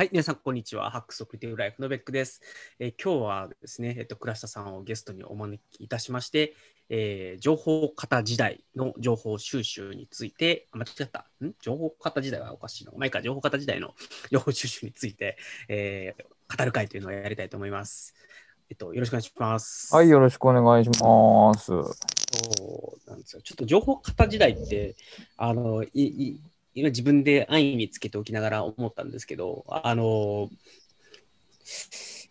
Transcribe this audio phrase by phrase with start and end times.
[0.00, 0.90] はい、皆さん、こんにちは。
[0.90, 2.40] ハックスオクリティブライフのベックです。
[2.78, 6.54] えー今日はですね、えっと、倉下さんをゲストにお招きいたしまして、
[6.88, 11.26] えー情報型時代の情報収集について、あ間違った。
[11.44, 11.52] ん？
[11.60, 12.92] 情報型時代はおかしいの？
[12.92, 13.94] まあいいか、情報型時代の
[14.32, 15.36] 情報収集について、
[15.68, 18.14] えー語る会というのをやりたいと思います。
[18.70, 19.94] えっと、よろしくお願いします。
[19.94, 21.66] はい、よろしくお願いします。
[21.66, 23.42] そうなんですよ。
[23.42, 24.96] ちょっと情報型時代って、
[25.36, 26.40] あの、いい
[26.74, 30.48] 今自分で安易につけておきながら思ったんですけど、あの、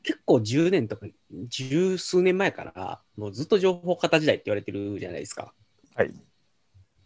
[0.04, 1.08] 結構10年とか
[1.48, 5.54] 十数年前から、もうずっと情報型時代って言われてるじゃないですか。
[5.96, 6.14] はい。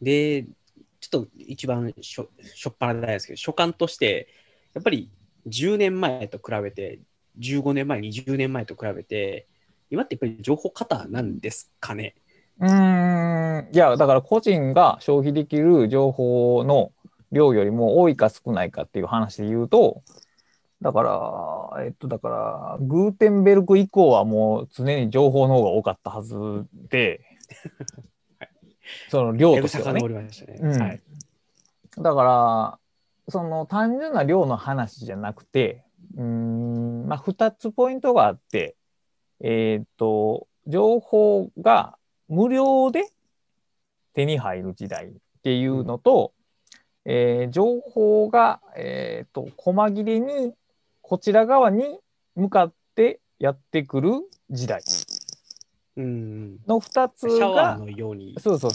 [0.01, 0.43] で、
[0.99, 4.27] ちょっと一番しょしょっぱなですけど、所感として、
[4.73, 5.09] やっぱり
[5.47, 6.99] 10年前と比べて、
[7.39, 9.47] 15年前、20年前と比べて、
[9.89, 12.15] 今ってやっぱり情報型なんですかね？
[12.59, 16.91] うーん、いや、だから個人が消費できる情報の
[17.33, 20.03] 量よりも多いか少ないかっていう話で言うと、
[20.81, 21.03] だか
[21.75, 26.35] ら、えっと、だから、グーテンベルク以降はもう常に情報の方が多かったはず
[26.89, 27.21] で、
[29.09, 30.01] その量としてはね。
[30.59, 31.01] うんはい。
[31.97, 32.79] だから、
[33.29, 35.85] その単純な量の話じゃなくて、
[36.15, 38.75] うーん、まあ、2つポイントがあって、
[39.39, 43.09] えーっと、情報が無料で
[44.13, 45.11] 手に入る時代っ
[45.43, 46.33] ていうのと、
[47.05, 50.53] えー情報が、えーっと、細切れに
[51.01, 51.99] こちら側に
[52.35, 54.11] 向かってやってくる
[54.49, 54.81] 時代
[55.97, 56.57] うん。
[56.65, 58.35] の2つが、のように。
[58.39, 58.67] そうそ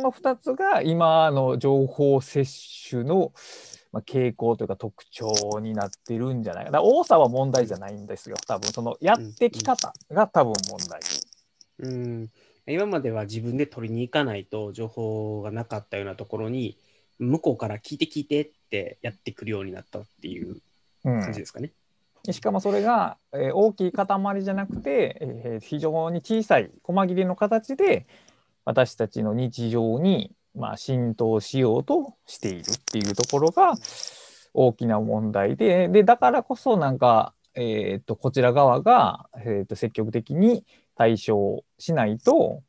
[0.00, 3.32] の2つが今の情報摂取の
[3.92, 6.82] まあ傾向というか特徴になってるんじゃないかな。
[6.82, 8.36] 多さは問題じゃないんですよ。
[8.46, 11.00] 多分そのやってき方が多分問題。
[11.78, 12.30] うん。
[12.66, 16.76] 今までは自分で取りに行かないと情報がなかったようなところに、
[17.18, 20.56] 向こうから聞いて聞いてってやってくるようになったっていう
[21.04, 21.72] うん感じですかね。
[22.32, 28.06] しかもそれが、えー大きい塊じゃなくて、えー非常に小さい細切れの形で
[28.64, 33.74] 私たちの日常に、まあ、浸透しようとしているっていうところが
[34.54, 40.64] 大きな問題ででだからこそなんか、えー、とこちら側が、えー、と積極的に
[40.96, 42.62] 対処しないと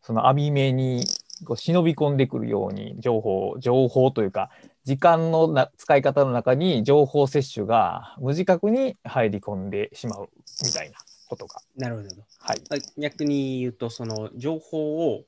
[0.00, 1.04] その網目に
[1.44, 4.50] こう忍び込んでくるように情報情報というか
[4.84, 10.28] 時間のな使い方の中に情報摂取が無自覚に入り込んでしまう
[10.64, 11.60] みたいなことが。
[11.76, 12.08] なるほど。
[12.40, 12.62] はい。
[12.70, 15.24] あ逆に言うと、その情報を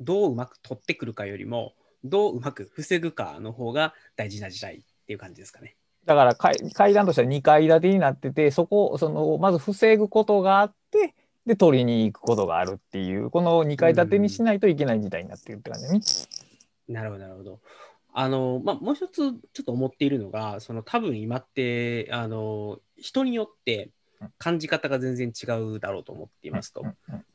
[0.00, 5.76] どううまく取ってくるかよりも、どううまく防ぐかの方が大事な時代っていう感じですかね。
[6.04, 10.74] だから階階段としては2階建てになっててそこそのまず防ぐことがあって
[11.46, 16.00] で取りに行くことがあるっていうこの2階建てにしないといけない時代になってるって感じだね。
[16.88, 17.60] なるほど、なるほど。
[18.12, 19.30] あの、まあ、もう一つちょ
[19.62, 23.90] っと思っているのが、その多分今って、あの、人によって
[24.38, 26.84] 感じ方が全然違うだろうと思っていますと。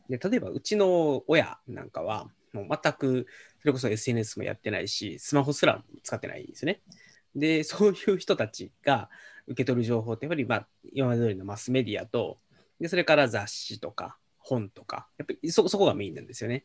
[0.09, 3.28] で例えば、うちの親なんかは、もう全く、
[3.59, 6.81] それこそ SNS もやってないし、スマホすら使ってないんですよね。
[7.36, 9.09] で、そういう人たちが
[9.47, 12.38] 受け取る情報って、やっぱり、まあ、今まで通りのマスメディアと、
[12.79, 16.63] でそれから雑誌とか本とか、やっぱりそそこがメインなんですよね。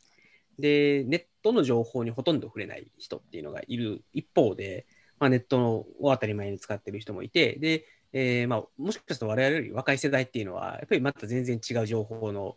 [0.59, 4.87] で、ネットの情報にほとんど触れない人っていうのがいる一方で、
[5.19, 12.57] まあ、ネットを当たり前に使ってる人もいて、で、えーまあ、もしかすると我々より若い世代っていうのは、やっぱりまた全然違う情報の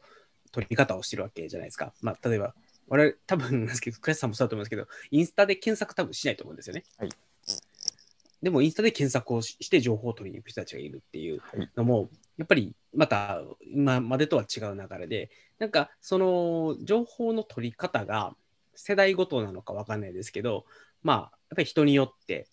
[0.51, 1.93] 取り方をしてるわけじゃないですか。
[2.01, 2.53] まあ、例えば、
[2.87, 6.83] 我々、多分なんですけど、クラスさんもそうだと思うんですけど、インスタで検索多分しないと思うんですよね。
[6.97, 7.09] はい
[8.41, 13.41] でも、インスタで検索をしして情報を取りに行く人たちがいるっていうはいのも、やっぱりまた
[13.73, 18.35] 今までとは違う流れで、なんかその情報の取り方が
[18.75, 20.65] 世代ごとなのかわかんないですけど、
[21.03, 22.47] まあ、やっぱり人によって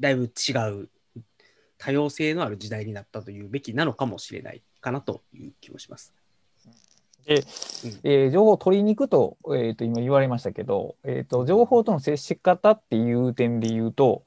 [0.00, 0.88] だいぶ違う
[1.78, 6.12] 多様性のある時代になったというべきなのかもしれないかなという気もします。
[7.24, 7.44] で、
[8.02, 14.24] えー情報を取りに行くと,、えー、と今言われましたけど、えー、と情報との接し方っていう点で言うと、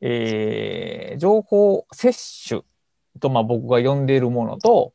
[0.00, 2.62] えー情報摂取
[3.20, 4.94] と、まあ、僕が呼んでいるものと、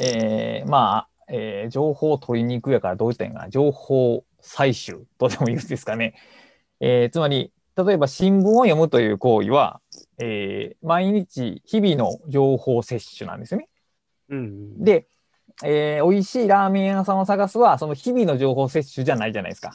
[0.00, 6.14] えーまあ、えー情報を取りに行くやからどういったらいいんかな情報採集とでも言うんですかね。
[6.80, 9.80] えーつまり例えば新聞を読むという行為は、
[10.18, 13.68] えー毎日日々の情報摂取なんですよね。
[14.28, 15.06] うん、で、
[15.64, 19.72] えー美味しいラーメン屋さんを探すは、その日々の情報摂取じゃないじゃないですか。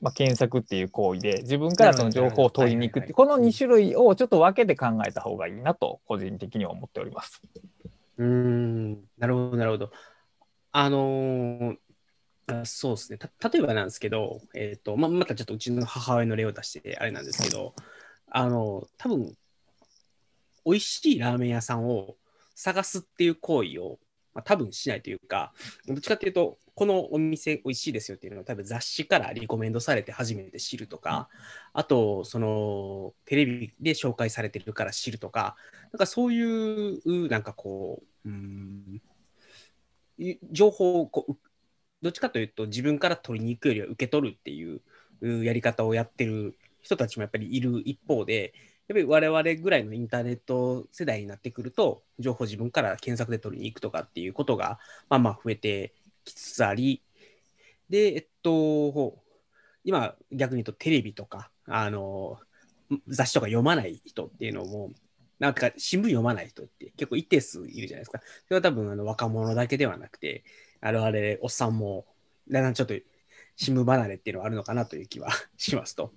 [0.00, 7.42] まあ、検索っていう行為で、自分からその情報を取りに行くって、この2種類をちょっと分けて考えた方がいいなと、個人的には思っております。
[8.18, 9.90] うーん、なるほど、なるほど。
[10.72, 11.76] あのー
[12.48, 13.18] あそうですね。
[13.18, 17.74] た例えばなんですけど、えっ、と、ま、またちょっとうちの母親の例を出してあれなんですけど、
[18.30, 19.34] あの、多分
[20.64, 22.16] 美味しいラーメン屋さんを
[22.54, 23.98] 探すっていう行為を、
[24.36, 25.54] まあ、多分しないというか、
[25.86, 31.30] どっちかっていうと、このお店美味しいですよっていうのを多分雑誌からリコメンドされて初めて知るとか、
[31.72, 35.56] あと、そのテレビで紹介されてるから知るとか、
[35.90, 39.00] なんかそういう、なんかこう、うん、
[40.18, 41.36] い情報をこう、
[42.02, 44.82] どっちかというと自分から取りに行くよりは受け取るっていう
[45.22, 48.52] うやり方をやってる人たちもやっぱりいる一方で、
[48.88, 54.78] やっぱり我々ぐらいのインターネット世代になってくると、情報自分から検索で取りに行くとかっていうことが、
[55.08, 55.92] まあまあ増えて
[56.24, 57.02] きつつあり、
[57.88, 59.18] で、えっと、
[59.84, 62.38] 今逆に言うとテレビとか、あの、
[63.08, 64.90] 雑誌とか読まない人っていうのも、
[65.38, 68.20] なんか新聞読まない人って結構一定数いるじゃないですか。
[68.46, 70.44] それは多分あの若者だけではなくて、
[70.80, 72.06] あれあれ、おっさんも、
[72.48, 72.94] だんだんちょっと
[73.56, 76.12] 新聞離れっていうのはあるのかなという気はしますと。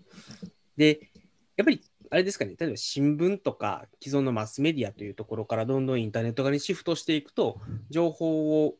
[0.77, 1.09] で、
[1.57, 7.59] やっぱりあれですかね、例えば新聞とか既存のマスメディアというところからどんどんインターネット側にシフトしていくと、
[7.89, 8.75] 情報を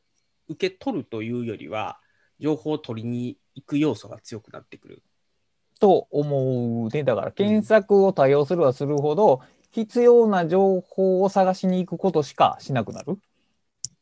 [0.47, 1.99] 受け取るというよりは、
[2.39, 5.03] 情報を取りに行く要素が強くなってくる。
[5.79, 7.03] と思うね。
[7.03, 9.41] だから検索を多用するはするほど、
[9.71, 13.17] 必要な情報を探しに行くことしかしなくなる。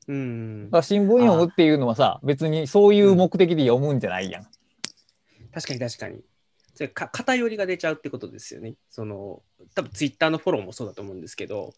[0.07, 4.47] うんだ新聞読むっていうのはさ、別にそういう目的で読むんじゃないやん。
[5.53, 6.21] 確かに確かに。
[6.77, 8.75] それか偏りが出ちゃうってことですよね。
[8.89, 9.41] その
[9.73, 11.73] 多分ツイッターのフォローもそうだと思うんですけど、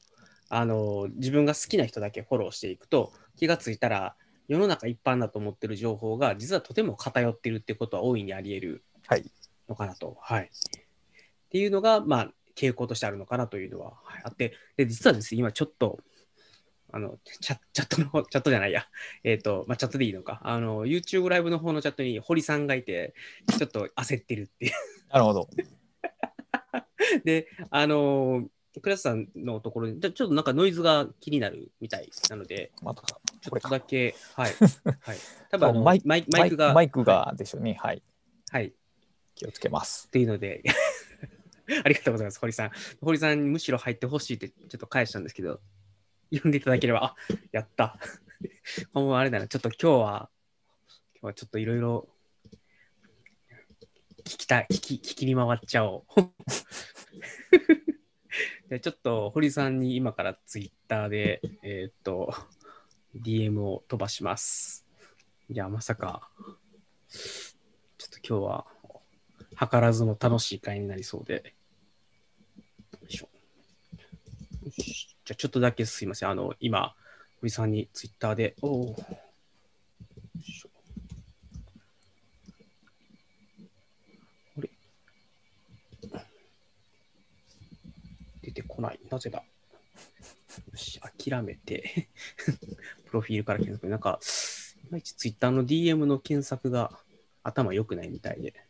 [0.49, 4.15] あの自分が好きな人だけフォローしていくと気がついたら
[4.47, 9.23] 世の中一般だと思ってる情報が実はとても偏ってるってことは大いにあり得るはい
[9.69, 10.17] のかなと。
[10.19, 10.43] はい。
[10.43, 10.49] っ
[11.49, 15.99] ていうのが、まあ、傾向としてあるのかなというのは、はいあって、で実はですね、今ちょっと、
[16.91, 18.87] あのチャチャットの方、チャットじゃないや、
[19.23, 23.13] えっ、と、まあ、チャットでいいのか、あの、YouTube ライブの方のチャットに堀さんがいて、
[23.57, 24.71] ちょっと焦ってるっていう。
[25.11, 25.49] なるほど。
[27.23, 28.47] で、あの、
[28.81, 34.53] 倉田さんのところに、ちょっとなんかノイズが気になるみたいなので、また、ちょっとだけ、はい。
[35.01, 35.17] はい。
[35.51, 37.77] 多分あのマイマイマイクが、マイクがでしょうね。
[37.79, 38.03] はい。
[38.51, 38.67] はい。
[38.67, 38.71] っ
[39.39, 40.09] 気をつけます。
[40.09, 40.61] ていうので、
[41.83, 42.71] ありがとうございます、堀さん。
[43.01, 45.61] 堀さんにむしろ入ってほしいってちょっと返したんですけど、
[46.31, 47.15] 読んでいただければ、あ
[47.51, 47.99] やった。
[48.93, 50.29] もうあれだな、ちょっと今日は、
[51.13, 52.09] 今日はちょっといろいろ
[54.19, 56.21] 聞きたい、聞き、聞きに回っちゃおう。
[58.69, 62.31] でちょっと堀さんに今からツイッターで、えーっと、
[63.15, 64.85] DM を飛ばします。
[65.49, 66.29] いや、まさか、
[67.09, 68.67] ちょっと今日は、
[69.59, 71.55] 図らずも楽しい会になりそうで。
[73.01, 73.29] よいしょ。
[74.63, 76.29] よしじゃあちょっとだけすいません。
[76.29, 76.95] あの、今、
[77.39, 78.95] 堀さんにツイッターで、おーよ
[80.39, 80.69] いしょ
[84.57, 84.71] あれ？
[88.41, 88.99] 出てこない。
[89.11, 89.37] なぜだ？
[89.37, 89.43] よ
[90.75, 92.09] し、諦めて、
[93.05, 93.87] プロフィールから検索。
[93.87, 94.19] なんか、
[94.83, 96.99] いまいちツイッターの DM の検索が
[97.43, 98.65] 頭良くないみたいで。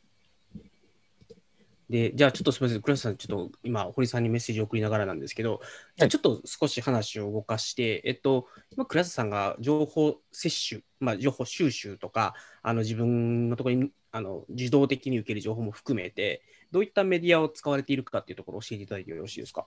[1.89, 5.59] で、じゃあちょっとすみません、倉石さん、ちょっと今、堀さんにメッセージを送りながらなんですけど、
[5.95, 19.65] じゃあちょっと少し話を動かして、えっと、今、倉石さんが情報摂取、まあ、情報収集とか、あの自分のところにあの自動的に受ける情報も含めて、どういったメディアを使われているかっていうところを教えていただいてよろしいですか？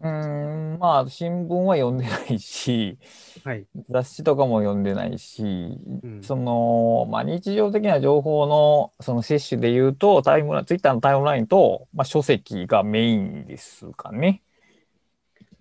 [0.00, 2.98] うーん、まあ、新聞は読んでないし、
[3.44, 3.66] はい。
[3.90, 14.42] 雑誌とかも読んでないし、んその、まあ、日常的な情報のその摂取で言うと、タイムライン、ツイッターのタイムラインと、まあ、書籍がメインですかね。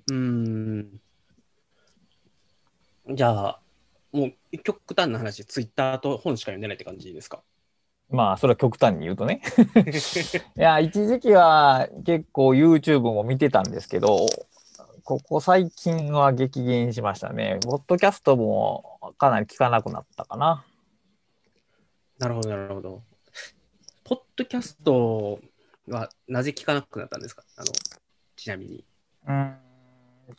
[0.10, 1.01] うーん。
[3.13, 3.60] じゃあ、
[4.12, 7.44] もう極端な話、ツイッターと本しか読んでないって感じですか？
[8.10, 9.42] まあ、それは極端に言うとね。
[10.56, 14.28] いや、一時期は結構 YouTube も見てたんですけど、
[15.06, 17.60] ここ最近は激減しましたね。
[17.64, 20.66] ポッドキャストもかなり聞かなくなったかな。
[22.18, 23.04] なるほど、なるほど。
[24.04, 25.40] ポッドキャスト
[25.88, 27.44] はなぜ聞かなくなったんですか？
[27.56, 27.68] あの
[28.36, 28.84] ちなみに。
[29.28, 29.56] うん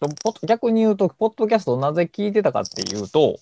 [0.00, 3.38] とポッ逆に言うと、ポッドキャストをなぜ聞いてたかっていうと、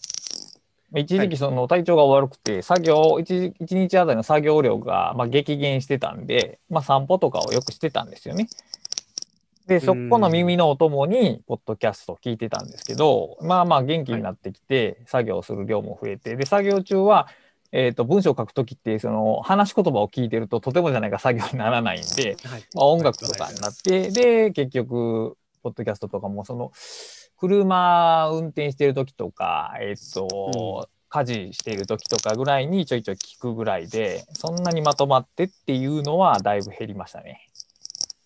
[0.94, 8.50] 一時期その体調が悪くて、作業、一日あたりの作業量がまあ激減してたんで、まあ、散歩とかをよくしてたんですよね。
[9.66, 17.28] で、そこの耳のお供に、ポッドキャストを聞いてたんですけど、まあまあ元気になってきて、作業する量も増えて、で、作業中は、
[17.72, 22.62] えっと、文章を書くときって、その、話し言葉を聞いてると、とてもじゃないか作業にならないんで、はい。
[22.74, 26.70] まあ、音楽とかになって、で、結局、ポッドキャストとかも、その、
[27.36, 37.48] 車運転してる時とか、えっ、と、家事している時とかぐらいにちょいちょい聞くぐらいで、そんなにまとまってっていうのはだいぶ減りましたね。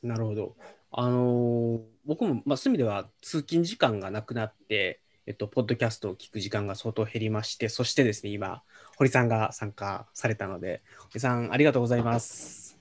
[0.03, 0.57] なるほど。
[0.91, 8.63] あのー僕も、まあ、そういう意味では通勤時間がなくなって、えっと、ポッドキャストを聞く時間が相当減りまして、そしてですね、今、
[8.97, 10.81] 堀さんが参加されたので、
[11.11, 12.79] 堀さん、ありがとうございます。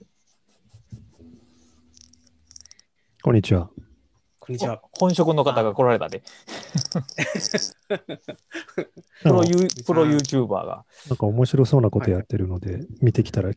[3.21, 3.69] こんにちは。
[4.39, 4.81] こんにちは。
[4.93, 6.23] 本職の方が来られた で、
[9.23, 10.85] プロユープロ YouTuber が。
[11.09, 13.51] なんか面白そうなことやってるので、見てきたら、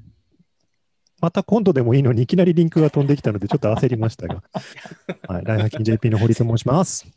[1.21, 4.43] また今度でもいいのにいきなりリンクが飛んできたので、ちょっと焦りましたが。
[5.29, 7.07] はい、ライハッキン JP の堀と申します。
[7.07, 7.13] よ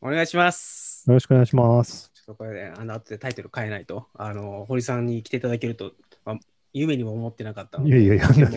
[0.00, 1.04] お願いします。
[1.06, 2.10] ろしくお願いします。
[2.14, 5.92] ちょっとこれね、あの後でタイトル変えないと、あの堀さんに来ていただけると、
[6.24, 6.38] まあ、
[6.72, 8.48] 夢にも思ってなかったので、いやいやいや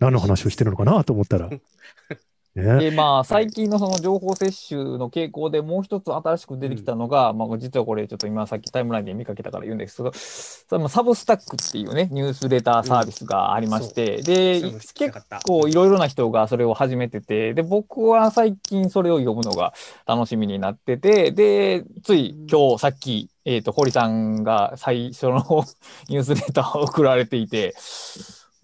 [0.00, 1.48] 何の話をしてるのかなと思ったら。
[2.56, 14.22] ね、でまあ最近のその情報摂取の傾向でもう一つ新しく出てきたのが、まあ実はこれちょっと今さっきタイムラインで見かけたから言うんですけど、それもサブスタックっていうねニュースレターサービスがありまして、
[14.62, 19.74] ういうの聞きたか結構いろいろな人がそれを始めてて、で僕は最近それを読むのが
[20.06, 25.36] 楽しみになってて、でつい今日さっきえっ、と堀さんが最初の
[26.08, 27.74] ニュースレターを送られていて、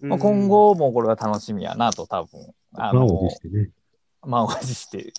[0.01, 2.53] まあ、今、後もこれが楽しみやなと多分。
[2.75, 3.29] あ満を
[4.25, 5.13] 満を持して。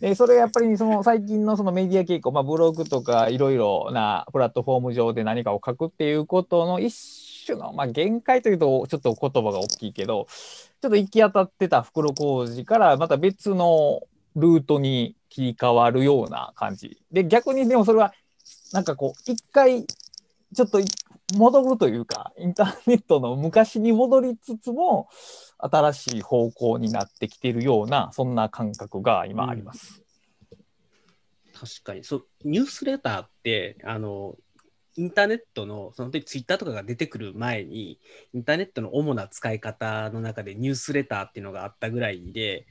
[0.00, 10.26] で、それやっぱりその最近のそのメディア傾向、まあ、ブログとかいろいろなプラットフォーム上で何かを書くっていうことの一種の、まあ、限界というとちょっと言葉が大きいけど、
[10.80, 14.00] ちょっと行き当たってた袋小路からまた別の
[14.36, 16.98] ルートに切り替わるような感じ。
[17.12, 18.12] で、逆にでもそれは
[18.72, 20.80] なんかこう、一回ちょっと
[21.36, 25.08] 戻るというか、インターネットの昔に戻りつつも、
[25.58, 30.02] 新しい方向になってきているような、そんな感覚が今あります。
[31.52, 34.36] 確かにそう、ニュースレターって、あの、
[34.96, 38.00] インターネットの、その時ツイッターとかが出てくる前に、
[38.32, 42.66] インターネットの主な使い方の中でニュースレターっていうのがあったぐらいで、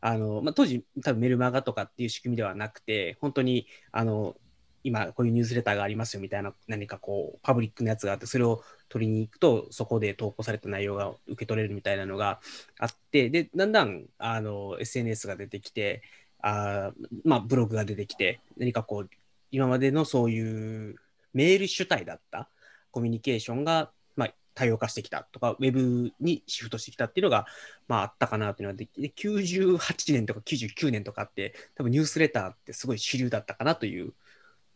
[0.00, 4.36] あのまあ、当時、多分メルマガとかっていう仕組みではなくて、本当にあの
[4.84, 12.40] 今、こういうニュースレターがありますよみたいな、何かこう、パブリックなやつがあって、それを取りに行くと、そこで投稿された内容が受け取れるみたいなのが
[12.78, 16.02] あって、で、だんだんあの SNS が出てきて、
[16.42, 16.92] あ
[17.24, 19.10] まあ、ブログが出てきて、何かこう、
[19.50, 20.96] 今までのそういう
[21.32, 22.48] メール主体だった
[22.90, 27.46] コミュニケーションが、まあ、多様化してきたとか、ウェブにシフトしてきたっていうのが、
[27.88, 34.12] まあ、あったかなというのは、で98年とか99年とかって、多分ニュースレターってすごい主流だったかなという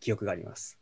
[0.01, 0.79] 記憶があります。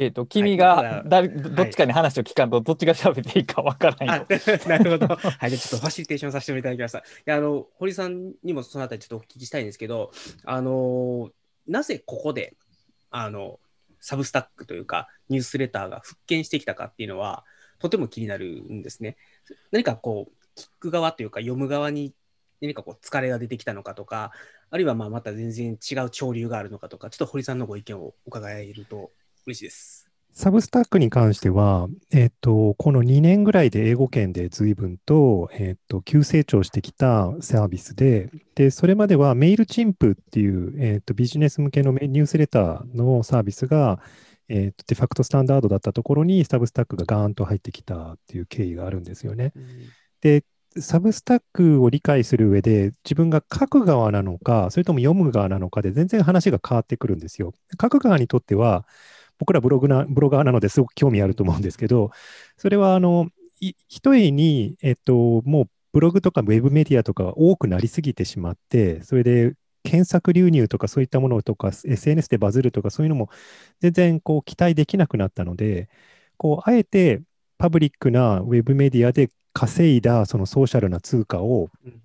[0.00, 4.26] えっ、と、君はいが誰、どっちかに話を聞かんと、どっちが喋っていいかわからない。
[4.68, 5.08] なるほど。
[5.08, 6.98] はい、じゃあちょっとファシリテーションさせていただきました。
[6.98, 10.12] いやあの堀さんにもそのあたりちょっとお聞きしたいんですけど、
[10.44, 11.32] あの
[11.66, 12.54] なぜここで
[13.10, 13.58] あの
[14.00, 17.44] サブスタックというかニュースレターが復権してきたかっていうのは
[17.80, 19.16] とても気になるんですね。
[19.72, 22.14] 何かこう聞く側というか読む側に
[22.60, 24.30] 何かこう疲れが出てきたのかとか、
[24.70, 29.10] あるいはまあまた全然違う潮流があるのかとか、ちょっと堀さんのご意見を伺えると
[29.46, 30.08] 嬉しいです。
[30.32, 44.00] サブスタックに関しては、えっと、この2年ぐらいで英語圏で随分と、えっと、急成長してきたサービスで、で、それまではメールチンプっていう、えっと、ビジネス向けのメニュースレターのサービスが、
[44.48, 49.52] えっと、デファクトスタンダードだったところにサブスタックがガーンと入ってきたっていう経緯があるんですよね。
[50.20, 50.44] で、
[50.82, 57.52] サブスタックを理解する上で、自分が書く側なのか、それとも読む側なのかで全然話が変わってくるんですよ。
[57.80, 58.86] 書く側にとっては、
[59.38, 62.10] 僕らブログなブロガーなのですごく興味あると思うんですけど、
[62.56, 63.28] それはあの
[63.60, 69.54] 一重に、えっと、もうブログとかウェブメディアとかが多くなりすぎてしまって、それで
[69.84, 73.30] 検索流入とかそういったものとか、SNS でバズるとかそういうのも
[73.80, 75.88] 全然こう期待できなくなったので、
[76.36, 77.22] こうあえて
[77.58, 82.00] パブリックなウェブメディアで稼いだそのソーシャルな通貨をうん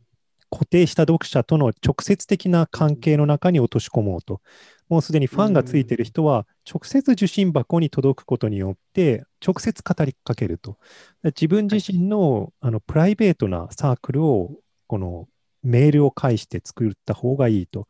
[0.53, 4.39] 固定した読者との直接的な関係の中に落とし込もうと。
[4.87, 10.77] もうすでにファンがついている人は直接受信箱に届くことによって直接語りかけると。
[11.23, 14.51] 自分自身の,、あのプライベートなサークルを
[14.85, 15.27] この
[15.63, 17.87] メールを介して作った方がいいと。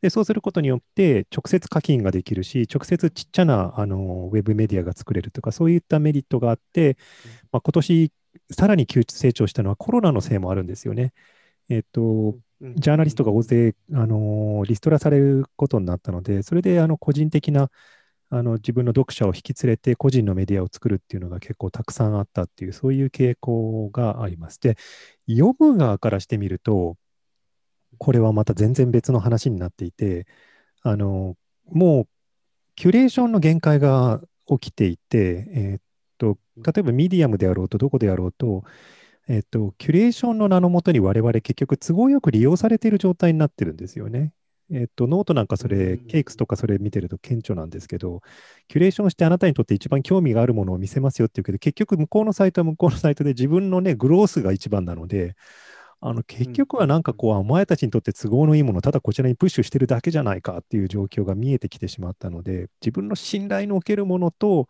[0.00, 6.96] でそうすることによって直接課金ができるし、直接ちっちゃなあのウェブメディアが作れるとか、そういったメリットがあって、
[7.52, 8.12] まあ、今年
[8.50, 11.12] さらに急成長したのはコロナのせいもあるんですよね。
[11.68, 17.70] えっと、ジャーナリストが大勢、あのリストラされることになったので、それであの個人的な
[18.30, 24.60] あの自分の読者を引き連れて個人のメディアを作るっていうのが結構たくさんあったっていう、そういう傾向があります。
[24.60, 24.76] で、
[25.28, 26.96] 読む側からしてみると、
[27.98, 30.26] これはまた全然別の話になっていて、
[30.82, 32.08] あのもう
[32.76, 35.80] キュレーションの限界が起きていて、えーっ
[36.18, 38.64] と例えばミディアムであろうとどこであろうと、
[39.28, 44.32] えっと、キュレーションの名のもとに我々結局都合よく利用されている状態になってるんですよね。
[44.72, 48.22] えっと、ノートなんかそれ、ケイクスとかそれ見てると顕著なんですけど、
[48.66, 55.36] キュレーションしてあなたにとって一番興味があるものを見せますよっていうけど、結局向こうのサイトは向こうのサイトで自分のね、グロースが一番なので、
[56.00, 64.68] あの結局はなんかこう、お前たちにとって都合のいいものをただこちらにプッシュしてるだけじゃないかっていう状況が見えてきてしまったので、自分の信頼のおけるものと、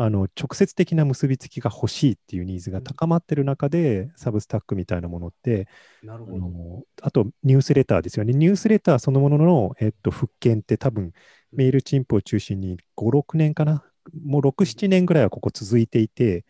[0.00, 5.66] あの直接的な結びつきが欲しいっていうニーズが高まってる中で、サブスタックみたいなものって
[6.04, 6.84] なるほど。
[7.02, 8.32] あとニュースレターですよね。
[8.32, 11.12] ニュースレターそのものの、えっと、復権って多分
[11.52, 13.82] メールチンプを中心に5、6年かな？
[14.24, 16.44] もう6、7年ぐらいはここ続いていて、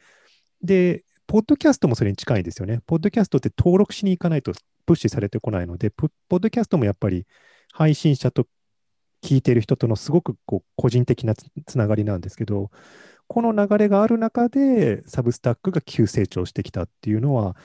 [0.62, 2.80] で、ポッドキャストもそれに近いですよね。
[2.86, 4.52] ポッドキャストって登録しに行かないと
[4.84, 7.26] プッシュされてこないので、ポポッドキャストもやっぱり
[7.72, 8.46] 配信者と
[9.22, 12.70] 聞いてる人とのすごくこう個人的なつつながりなんですけど、
[13.28, 17.56] この流れがある中で、サブスタックが急成長してきたっていうのは、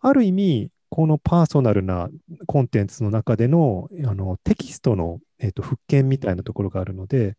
[0.00, 2.10] ある意味、このパーソナルな
[2.46, 7.36] コンテンツの中でのあのテキストの、えー、と復権みたいなところがあるので、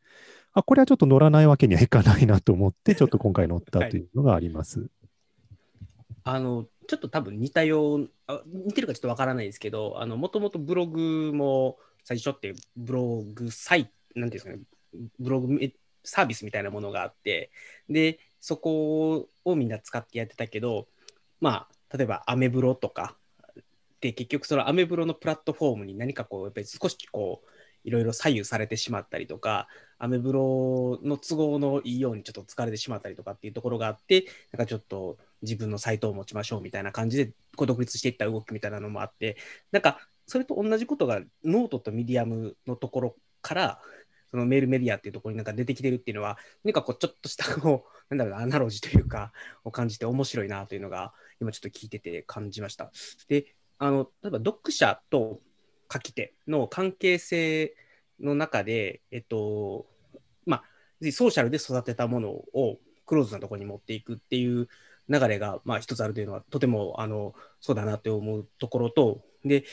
[0.54, 4.88] あこれはちょっと乗らないわけにはいかないなと思って、 ちょっと今回乗ったというのがあります。
[6.24, 17.52] あの、ちょっと多分似たよう、あ似てるかちょっとわからないですけど、あの、もともとブログも最初ってブログサイト、なんていうんですかね、ブログめサービスみたいなものがあって、
[17.90, 20.88] で、そこをみんな使ってやってたけど、
[21.40, 23.16] まあ、例えばアメブロとか、
[24.00, 27.48] で、結局そのアメブロのプラットフォームに何かこう、やっぱり少しこう、
[27.84, 29.68] いろいろ左右されてしまったりとか、
[29.98, 39.38] アメブロの都合のいいようにちょっと疲れてしまったりとかっていうところがあって、なんかちょっと自分のサイトを持ちましょうみたいな感じで、こう独立していった動きみたいなのもあって、
[39.72, 43.82] なんかそれと同じことがノートとミディアムのところから、
[44.32, 49.34] そのメールメディアっていうところになんか出てきてるっていうのは、何かこうちょっとしたこう、 なんだろうな、アナロジーというか、
[49.64, 52.92] を感じて面白いなというのが、今ちょっと聞いてて感じました。
[53.28, 55.42] で、あの、例えば読者と
[55.92, 57.76] 書き手の関係性
[58.20, 59.88] の中で、えっと、
[60.46, 64.70] まあ、ソーシャルで育てたものをクローズなところに持っていくっていう
[65.10, 69.66] 流れが、まあ、一つあるというのは、とてもあのそうだなって思うところと、で、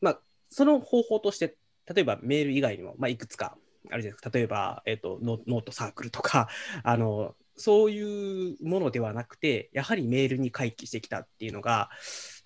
[0.00, 1.56] まあ、その方法として、
[1.94, 3.56] 例えばメール以外にも、まあ、いくつか
[3.90, 4.30] あるじゃないですか。
[4.32, 6.48] 例えば、えっと、ノノートサークルとか、
[6.84, 11.90] あの、そういうものではなくて、やはりメールに回帰してきたっていうのが、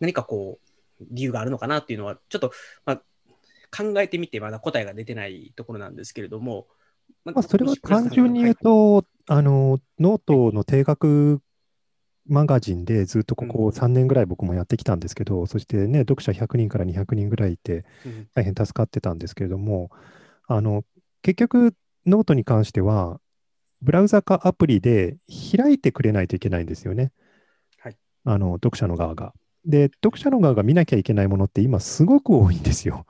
[0.00, 2.52] 何かこう、理由があるのかなっていうのは、ちょっと、
[2.84, 2.96] まあ、
[3.76, 6.66] 考えてみて、まだ答えが出てないところなんですけれども、
[7.24, 11.40] ままあ、それは単純に言うと、あの、ノートの定額
[12.26, 19.90] マガジンでずっとここ3年ぐらい僕もやってきたんですけど、そしてね、読者100人から200人ぐらいいて、うん大変助かってたんですけれども、
[20.46, 20.84] あの、
[21.22, 21.74] 結局、
[22.06, 23.20] ノートに関しては、
[23.82, 25.16] ブラウザかアプリで
[25.56, 27.12] 開いてくれないといけないんですよね。
[27.78, 29.34] はいあの、読者の側が。
[29.66, 33.06] で、読者の側が見なきゃいけないものって今すごく多いんですよ。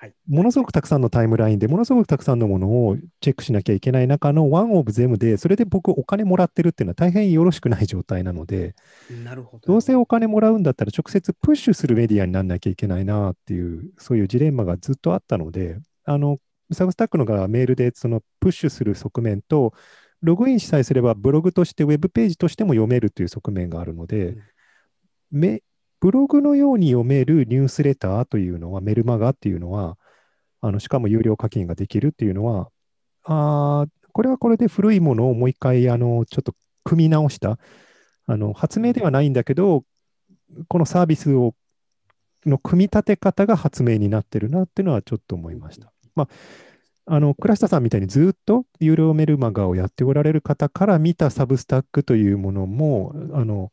[0.00, 8.76] はいものすごくたくさんのタイムラインでものすごくたくさんのものをチェックしなきゃいけない中のワンオブゼムで、それで僕お金もらってるっていうのは大変よろしくない状態なので、
[9.24, 9.66] なるほど。
[9.66, 16.38] どうせお金もらうんだったら直接プッシュするメディアにならなきゃいけないなっていう、そういうジレンマがずっとあったので、あの、
[16.72, 19.72] サブスタックの側はメールでそのプッシュする側面と、
[20.22, 24.42] ログインさえすればブログとしてウェブページとしても読めるという側面があるので、うん
[25.30, 25.62] め
[26.00, 29.96] ブログのように読めるニュースレターというのは、メルマガっていうのは、
[30.60, 32.68] あのしかも有料課金ができるっていうのは、
[33.24, 37.58] あこれはこれで古いものをもう一回、あの、ちょっと組み直した、
[38.26, 39.84] あの、発明ではないんだけど、
[40.68, 41.54] このサービスを、
[42.46, 45.92] の組み立て方が発明になってるなっていうのはちょっと思いました。
[46.14, 46.28] ま
[47.06, 53.72] あ、あの、倉下さんみたいにずっと有料メルマガをやっておられる方から見たサブスタックというものも、あの、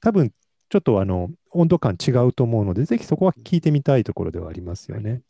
[0.00, 0.30] 多分
[0.68, 5.22] ちょっとあの、温度感違うと思うので、ぜひそこは聞いてみたいところではありますよね。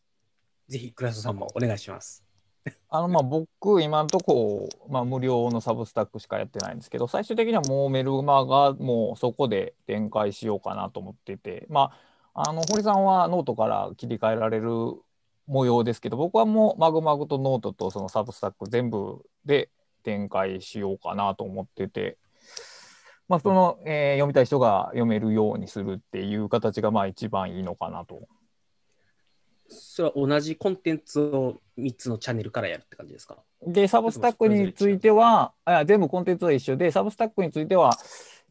[0.68, 2.24] ぜひ、倉田さんもお願いします。
[2.90, 11.92] あのまあ僕、今のとこ、まあ、無料の Substack しかやってないんですけど、最終的にはもうメルマガもうそこで展開しようかなと思ってて、ま
[12.35, 14.70] あ、あの堀さんはノートから切り替えられる
[15.46, 19.70] 模様ですけど、僕はもうまぐまぐとノートとその Substack 全部で
[20.02, 22.18] 展開しようかなと思ってて、
[23.31, 28.29] まあそのえー読みたい人が読めるようにするっていう形がまあ一番いいのかなと。
[29.69, 33.38] それは同じコンテンツを3つのチャンネルからやるって感じですか？
[33.64, 37.97] で、サブスタックについては、あ全部コンテンツは一緒で、サブスタックについては、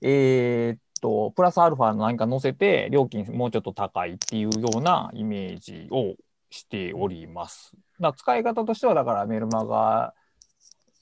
[0.01, 6.15] えーっと、プラスアルファの何か載せて、料金もうちょっと高いっていうようなイメージを
[6.51, 7.73] しております。
[8.15, 10.13] 使い方としては、だからメルマガ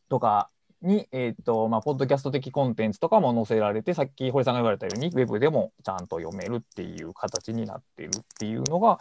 [0.09, 0.49] とか
[0.81, 8.99] に、えっ、と、まあ、ポッドキャスト的コンテンツとかも載せられて、さっき堀さんが言われたように、ウェブでもちゃんと読めるっていう形になってるっていうのが、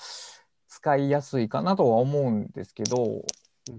[0.69, 3.25] 使いやすいかなとは思うんですけど、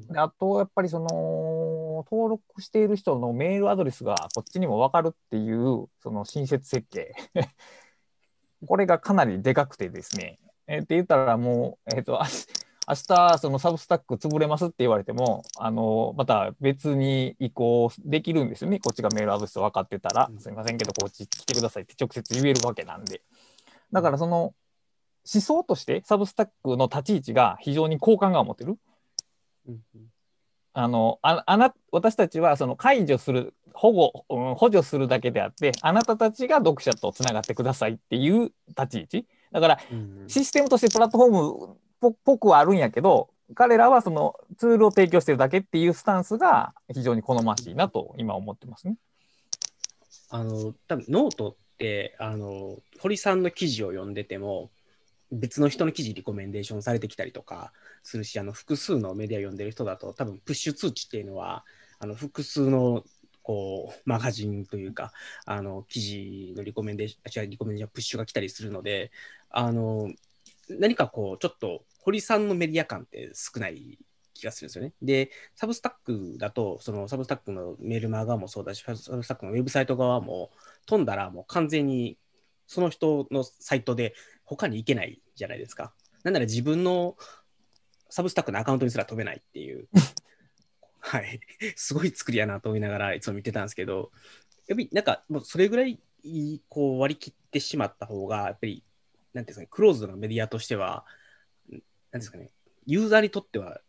[0.10, 7.14] であと、やっぱりその、登録している人のメールアドレスがこっちにも分かるっていう、その親切設計。
[8.68, 10.40] これがかなりでかくてですね。
[10.68, 12.28] えーって言ったらもう、えっ、と、あ
[12.89, 18.80] 明日そのサブスタック潰れますって言われても、あのまた別に移行できるんですよね。
[18.80, 23.21] こっちがメールアドレス分かってたら、うんすみませんけど、こっち来てくださいって直接言えるわけなんで。
[23.91, 24.54] だからその
[25.34, 28.78] 思想としてサブスタックの立ち位置が非常に好感が持てる。
[29.67, 29.80] うん
[30.80, 48.98] あのああな私たちはその解除する保護、うん補助するだけであってあなたたちが読者とつながってくださいっていう立ち位置だからうんシステムとしてプラットフォームぽぽくはあるんやけど彼らはそのツールを提供してるだけっていうスタンスが非常に好ましいなと今思ってますね。
[50.30, 54.70] あの多分ノートってあの堀さんの記事を読んでても
[55.32, 57.72] 別の人の記事リコメンデーションされてきたりとか
[58.04, 61.64] するしあの複数のメディア読んでる人だと多分プッシュ通知っていうのは
[62.00, 63.04] あの複数の
[63.44, 65.14] こうマガジンというか
[65.46, 69.12] あの記事のリコメンデーションあ違うリコメンデーションプッシュが来たりするので
[69.50, 70.12] あの
[70.70, 74.00] 何かこうちょっと堀さんのメディア感って少ない
[74.34, 74.94] 気がするんですよね。
[75.02, 80.52] で、 Substack だと、その Substack のメールマガもそうだし、 Substack のウェブサイト側も
[80.86, 82.18] 飛んだらもう完全に
[82.68, 84.14] その人のサイトで
[84.46, 85.94] 他に行けないじゃないですか。
[86.24, 87.18] なんなら自分の
[88.10, 89.88] Substack のアカウントにすら飛べないっていう、
[91.00, 91.40] はい、
[91.76, 94.12] すごい作りやなと思いながらいつも見てたんですけど、
[94.68, 96.00] やっぱりなんかもうそれぐらい
[96.70, 98.84] こう割り切ってしまった方が、やっぱり、
[99.38, 101.06] なんていうんですかね、クローズドなメディアとしては、
[101.69, 101.82] なん
[102.13, 102.50] ですかね、
[102.88, 103.80] ユーザーにとっては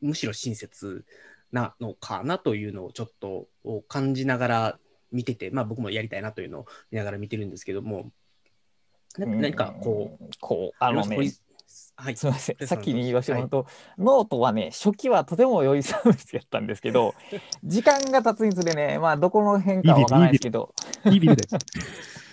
[0.00, 1.04] むしろ親切
[1.52, 3.46] なのかなというのをちょっと
[3.88, 4.78] 感じながら
[5.12, 8.10] 見てて、まあ僕もやりたいなというのを見ながら見てるんですけども、
[9.18, 11.30] な何かこう、うんこうあのね
[11.96, 12.56] はい、すみません。
[12.56, 13.66] で先に言わせてもらうと、
[13.98, 17.14] ノートはね初期はとても良いサービスやったんですけど
[17.64, 20.74] 時間が経つにつれねまあどこの辺かは分からないですけど。
[21.04, 22.25] いいビルです。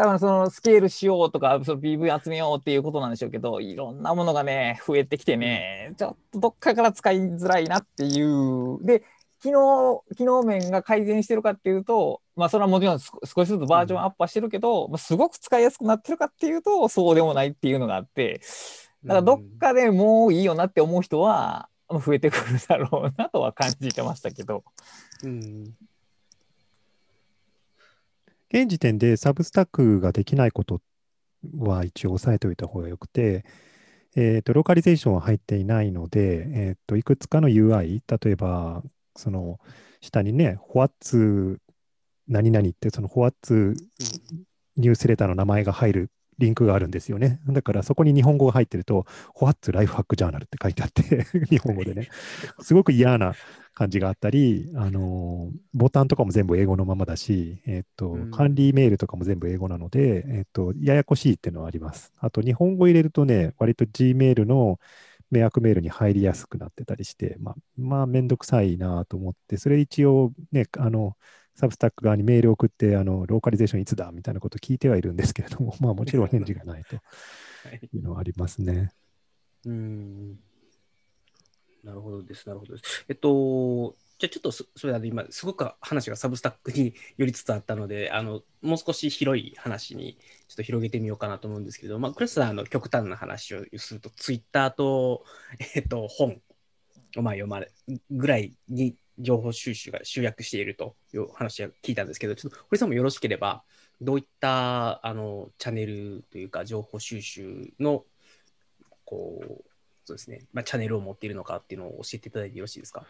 [0.00, 8.78] 多分そのスケールしようとかその PV 集めようっていうことなんでしょうけどいろんなものがね増えてきてねちょっとどっかから使いづらいなっていう。
[8.82, 9.02] で
[9.42, 18.40] 機能機能面が改善してるかっていうとまあそれはもちろん少少しずつバージョンアップはしてるけど、まあ、すごく使いやすくなってるかっていうとそうでもないっていうのがあって
[19.04, 24.64] だからどっかでもういいよなって思う人はまあ増えてくるだろうなとは感じてましたけど。
[25.22, 25.74] うん、
[28.52, 30.80] 現時点でサブスタックができないこと
[31.56, 33.44] は一応押さえておいた方がよくて、
[34.16, 38.82] えーと、ローカリゼーションは入っていないので、えーと、いくつかの UI、例えば、
[39.16, 39.60] その
[40.00, 41.58] 下にね、What's
[42.26, 43.76] 何々って、その What's
[44.76, 46.10] ニュースレターの名前が入る
[46.40, 47.38] リンクがあるんですよね。
[47.46, 52.08] だからそこに日本語が入ってると、What's Life Hack Journal って書いてあって、 日本語でね、
[52.60, 53.34] すごく嫌な
[53.74, 62.12] 感じがあったり、あのボタンとかも全部英語のままだし、えっとうん管理メールとかも全部英語なので、えっとややこしいっていうのはあります。
[62.18, 64.78] あと、日本語入れるとね、割と Gmail の
[65.30, 71.16] 迷惑メールに入りやすくなってたりして、まあ、まあ、めんどくさいなと思って、それ一応ね、あの、
[71.54, 78.92] サブスタック側にメールを送って、あの、ローカリゼーションいつだみたいなこと聞いてはいるんですけれども、 まあ、もちろん返事がないとはいいうのはありますね。
[79.66, 80.38] うん
[81.84, 83.04] なるほどです、なるほどです。
[83.08, 95.24] えっと、じゃあちょっとそそれで今、すごく話がサブスタックに寄りつつあったので、あのもう少し広い話にちょっと広げてみようかなと思うんですけれども、まあ、クラスさんの極端な話をすると、ツイッターと、
[95.74, 96.40] えっと、本
[97.16, 97.70] をまあ読まれ
[98.10, 103.62] ぐらいに情報収集が集約しているという話を聞いたんですけど、ちょっと堀さんもよろしければ、
[104.00, 108.04] どういったあのチャンネルというか、情報収集の
[109.04, 109.64] こう、
[110.04, 113.04] そうですね、まあ、チャンネルを持っているのかっていうのを教えていただいてよろしいですか？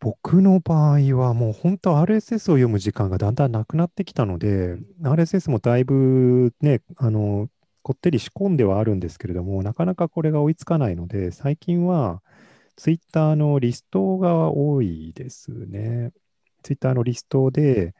[0.00, 7.48] 僕の場合はもう本当 RSS を読む時間がだんだんなくなってきたので、RSS もだいぶね、あの、
[7.82, 12.22] こってり仕込んではあるんですけれども、なかなかこれが追いつかないので、最近は
[12.76, 16.12] Twitter のリストが多いですね。
[16.62, 17.94] Twitter のリストで、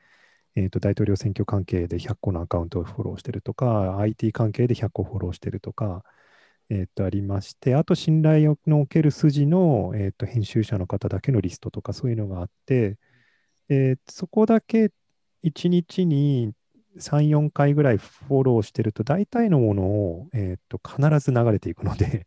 [0.56, 6.04] えーと、大統領選挙関係で100個のアカウントをフォローしてるとか、IT 関係で100個フォローしてるとか、
[6.70, 12.98] えー、とありまして、あと信頼のおける筋の、えー、と編集者の方だけのリストとかそういうのがあって、
[13.68, 14.92] えーそこだけ
[15.44, 16.52] 1日に
[16.98, 22.26] 3、4回ぐらいフォローしてると、大体のものを、えー、と必ず流れていくので、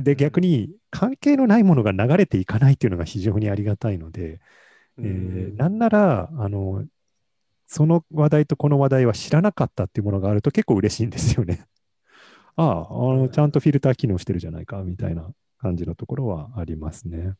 [0.00, 4.40] で逆に関係のないものが流れていかないっていうのが非常にありがたいので、
[4.98, 6.84] えーなんなら、あの、
[7.66, 11.66] その話題とこの話題は知らなかったっていうものがあると結構嬉しいんですよね。
[12.56, 17.34] ああ、あのちゃんとフィルター機能してるじゃないかみたいな感じのところはありますね。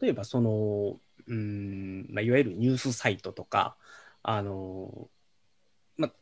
[0.00, 3.76] 例えばその、うんまあ、いわゆるニュースサイトとか、
[4.22, 5.08] あの
[5.96, 6.12] まあ、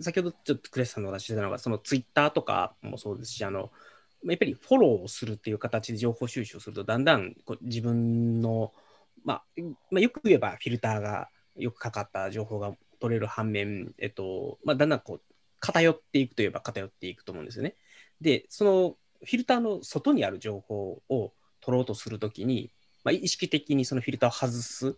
[0.00, 3.70] 先ほどちょっとクレスさんの話してたのが、そのツイッターとかもそうですし、あの
[4.32, 8.72] やっぱりフォローをするっていう形で情報収集をすると、だんだんこう自分の、
[9.24, 9.44] まあ
[9.90, 15.22] まあ、よく言えばフィルターがよくかかった情報が取れる反面、えっとまあ、だんだんこう
[15.60, 17.76] 偏っていくといえば偏っていくと思うんですよね。
[18.20, 22.70] で、そのフィルターの外にある情報を取ろうとするときに、
[23.04, 24.96] まあ、意識的にそのフィルターを外す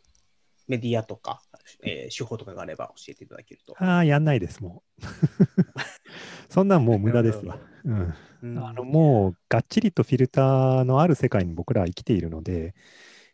[0.68, 1.40] メディアとか、
[1.82, 3.74] えー手法とかがあれば教えていただけると。
[3.78, 5.02] ああ、やんないです、もう。
[6.48, 7.58] そんなんもう無駄ですわ。
[7.84, 8.14] うん。
[8.42, 12.74] うんあのもうがっちりとフィルターのある世界に僕らは生きているので、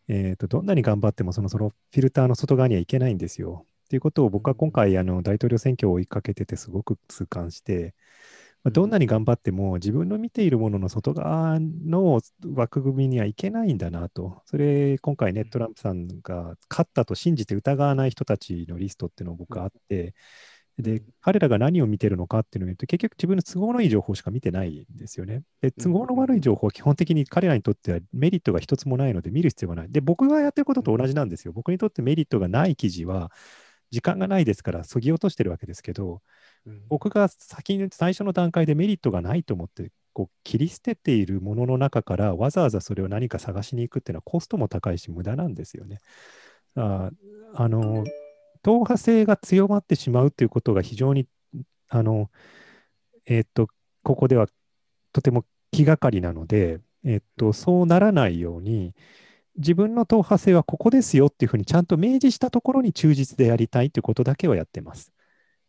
[0.09, 3.66] えーとどんなに頑張ってもそのそのフィルターの外側にはいけないんですよ。
[3.85, 7.94] っていうことを僕は今回あの大統領選挙を追いかけててすごく痛感して、
[8.64, 12.20] まあどんなに頑張っても自分の見ているものの外側の
[12.55, 14.42] 枠組みにはいけないんだなと。
[14.46, 20.14] それ今回ねトランプさんが勝ったと信じて疑わない人たちのリストっていうのが僕はあって、
[20.79, 25.42] で、彼らが何を見てるのかっていうのを言うと、結局自分の都合のいい情報しか見てないんですよね。
[25.61, 29.92] で、都合の悪い情報は基本的に彼らにとってはメリットが一つもないので見る必要がない。
[29.92, 31.53] で、僕がやってることと同じなんですよ。
[31.53, 33.31] 僕にとってメリットがない記事は、
[33.92, 36.20] 時間がないですから、そぎ落としてるわけですけど、うん
[36.88, 46.00] 僕が先に最初の段階でメリットがないと思って、こう切り捨てているものの中からわざわざそれを何か探しに行くっていうのはコストも高いし無駄なんですよね。
[46.77, 47.11] あ
[47.55, 48.05] あの
[48.62, 51.27] 党派性が強まってしまうということが非常に
[51.88, 52.31] あの、
[53.27, 53.68] えっと
[54.03, 54.48] ここでは
[55.12, 58.94] とても気がかりなので、えっとそうならないように
[59.57, 65.13] 自分の党派性はここですよっていうふうにちゃんと明示したところに忠実でやりたいということだけはやってます。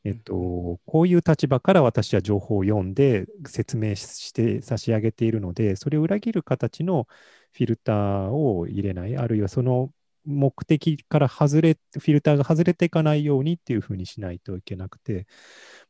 [0.05, 7.07] えっと、こういう立場から私は情報を読んで説明して差し上げているので、それを裏切る形の
[7.51, 9.91] フィルターを入れない、あるいはその
[10.25, 15.25] 目的から外れ、フィルターが外れていかないようにっていうふうにしないといけなくて、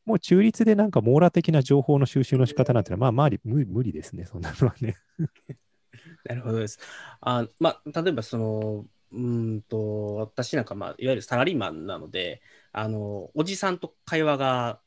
[0.06, 4.96] もう中立でなんか網羅的な情報の収集の仕方なんてのは、まあ、まあ無無理ですね、そんなのはね。
[6.24, 6.78] なるほどです。
[7.20, 12.42] あまあ、例えばその、うんと私なんか、まあ、いわゆるサラリーマンなので
[12.76, 14.80] あの、おじさんと会話が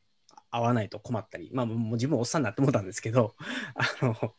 [0.51, 3.35] 合わないと困ったり、まあ、もう自分おっさんになって思ったんですけど、
[3.73, 4.35] あの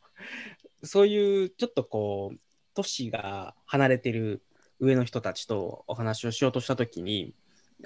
[0.85, 2.39] そういうちょっとこう、
[2.75, 4.45] 年が離れてる
[4.79, 7.35] 上の人たちとお話をしようとしたときに、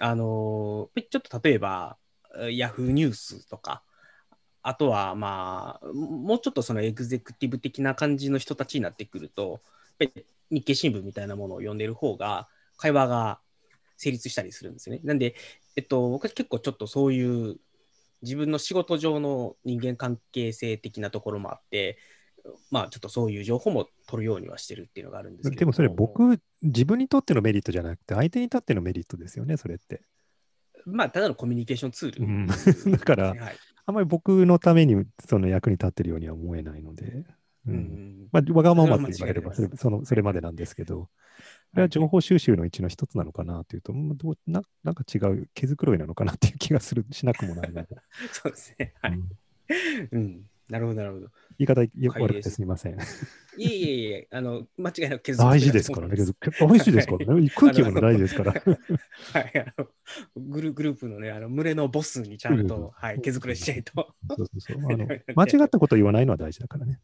[0.01, 1.97] あのちょっと例えば、
[2.51, 3.83] ヤフーニュースとか、
[4.61, 9.63] あとはまあ、もうちょっとそのエグゼクティブ的な感じの人たちになってくると、
[10.51, 13.41] 日経新聞みたいなものを読んでる方が、会話が
[13.97, 15.01] 成立したりするんですよね。
[15.05, 15.35] なんで、
[15.77, 17.57] えっと、僕は結構ちょっとそういう
[18.23, 21.99] 自分の仕事上の人間関係性的なところもあって、
[22.71, 30.03] まあちょっとそういう情報も取るようにはしてるっていうのがあるんですけどでもそれ僕、自分にとってのメリットじゃなくて、相手にとってのメリットですよね、それって。
[30.87, 32.47] まあただのコミュニケーションツール、うん。
[32.93, 33.57] だからはい。
[33.87, 37.25] あんまり僕のためにその役に立ってるようには思えないので、う
[37.69, 38.29] うんん。
[38.33, 41.11] まあ、わがままって言われればそれそのそれまでなんですけど、こ
[41.77, 47.89] れは情報収集のうちの一つなのかなというと、まあどうななんか違う毛づくろいなのかなっていう気がするしなくもないので、
[48.33, 48.95] そうですね。
[49.01, 49.13] はい。
[49.13, 49.29] うん
[50.13, 50.43] うん。
[50.69, 51.27] なるほど、なるほど。
[51.59, 52.97] 言い方よ了解悪くてすみません。
[53.57, 56.17] いえいえいえ、あの、間違いなく削大事ですからね。
[56.17, 57.51] 大事ですからね。
[57.55, 58.53] 空気読むの大事ですから。
[58.53, 59.89] はい、あの
[60.37, 64.15] グルグループのね、あの群れのボスにちゃんうんと、はい、毛づくれしないと。
[64.37, 67.01] そうそうそうあの間違ったことを言わないのは大事だからね。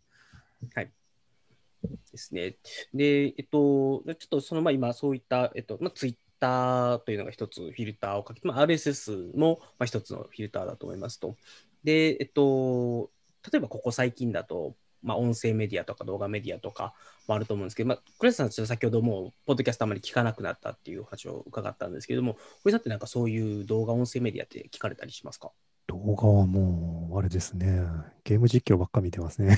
[2.13, 2.57] ですね。
[2.93, 11.37] で、えっと、ちょっとその、まあ、今、そういった、えっと、まあ、ツイッターというのが一つフィルターをかけて、まあ、RSS も、まあ、一つのフィルターだと思いますと。
[11.85, 13.11] で、えっと、
[13.51, 16.93] 例えばここ最近だと、まあ、音声メディアとか動画メディアとか
[17.27, 25.53] もあると思うんですけど、まあ、クレスさん、ちょっと先ほどもう、ポッドキャストあまり聞かなくなったっていう話を伺ったんですけれども、堀さんってなんかそういう動画、音声メディアって聞かれたりしますか？
[25.87, 27.83] 動画はもう、あれですね。
[28.25, 29.57] ゲーム実況ばっか見てますね。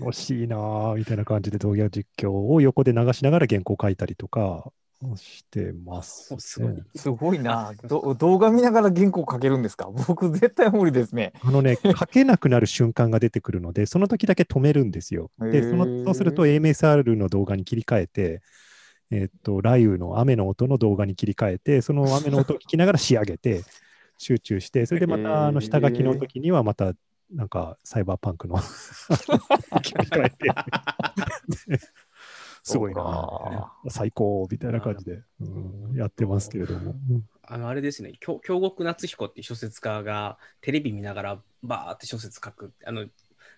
[0.00, 4.70] 楽しいなぁ、みたいな感じで動画実況を横で流しながら原稿書いたりとか
[5.16, 6.82] してます、おすごいね。
[6.96, 7.72] すごいな。
[7.84, 9.90] ど動画見ながら原稿書けるんですか？
[10.08, 11.32] 僕絶対無理ですね。
[11.42, 15.30] あのね、 書けなくなる瞬間が出てくるので、その時だけ止めるんですよ。
[15.40, 18.40] で、そのそうすると AMSR の動画に切り替えて、
[19.10, 23.62] えっと、雷雨の雨の音の動画に切り替えて、その雨の音を聞きながら仕上げて、
[24.18, 26.92] 集中して、それでまたあの下書きの時にはまた、
[27.30, 28.58] なんかサイバーパンクの
[29.82, 31.80] 切り替えて、
[32.62, 36.94] すごいな最高みたいな感じで、うんやってますけれども。
[37.10, 42.74] うんあの、あれですね、京京極夏彦っていう小説家がテレビ見ながらバーって小説書く。
[42.84, 43.06] あの、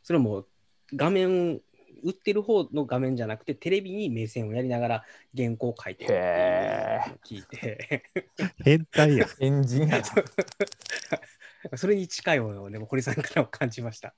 [0.05, 0.47] それも
[0.95, 1.61] 画面、
[2.03, 5.05] 売ってる方の画面じゃなくて、テレビに目線をやりながら
[5.37, 8.05] 原稿を書いてるって聞いて、
[8.65, 9.27] 変態や。
[9.41, 10.05] エンジンやな。
[11.77, 14.15] それに近いものをね、堀さんからも感じました。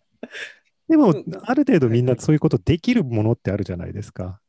[0.88, 4.40] でもうん、ある程度みんなそういうことできるものってあるじゃないですか。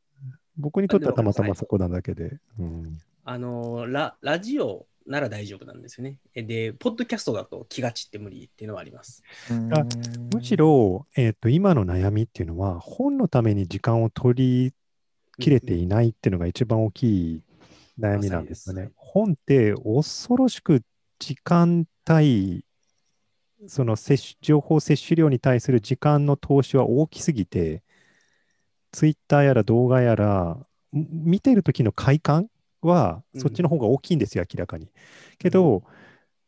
[0.56, 2.38] 僕にとってはたまたまそこなだけで。
[2.58, 6.18] うんあのラ、ラジオなら大丈夫なんですよね。
[6.34, 9.22] えで、ポッドキャストだと気が散って無理っていうのはあります。
[10.34, 14.74] むしろ、えー、と今の悩みっていうのは本のために時間を取り
[15.38, 17.42] 切れていないっていうのが一番大きい
[17.98, 18.90] 悩みなんですよね。
[18.96, 20.82] 本って恐ろしく
[21.18, 22.64] 時間対
[23.66, 27.82] その摂取情報摂取量に対する時間の投資は大きすぎて
[28.92, 32.48] ツイッターやら動画やらん見てる時の快感
[32.80, 34.88] はうんそっちの方が大きいんですよ、明らかに。
[35.38, 35.82] けど、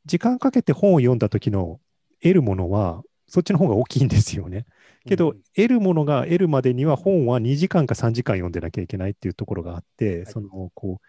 [0.04, 1.80] 時間かけて本を読んだ時の
[2.22, 4.66] 得るものはそっちの方が大きいんですよね。
[5.06, 11.06] けど、うん得るものが得るまでには本は2時間か3時間読んでなきゃいけないっていうところがあって、はいそのこう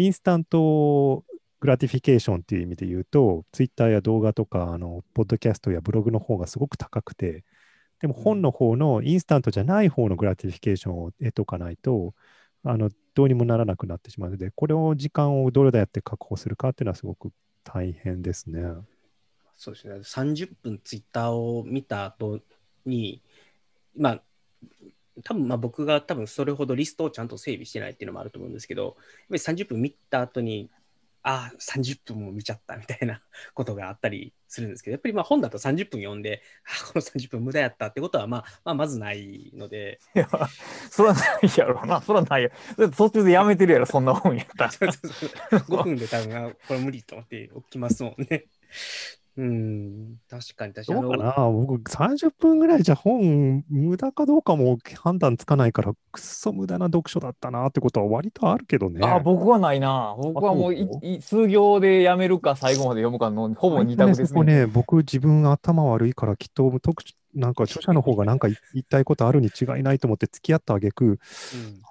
[0.00, 1.24] instant
[1.60, 7.44] gratification っていう意味で言うと、ツイッターや動画とか、あのポッドキャストやブログの方がすごく高くて、
[8.00, 12.14] でも本の方の instant じゃない方の gratification を得とかないと、
[12.64, 17.32] あのどうにもならなくなってしまうので、これを時間をどれだやって確保するかっていうのはすごく
[17.64, 18.62] 大変ですね。
[19.56, 19.94] そうですね。
[19.96, 22.40] 30分ツイッターを見た後
[22.86, 23.20] に、
[23.96, 24.22] まあ、
[25.24, 30.70] 多分まあ僕が多分それほどリストをちゃんと整備してないっていうのもあると思うんですけど、やっぱり30分見た後に、
[31.28, 33.20] ああ、30分も見ちゃったみたいな
[33.52, 40.28] ことがあったりするんですけど、やっぱりまあ本だと30分読んで、ああ、この30分無駄やったってことは、まあ、まあ、まずないので、いや、
[40.90, 42.00] そらないやろな。
[42.00, 42.50] そらないや。
[42.96, 44.70] 途中でやめてるやろ、そんな本やったら。
[45.68, 48.46] 5分で多分、あこれ無理と思って起きますもんね。
[49.38, 51.00] うん、確かに確かに。
[51.00, 51.48] どうかな？
[51.48, 59.00] 僕30分ぐらいじゃ本無駄かどうかも判断つかないからくっそ無駄な読書だったなってことは割とあるけどね。
[59.06, 60.16] あ、僕はないな。
[60.18, 71.14] 僕はもうい数行でやめるか最後まで読むかのほぼ二択ですそこね、僕自分頭悪いからきっと特なんか著者の方がなんか言いたいことあるに違いないと思って付き合ったあげく、うん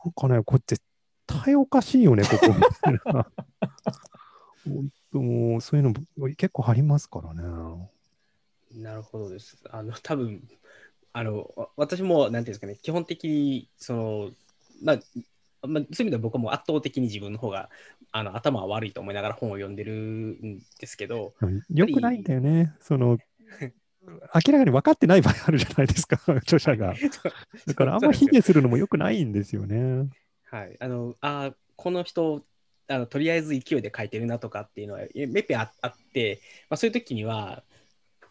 [0.03, 0.83] なんかね、これ絶
[1.25, 3.25] 対おかしいよね、ここ。
[5.21, 7.41] もうそういうの結構ありますからね。
[8.73, 9.57] なるほどです。
[9.69, 10.47] あの、多分
[11.17, 14.31] あの、わ私も、なんていうんですかね、基本的に、その、
[14.83, 14.99] まあ、
[15.67, 17.69] まあ、そういう意味では僕はもう圧倒的に自分の方が
[18.11, 21.33] あの頭は悪いと思いながら本を読んでるんですけど、
[21.73, 22.75] よくないんだよね。
[22.79, 23.17] その
[24.35, 26.93] 明らかに分かってない場合あるじゃないですか、 著者が。
[27.65, 30.09] だからあんま卑下するのもよくないんですよね。
[30.43, 32.45] はい、あのあこの人
[32.87, 37.63] あのとりあえず勢いで書いてるなとかっていうのはえめっぺああって、まあ、そういう時には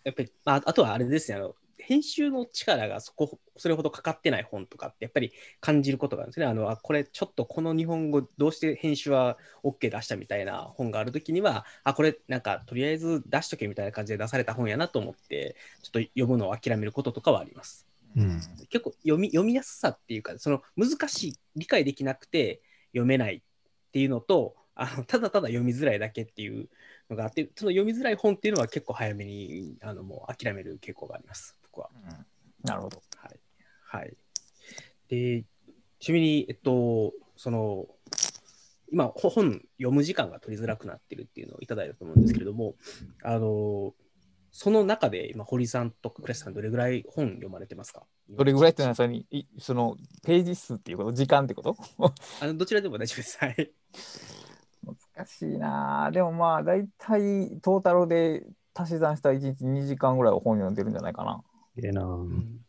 [0.04, 6.46] やっぱり、まあ、あとはあれですねあの編集の力がそこそれほどかかってない本とかってやっぱり感じることがあるんですね。
[6.46, 17.86] あのあこれちょっとこの日本語どうして編集は OK 出したみたいな本がある時にはあこれなんかとりあえず出しとけみたいな感じで出された本やなと思ってちょっと読むのを諦めることとかはあります。
[18.16, 18.40] うん
[18.70, 23.42] 結構読み読みやすさっていうかその難しい理解できなくて読めない
[23.88, 26.68] っていうのとあのただただ読みづらいだけっていう
[27.08, 31.90] のがあってその読みづらい本っていうのは結構早めにあのもう諦める傾向があります僕は。
[31.94, 32.26] うん
[32.66, 33.00] なるほど。
[33.16, 33.38] はい、
[33.84, 34.16] はい、
[35.08, 35.44] で
[36.00, 37.86] ちなみにえっとその
[38.92, 42.74] 今ほ本読む時間が取りづらくなってるっていうのをいただいたと思うんですけれども
[43.22, 43.94] あの
[44.58, 48.04] その中で今堀さんとかクレスさんどれぐらい本読まれてますか？
[48.30, 51.12] どれぐらいってのはそれにいそのページ数っていうこと？
[51.12, 51.76] 時間ってこと？
[52.40, 53.36] あのどちらでも大丈夫です。
[53.38, 53.70] はい。
[55.14, 61.42] 難しいなあでもまあ大体トータルで足し算したら1日2時間ぐらいは本読んでるんじゃないかな。
[61.76, 62.60] ええなうん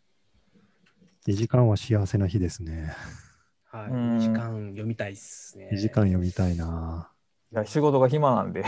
[1.28, 2.92] 2時間は幸せな日ですね。
[3.66, 3.92] はい。
[3.92, 5.70] うん2時間読みたいっすね。
[5.74, 7.12] 2時間読みたいな。
[7.54, 8.62] いや仕事が暇なんで。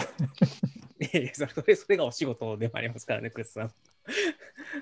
[0.99, 3.73] い いやいやそれそれがお仕事でもありますからね、クレスさん。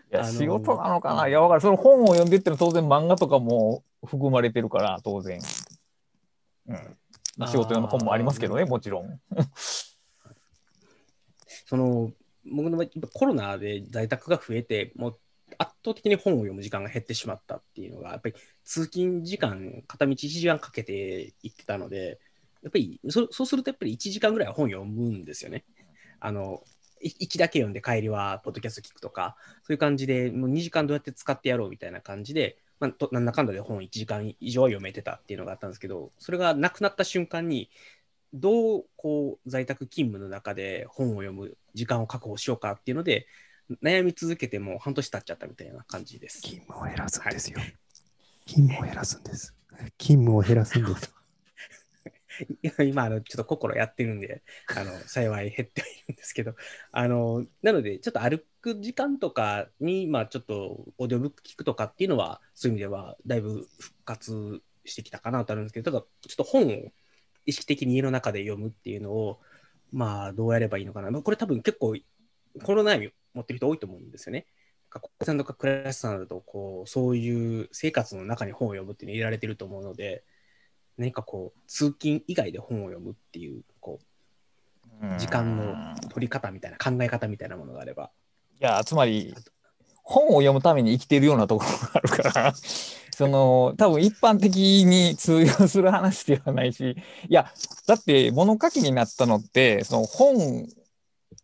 [0.10, 1.28] やあのー仕事なのかな？
[1.28, 1.62] いやわかる。
[1.62, 5.40] その本を読んでってのは当然漫画とかも含まれてるから当然。
[6.68, 6.98] うん。
[7.38, 9.20] まあ仕事用の本もありますけどね、もちろん。
[11.66, 12.12] その、
[12.46, 15.20] 僕の場合、コロナで在宅が増えて、もう
[15.58, 22.20] 圧倒的に本を読む時間が減ってしまったっていうのが、やっぱり通勤時間、片道1時間かけて行ってたので、
[22.68, 25.66] やっぱりそそうするとやっぱり1時間ぐらいは本読むんですよね。
[26.20, 26.64] あの、
[27.02, 37.70] い行きだけ読んで帰りはポッドキャスト聞くとか、そういう感じで、もう2時間どうやって使ってやろうみたいな感じでまあ、となんだかんだで本1時間以上は読めてたっていうのがあったんですけど、それがなくなった瞬間に、
[38.34, 43.26] どうこう在宅勤務の中で本を読む時間を確保しようかっていうので、
[43.82, 46.42] 悩み続けてもう半年経っちゃったみたいな感じです。
[46.42, 47.60] 勤務を減らすんですよ。
[48.46, 49.56] 勤務を減らすんです。
[49.98, 51.14] 勤務を減らすんです。
[52.86, 54.44] 今あの、ちょっと心やってるんで、
[54.76, 56.56] あの幸い減ってはいるんですけど、
[56.92, 66.92] あのなので、ちょっと歩く時間とかに、まあ、ちょっとオーディオブック聞くとかっていうのは、そういう意味ではだいぶ復活してきたかなとあるんですけど、ただ、ちょっと本を
[67.46, 69.40] 意識的に家の中で読むっていうのを、
[69.92, 71.12] まあ、どうやればいいのかな。
[71.12, 71.96] まあこれ多分結構、
[72.64, 74.48] この悩み持ってる人多いと思うんですよね。
[74.90, 80.24] か小林さんとか倉橋さんだとこう、そういう生活の中に本を読むっていうの入れられてると思うので、
[80.98, 84.00] 何かこう、通勤以外で本を読むっていう、こ
[85.02, 88.12] う、時間の取り方みたいな、考え方みたいなものがあれば。
[88.60, 89.36] いやつまり
[90.02, 92.54] 本を読むために生きてるようなところがあるから
[93.16, 96.96] その多分一般的に通用する話ではないし
[97.30, 97.52] いや
[97.86, 100.68] だって物書きになったのってその本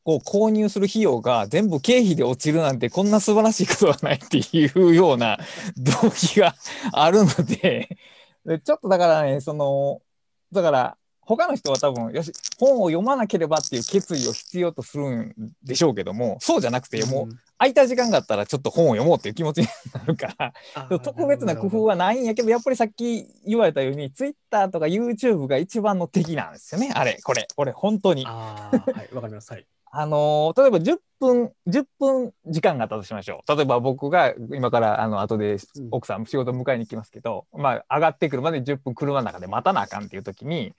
[0.05, 5.39] を購入する費用が全部経費で落ちるなんてこんな素晴らしいことはないっていうような
[5.77, 6.55] 動機が
[6.93, 7.97] あるので
[8.45, 10.01] でちょっとだからねその
[10.51, 15.33] だから他の人は多分よし本を読まなければっていう決意を必要とするん
[15.63, 20.53] でしょうけどもそうじゃなくてもう空いた時間があったらちょっと本を読もうっていう気持ちになるから
[20.89, 28.25] うん特別な工夫はないんやけどやっぱりさっき言われたように Twitter とか YouTube が一番の敵なんですよねあれこれこれ本当に。
[28.25, 28.71] は
[29.11, 29.51] い、わかります。
[29.51, 29.65] はい。
[29.95, 40.73] あのー例えば10分10分時間があったとしましょう例えば僕が今からあの後でうん奥さん仕事迎えに行きますけど、まあ上がってくるまで10分車の中で待たなあかんっていう時に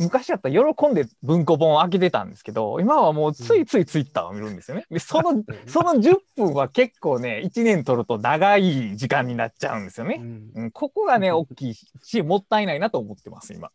[0.00, 4.84] 昔やったら喜んで文庫本を開けてたんですけど今はもうついついツイッターを見るんですよね。
[4.90, 10.18] でそのその10分は結構ね1年取ると長い時間になっちゃうんですよね。
[10.20, 13.70] うんうん、ここがね大きいしもったいないなと思ってます今。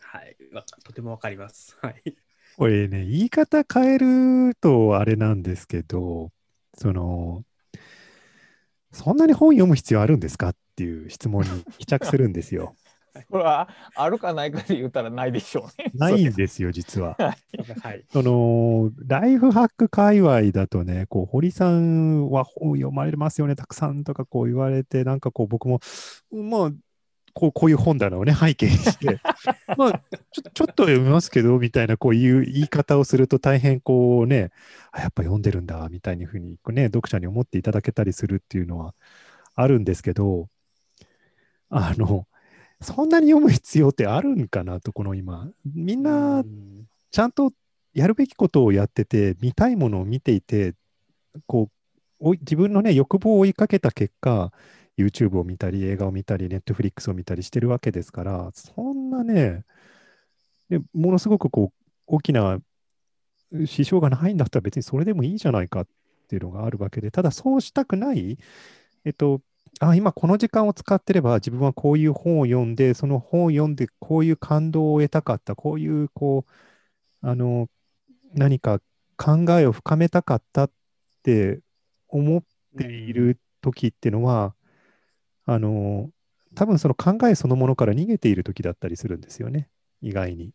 [0.00, 1.76] はい、わとてもわかります。
[1.82, 2.14] はい。
[2.56, 6.30] これね、言い方変えるとあれなんですけど、
[6.74, 7.44] その、
[8.92, 12.76] そんなに本読む必要あるんですかっていう質問に帰着するんですよ。
[13.30, 15.90] これはあるかないかで言ったらないでしょうね。
[15.94, 17.16] ないんですよ、実は。
[17.82, 18.04] はい。
[18.10, 25.80] その、ライフハック界隈だとね、こう、堀さんは本読まれますよね、たくさんとかこう言われて、なんかこう、僕も、
[26.30, 26.72] まあ、
[27.34, 29.20] こうこういう本棚をね、背景にして、
[29.76, 30.02] まあ
[30.32, 34.50] ちょ、ちょっと読みますけど、みたいなこういう言い方をすると大変こうね、
[34.90, 38.94] あやっぱ読んでるんだ、みたいにふうに、ね、読者に思っていただけたりするっていうのは
[39.54, 40.48] あるんですけど、
[41.70, 42.26] あの、
[42.80, 45.48] そんなに読む必要ってあるんかなと、この今。
[45.64, 47.52] みんなうんちゃんと
[47.94, 50.74] やるべきことをやってて、見たいものを見ていて、
[51.46, 51.68] こ
[52.20, 54.50] う、自分のね、欲望を追いかけた結果、
[54.98, 59.64] YouTube を見たり、映画を見たり、Netflix を見たりしてるわけですから、そんなね、
[60.68, 62.60] でものすごくこう、大きな
[63.66, 65.86] 支障がないんだったら別にそれでもいいじゃないかっ
[66.28, 68.38] ていうのがあるわけで、ただそうしたくない、
[69.04, 69.40] えっと、
[69.80, 77.68] あ、今この時間を使ってれば自分はこういう本を読んで、その本を読んでこういう感動を得たかった、こういうこう、あの、
[78.34, 78.80] 何か
[79.16, 80.70] 考えを深めたかったっ
[81.22, 81.60] て
[82.08, 82.42] 思っ
[82.78, 84.54] ている時っていうのは、
[85.46, 86.10] あの、
[86.54, 89.68] 多分その考えそのものから逃げている時だったりするんですよね、
[90.00, 90.52] 意外に。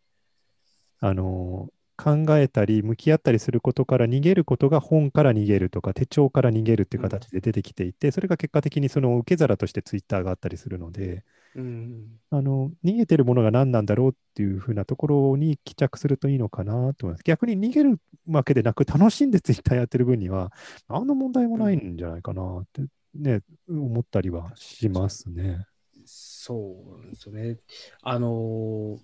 [1.00, 11.24] あの、考えたり、向き合ったりすることから逃げることが本から逃げるとか、手帳から逃げるっていう形で出てきていて、それが結果的にその受け皿としてツイッターがあったりするので、
[11.56, 17.24] うんあの、逃げてるものが何なんだろうっていうふうなところに帰着するといいのかなと思います。
[17.24, 20.52] 逆に逃げるわけでなく、楽しんでツイッターやってる分には、
[20.88, 22.84] 何の問題もないんじゃないかなって、
[23.14, 25.66] ね、思ったりはしますね。
[26.06, 27.58] そうなんですよね。
[28.02, 29.00] あのー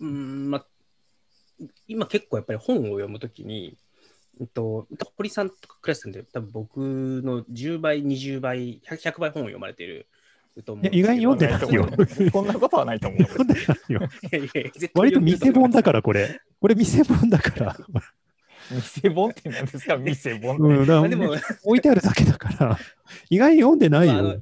[0.00, 0.64] うんま、
[1.88, 3.76] 今結構やっぱり本を読むときに、
[4.40, 4.86] えっと、
[5.16, 10.06] 堀さんとかクラスで多分僕の10倍、20倍、100, 100倍本を読まれてる
[10.92, 11.88] 意外に読んでなないよ
[12.32, 13.22] こんなことはないと思う。
[13.26, 14.90] 読んでないよい。
[14.94, 16.40] 割と見せ本だからら、これ。
[16.60, 17.76] これ見せ本だから。
[18.70, 19.96] 店本って何ですか？
[19.96, 20.92] 店本って。
[20.92, 21.34] うん、でも、
[21.64, 22.78] 置いてあるだけだから、
[23.30, 24.36] 意外に読んでないよまあ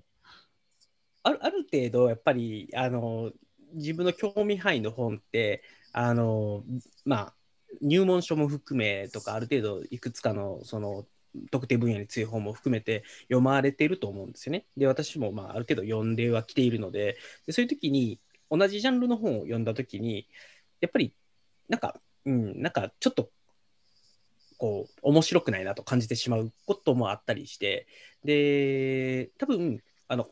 [1.24, 3.32] あるある程度、やっぱりあの
[3.74, 5.62] 自分の興味範囲の本って、
[5.92, 6.64] あの
[7.04, 7.34] まあ、
[7.80, 11.06] 入門書も含めとか、ある程度いくつかのその
[11.50, 14.66] 特定分野に強い本も含めて読まれていると思うんですよね。
[14.76, 17.16] で、私も、まあ、ある程度読んではきているので
[17.46, 18.20] で、そういう時に、
[18.50, 20.28] 同じジャンルの本を読んだ時に、
[20.80, 21.14] やっぱり、
[21.68, 23.30] なんか、うん、なんかちょっと、
[24.62, 27.88] こう、面白くないなと感じてしまうこともあったりして、
[28.22, 30.28] で、多分あの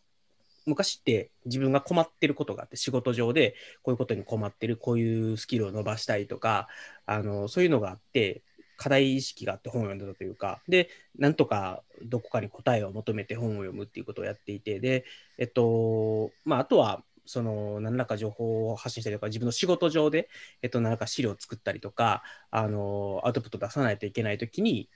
[0.67, 6.69] 昔って自分が困ってることがあって仕事上でこういうことに困ってるこういうスキルを伸ばしたいとか
[7.07, 8.43] あのそういうのがあって
[8.77, 15.05] 課題意識があって本を読んでたというかでなんとかどこかに答えを求めて本を読むっていうことをやっていてで
[15.39, 20.29] えっとまああとはその何らか情報を発信したりとか自分の仕事上で、
[20.63, 24.89] えっと、何らか資料を作ったりとかあのアウトプット出さないといけないときに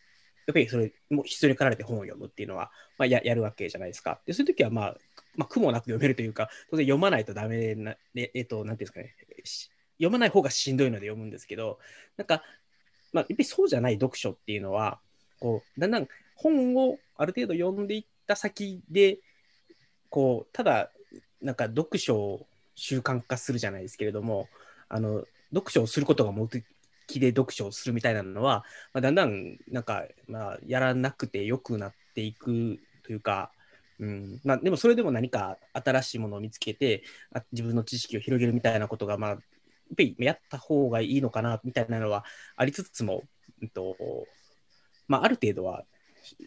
[0.47, 4.21] やっぱりそれも必要に駆られて本を読むっていうのは、まあ、ややるわけじゃないですか。
[4.27, 4.97] でそういう時はまあ
[5.37, 9.15] まあ、苦もなく読めるというか、当然読まないとダメな、ええっと、なんていうんですかね、
[9.99, 11.79] 読まない方がしんどいので読むんですけど、
[12.17, 12.43] なんか、
[13.13, 15.01] まあ、やっぱりそうじゃない読書っていうのは、
[15.41, 19.19] こう、だんだん本をある程度読んでいった先で、
[20.09, 20.91] こう、ただ、
[21.45, 24.49] なんか読書を習慣化するじゃないですけれども、
[24.89, 33.53] あの、読書をすることが目的で読書をするみたいなのは、まあ、だんだん、なんか、まあ、やらなくてよくなっていくというか、
[34.01, 34.41] うん。
[34.45, 42.25] まあ、でもそれでも何か新しいものを見つけてあ自分の知識を広げるみたいなことが、まあ、やっやった方がいいのかなみたいなのは
[42.57, 43.23] ありつつも、
[43.63, 43.97] うんと
[45.07, 45.85] まあ、ある程度は、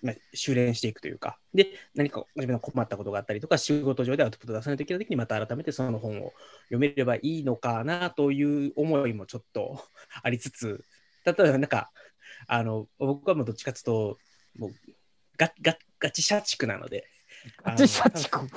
[0.01, 6.33] まあ、修練していくというかで何か自分が困ったことがあったりとか仕事上でアウトプット出さないといけないときにまた改めてその本を
[6.65, 9.83] 読めればいいのかなという思いもちょっと
[10.23, 10.83] ありつつ
[11.25, 11.91] 例えばなんか
[12.47, 14.19] あの僕はもうどっちかというと
[14.57, 14.71] もう
[15.37, 17.07] ガガガチ社畜なので。
[17.63, 18.47] ガチ社畜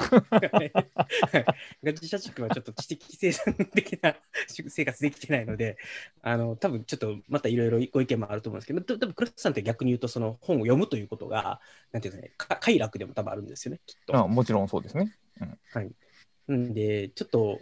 [1.82, 4.14] ガチ社畜はちょっと知的生産的な
[4.46, 5.76] 生活できてないので、
[6.22, 11.60] あの多分ちょっとまたいろいろご意見もあると思うんですけど、多分クラスさんって逆に言うと、その本を読むということが、
[11.92, 14.16] なんていうかね、快楽でも多分あるんですよね、きっと。
[14.16, 15.12] あもちろんそうですね。
[15.40, 16.52] うん、はい。
[16.52, 17.60] んで、ちょっと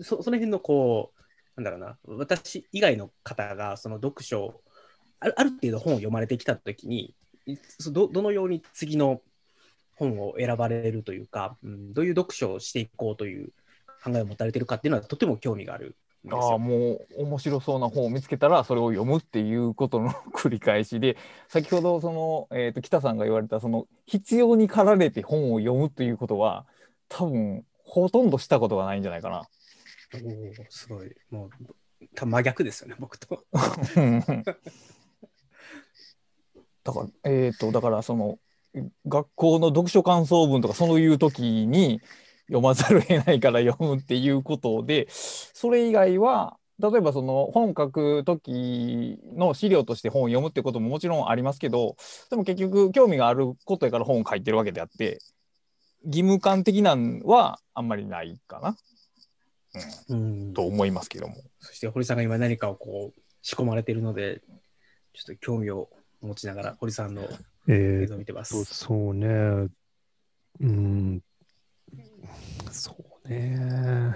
[0.00, 1.20] そ、その辺のこう、
[1.56, 4.60] なんだろうな、私以外の方がその読書
[5.20, 7.14] ある、ある程度本を読まれてきたときに
[7.90, 9.22] ど、どのように次の
[9.96, 13.52] 本を選ばれるというか、うん、どういう読書をしていこうという
[14.04, 15.96] 考えを持たれてるかっていうのはとても興味がある
[16.30, 21.16] ああもう面白そうな本を見つけたらそれを読むっていうことの 繰り返しで
[21.48, 26.66] 先ほどその、えーと、北さんが言われたその必要に駆られて本を読むということは
[27.08, 29.48] 多分ほとんどしたことがないんじゃないかな。
[30.14, 30.18] お
[30.70, 31.50] すごいもう
[32.26, 33.44] 真逆ですよね僕 と。
[36.84, 38.38] だからえっ、ー、とだからその
[39.06, 42.00] 学校の読書感想文とかそういう時に
[42.48, 51.96] 読まざるを得ないから読むっていうことでそれ以外は例えばその本書く時の資料として本を読むってことももちろんありますけど
[52.30, 55.18] でも結局興味があることやから本を書いてるわけであって
[56.04, 58.76] 義務感的なんはあんまりないかな、
[60.08, 60.52] うん、うん。
[60.52, 61.34] と思いますけども。
[61.60, 64.42] そして堀さんが今何かをこう仕込まれているので
[65.14, 65.88] ちょっと興味を
[66.20, 67.28] 持ちながら堀さんの
[67.68, 68.64] 映像見てます。
[68.64, 69.68] そうね。
[70.60, 71.22] うん。
[72.70, 74.14] そうね。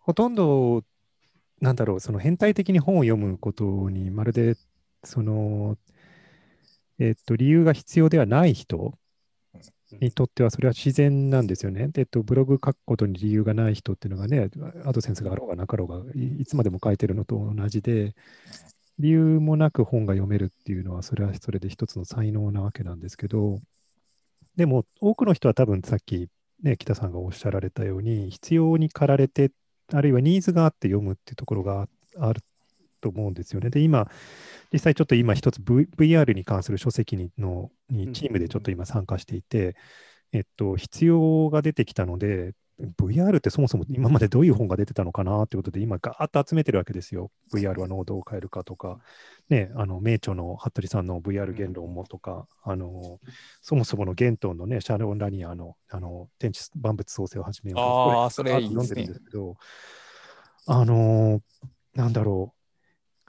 [0.00, 0.84] ほとんど、
[1.60, 4.56] なんだろう、その変態的に本を読むことにまるで、
[5.02, 5.76] その、
[6.98, 8.98] えっと、理由が必要ではない人
[9.90, 11.90] にとってはそれは自然なんですよね。
[11.96, 14.50] えっと、ブログ書くことに理由がない人っていうのがね、
[14.84, 18.14] アドセンスがあろうがなかろうがい、いつまでも書いてるのと同じで、
[18.98, 23.60] 理由もなく本が読めるっていうのは、それはそれで一つの才能なわけなんですけど、
[24.56, 26.28] でも多くの人は多分さっき、
[26.62, 29.50] ね、北さんがおっしゃられたように、必要に駆られて、
[29.92, 31.88] あるいはニーズがあって読むっていうところが
[32.18, 32.40] ある
[33.00, 33.70] と思うんですよね。
[33.70, 34.08] で、今、
[34.72, 39.76] 実際ちょっと今一つ、v、VR に関する書籍にのにチームでちょっと今参加していて、
[40.32, 47.30] えっと、必要が出てきたので、VR ってそもそも今までどういう本が出てたのかなってことで、今、ガーッと集めてるわけですよ。
[47.52, 48.98] VR は濃度を変えるかとか、
[49.48, 53.20] ね、あの名著の服部さんの VR 言論もとか、あの
[53.62, 59.56] そもそものゲントンのね、シャロン・ラニアのあの天地万物創生を始めようとあそれ読んでるんですけど、
[60.66, 61.40] あの
[61.94, 62.54] なんだろ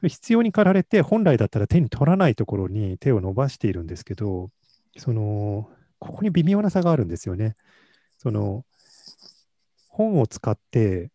[0.01, 4.49] う、必要に駆られて、本来だったら手に取らないところに手を伸ばしているんですけど、
[4.97, 5.69] その
[5.99, 7.55] ここに微妙な差があるんですよね。
[8.17, 8.65] その
[9.95, 11.09] 本を使って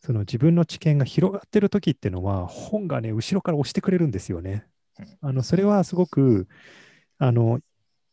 [0.00, 4.64] その自分の知見が広がってる時っていうのは本がね後ろから押してくれるんですよね。
[5.20, 6.48] あのそれはすごく
[7.18, 7.60] あの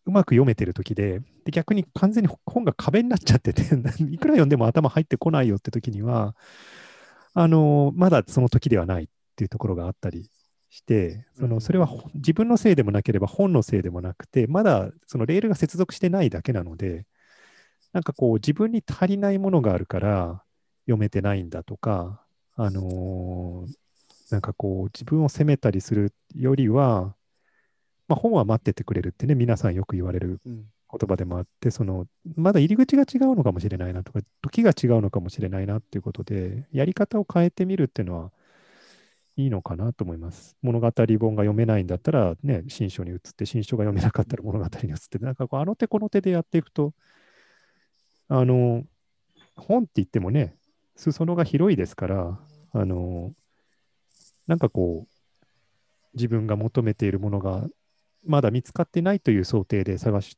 [0.05, 3.61] うまく読めてる時でで逆に完全に本が壁になっちゃってて
[4.11, 6.35] いくら読んでも頭入ってこないよって時には
[7.33, 9.07] あのまだその時ではないっ
[9.37, 10.29] ていうところがあったり
[10.69, 17.05] してそのそれは自分のせいでもなければ本のせいでもなくてまだそのレールが接続してないだけなので
[17.93, 20.43] なんかこう自分に足りないものがあるから
[20.85, 22.21] 読めてないんだとか、
[22.55, 27.15] あのー、なんかこう自分を責めたりするよりは、
[28.07, 30.63] まあ、本は待っててくれるってね、皆さんよく言われる言
[31.07, 38.31] 葉でもあって、その、まだ入り口が違うのかもしれないなとか、時が違うのかもしれないなっていうことで、やり方を変えてみるっていうのは、
[39.35, 40.57] いいのかなと思います。
[40.63, 46.93] 物語本が読めないんだったら、ね、新書に移って、新書が読めなかったら物語に移って、なんかこう、あの手この手でやっていくと、
[48.29, 48.83] あの、
[49.55, 50.55] 本って言ってもね、
[50.95, 52.39] 裾野が広いですから、
[52.73, 53.33] あの、
[54.47, 55.45] なんかこう、
[56.13, 57.67] 自分が求めているものが
[58.25, 60.37] まだ見つかってないという想定で探し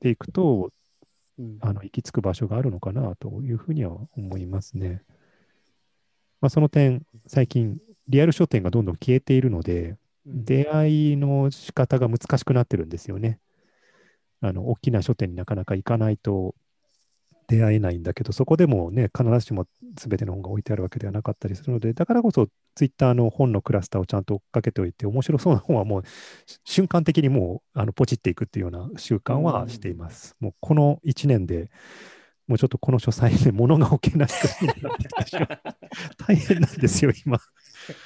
[0.00, 0.70] ていくと、
[1.38, 5.02] うんあの行き着く場所があるのかなというふうには思いますね。
[6.42, 7.78] まあ、その点、最近、
[8.08, 13.40] リアル書店がどんどん消えているので、うん出会いの仕方が難しくなってるんですよね。
[14.42, 16.54] あの大きな書店になかなか行かないと
[17.50, 22.46] 出会えないんだけど、そこでもね、必ずしも全ての本が置いてあるわけではなかったりするので、だからこそ、
[22.76, 26.02] ツイッターの本のクラスターをちゃんと追っかけておいて、面白そうな本はもう
[26.64, 30.36] 瞬間的にもうあのポチっていくっていうような習慣はしています。
[30.38, 31.70] もうこの1年で、
[32.50, 35.48] もうちょっとこの書斎で物が置けないくらいになってしまう
[36.18, 37.38] 大変なんですよ、今。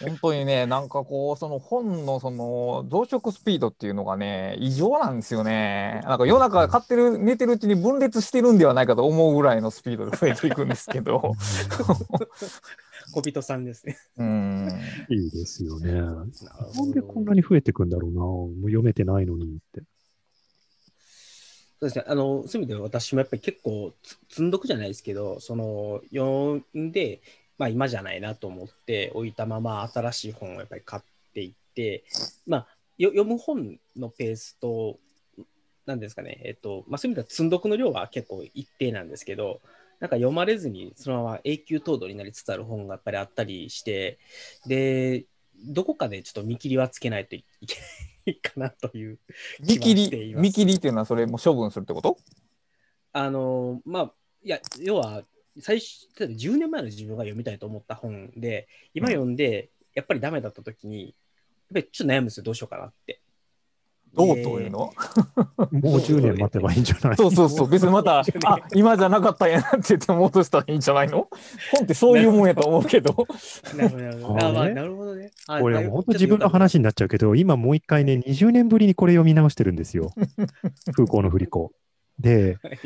[0.05, 6.03] 本当にね、なんかこう、その本のその増殖スピードっていうのがね、異常なんですよね。
[6.05, 11.33] なんか夜中買ってる、寝てるうちに分裂してるんではないかと思うぐらいのスピードで増えていくんですけど。
[13.15, 13.97] 小人さんですね。
[14.19, 14.69] うん。
[15.09, 15.93] いいですよね。
[15.93, 16.31] なん
[16.93, 18.21] でこんなに増えていくんだろうな。
[18.21, 19.83] もう読めてないのにって。
[21.85, 22.05] そうですね。
[22.09, 23.93] あの、そういう意味では私もやっぱり結構
[24.31, 27.21] 積んどくじゃないですけど、その、読んで、
[27.59, 31.03] まあ今じゃないなと思って置いたまま新しい本をやっぱり買っ
[31.35, 32.05] ていって、
[32.47, 32.67] まあ
[32.99, 34.99] 読む本のペースと、
[35.87, 39.61] なんですかね、えっと、まあそういう意味では積んどくの量は結構一定なんですけど、
[40.01, 44.19] なんか読まれずにそのまま永久凍土になりつつある本がやっぱりあったりして、
[44.67, 45.27] で、
[45.67, 49.19] どこかでちょっと見切りはつけないといけないかなという
[49.61, 52.17] 見切り、見切りっていうのはそれも処分するってこと？
[53.13, 54.13] あのまあ、
[54.43, 55.23] いや、要は、
[55.61, 61.13] 最初、例えば10年前の自分が読みたいと思った本で、今読んで、やっぱりダメだったときに、やっ
[61.75, 63.21] ぱりちょっと悩むんですよ、どうしようかなって。
[64.15, 64.93] どうというの、もう
[65.99, 68.25] 10年待てばいいんじゃないそうそうそう、別にまた、あ
[68.75, 71.29] 今じゃなかったんやなって言って戻したらいいんじゃないの？
[71.73, 73.27] 本ってそういうもんやと思うけど。
[73.77, 74.65] なるほど、なるほど。
[74.65, 75.31] ねなるほどね。
[75.49, 80.13] あこれあもう本当自分の話になっちゃうけど、今もう一回ね、20年ぶりにこれ読み直してるんですよ。
[80.95, 81.73] 風光の振り子。
[82.19, 82.79] で、はい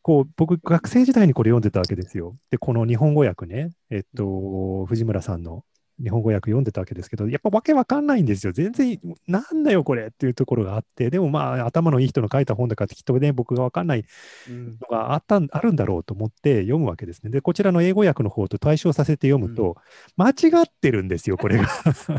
[0.00, 2.34] こう、僕、学生時代にこれ読んでたわけですよ。
[2.50, 5.64] で、この日本語訳ね、えっと、藤村さんの
[6.02, 8.52] 日本語訳読んでたわけですけど、やっぱわけわかんないんですよ。
[8.52, 14.04] 全然、なんだよ、これっていうところがあって、でもまあ、頭のいい人の書いた本だから、きっとね、僕がわかんない
[14.48, 17.30] うんのがあったんあるんだろうと思って読むわけですね。
[17.30, 19.76] で、こちらの英語訳の方と対照させて読むと、
[20.16, 20.32] 間違
[20.62, 21.68] ってるんですよ、これが。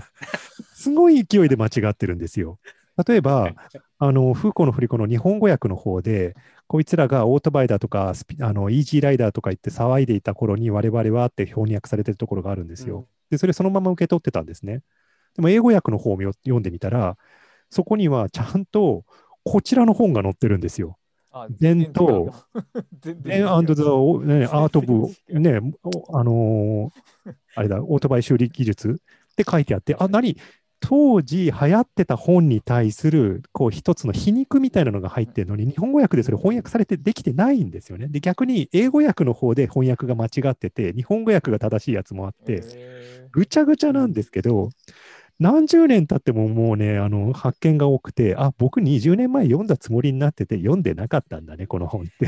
[0.76, 2.60] すごい勢いで間違ってるんですよ。
[3.08, 3.54] 例えば、
[3.98, 6.36] あの、フーコーの振り子の日本語訳の方で、
[6.68, 13.00] こいつらがオートバイだとか、あのイージーライダーとか言って騒いでいた頃に我々はって翻訳されてるところがあるんですよ。
[13.00, 14.82] うんで、それそのまま受け取ってたんですね。
[15.36, 17.18] でも英語訳の方を読読んでみたら、
[17.70, 19.06] そこにはちゃんと
[19.44, 20.98] こちらの本が載ってるんですよ。
[21.32, 22.32] あ伝統。
[23.02, 23.22] 全
[24.20, 25.08] ね、アート・ブ、
[25.40, 29.02] ね、おあのーあれだ、オートバイ修理技術
[29.32, 30.38] って書いてあって、あ、何？
[30.82, 38.08] 当時流行ってた本に対するこう一つの皮肉みたいなのが入ってるのに、日本語訳でそれ翻訳されてできてないんですよね。
[38.08, 44.70] で、逆に英語訳の方で翻訳が間違ってて、日本語訳が正しいやつもあって、へぐちゃぐちゃなんですけど、
[45.40, 52.28] 何十年経ってももうね、あの発見が多くて、あ、僕20年前読んだつもりになってて、読んでなかったんだね、この本って。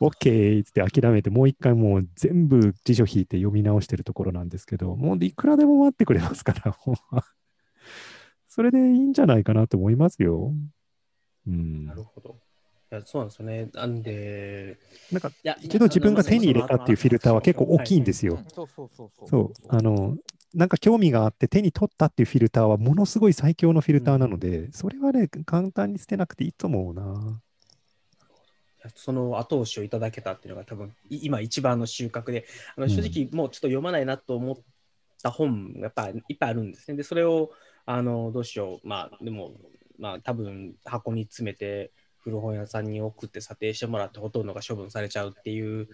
[0.00, 6.76] OK って諦めて、もう一回もう全部辞書引いて読み直してるところなんですけど、もういくらでも待ってくれますから、
[8.48, 10.54] それでいいんじゃないかなと思いますよ。
[11.46, 11.86] うん。
[11.86, 12.36] なるほど。
[12.90, 13.68] いやそうなんですよね。
[13.74, 14.78] なんで、
[15.12, 15.30] なんか
[15.60, 18.38] 一度自分が手に入れたっていうフィルターは結構大きいんですよ。
[18.54, 19.28] そうそうそうそう。
[19.28, 20.16] そう、あの、
[20.54, 27.42] なんか興味があって手に取ったっていうフィルターはものすごい最強のフィルターなので、それはね、簡単に捨てなくていいと思うな。
[28.94, 34.56] その後押しをいただけたっていうのが多分い今一番の収穫で、あの正直もうちょっと読まないなと思っ
[35.22, 36.96] た本がやっぱいっぱいあるんですね。
[36.96, 37.50] で、それを
[37.86, 39.52] あのどうしよう、まあでも、
[39.98, 45.88] まあ多分箱に詰めて古本屋さんに送って査定してもらってほとんどが処分されちゃうっていう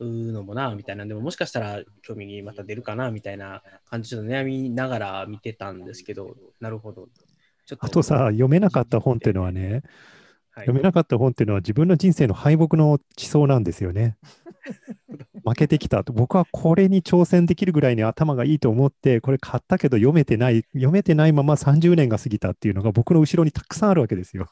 [0.00, 7.08] のもな、みたいな、でももしかしたら興味にまた出るかな、みたいな感じで悩みながら見てたんですけど、なるほど。
[7.66, 9.82] ちょっあとさ、読めなかった本っていうのはね、はい
[10.56, 14.16] 読めなかった本っていうのは自分の人生の敗北の地層なんですよね。
[15.44, 16.12] 負けてきたと。
[16.12, 24.50] 僕はこれに挑戦できるぐらいに頭がいいと思って、これ買ったけど読めてない、読めてないまま30年が過ぎたっていうのが僕の後ろにたくさんあるわけですよ。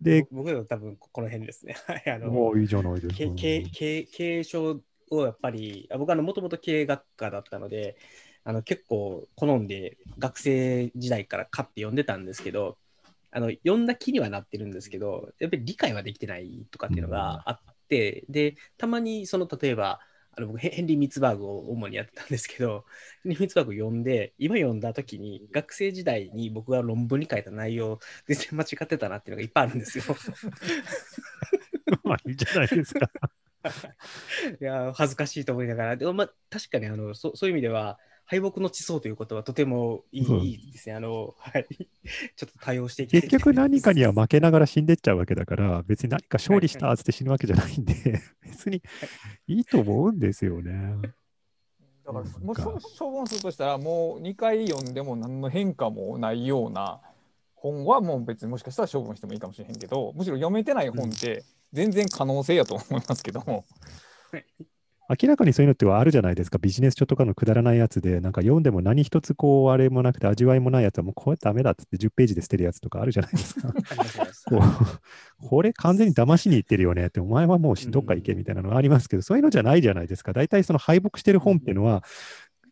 [0.00, 1.76] で、僕僕は多分この辺ですね。
[1.86, 3.14] はいあのもういいじゃないですか。
[3.14, 7.96] 経経経経営書をやっぱり、あ僕はもともと経営学科だったので、
[8.44, 12.78] あの結構好んで学生時代から買って読んでたんですけど、
[13.32, 17.58] あの読んだ気にはなってるんですけど、やっぱり理解はできてないとかっていうのがあっ
[17.88, 20.00] て、で、たまにその例えば、
[20.34, 22.84] あの僕ヘヘンリー・ミッツバーグを主にやってたんですけど、
[23.24, 30.04] ヘンリー・ミッツバーグを読んで、今読んだ時に学生時代に僕が論文に書いた内容、全然間違ってたなっていうのがいっぱいあるんですよ。
[32.04, 33.10] まあいいじゃないですか。
[34.60, 40.94] いや、恥ずかしいと思いながら、でもまあ、確かにあのそそういう意味では、敗北の地層ということはとてもいい,、そういいですね。
[40.94, 41.66] あの、はい。
[42.36, 47.94] ちょっと対応していきたい結局何かには負けながら死んでっちゃうわけだから、別に何か勝利したっつって死ぬわけじゃないんで、
[48.42, 48.82] 別に
[49.46, 50.72] いいと思うんですよね。
[52.04, 52.62] だから、うんもし
[52.98, 57.00] 処分するとしたら、もう2回読んでも何の変化もないような
[57.54, 63.64] 本はもう別にもしかしたら処分してもいいかもしれへんけど、むしろ読めてない本って全然可能性やと思いますけども。
[65.20, 66.58] 明らかにそういうのってはあるじゃないですか。
[66.58, 73.72] ビジネス書とかのくだらないやつで、なんか読んでも何一つこう、あれもなくて味わいもないやつはもうこれダメだっつって10ページで捨てるやつとかあるじゃないですか。
[74.48, 80.32] こうこれ完全に騙しに行ってるよねって、お前はもうどっか行けみたいなのがありますけど、そういうのじゃないじゃないですか。
[80.32, 82.02] 大体その敗北してる本っていうのは、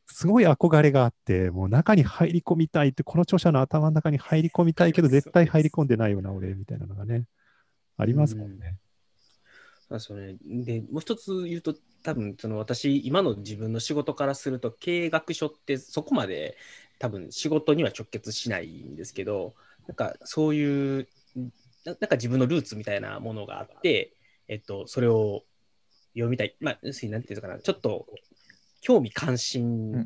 [0.07, 7.25] すごい憧れがあって、もう中に入り込みたいって、この著者の頭の中に入り込みたいけど、絶対入り込んでないよな、俺、みたいなのがね、
[7.97, 8.77] ありますもんね。
[9.91, 10.65] そうですよね。
[10.65, 16.57] で、もう一つ言うと、多分その私、今の自分の仕事からすると、経営学書ってそこまで
[16.99, 19.55] 多分仕事には直結しないんですけど、
[19.89, 21.09] なんかそういう、
[21.85, 24.13] ななんか自分のルーツみたいなものがあって、
[24.49, 25.43] えっと、それを
[26.15, 26.55] 読みたい。
[26.61, 28.07] まあ、要するに、なんていうのかな、ちょっと
[28.81, 30.03] 興味関うん心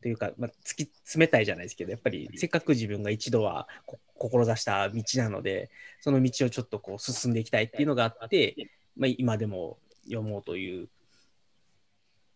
[0.00, 5.70] というか、まあ、突き詰めたいじゃないですけど、やっぱりせっかく自分が一度はこ志した道なので、
[6.00, 8.56] その道をちょっとこう進んでいきたいっていうのがあって、
[8.96, 10.88] まあ、今でも読もうという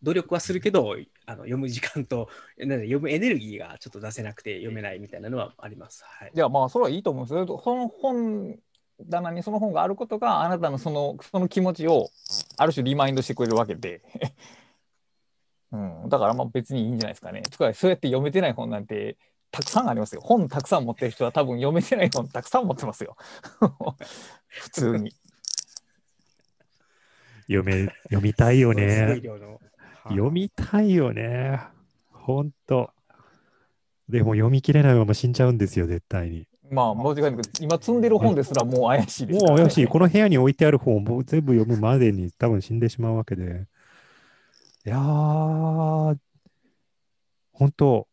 [0.02, 0.96] 努力はするけど、
[1.26, 6.04] あの読む時間と なん読むエネルギーがちょっと出せなくて読めないみたいなのはあります。
[6.04, 7.60] はい、いやまあそれはいいと思うんですよ。
[7.62, 8.58] その本
[9.10, 12.08] 棚にその本があることがあなたのそのその気持ちを
[12.56, 14.02] ある種リマインドしてくれるわけで、
[15.72, 17.42] うん、だからまあ別にいいんじゃないですかね。
[17.42, 19.16] つまりそうやって読めてない本なんて
[19.50, 20.20] たくさんありますよ。
[20.22, 23.16] 本たくさん持ってる人は多分読めてない本たくさん持ってますよ。
[24.48, 25.14] 普通に。
[27.52, 29.20] 読め、読みたいよね。
[30.04, 31.60] 読みたいよね。
[32.12, 32.90] ほんと。
[34.08, 36.46] でも読み切れないまま死んじゃうんですよ、絶対に。
[36.70, 39.86] まあ間違いなく今積んでる本ですらもう怪しいですね、もう怪しい。
[39.88, 43.66] この部屋に置いてある本をもう全部読むまでに多分死んでしまうわけで。
[44.86, 46.16] いやー、
[47.52, 48.06] 本当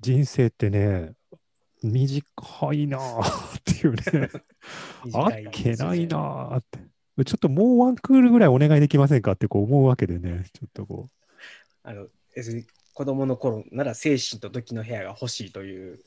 [0.00, 1.14] 人生ってね、
[1.82, 2.24] 短
[2.74, 4.30] いなーっていうね、
[5.14, 6.93] あっけないなーって。
[7.24, 11.08] ちょっともうワンクールぐらいお願いできませんかってこう思うわけでね、ちょっとこ
[11.84, 16.00] あの要するに子供の頃なら精神と時の部屋が欲しいという。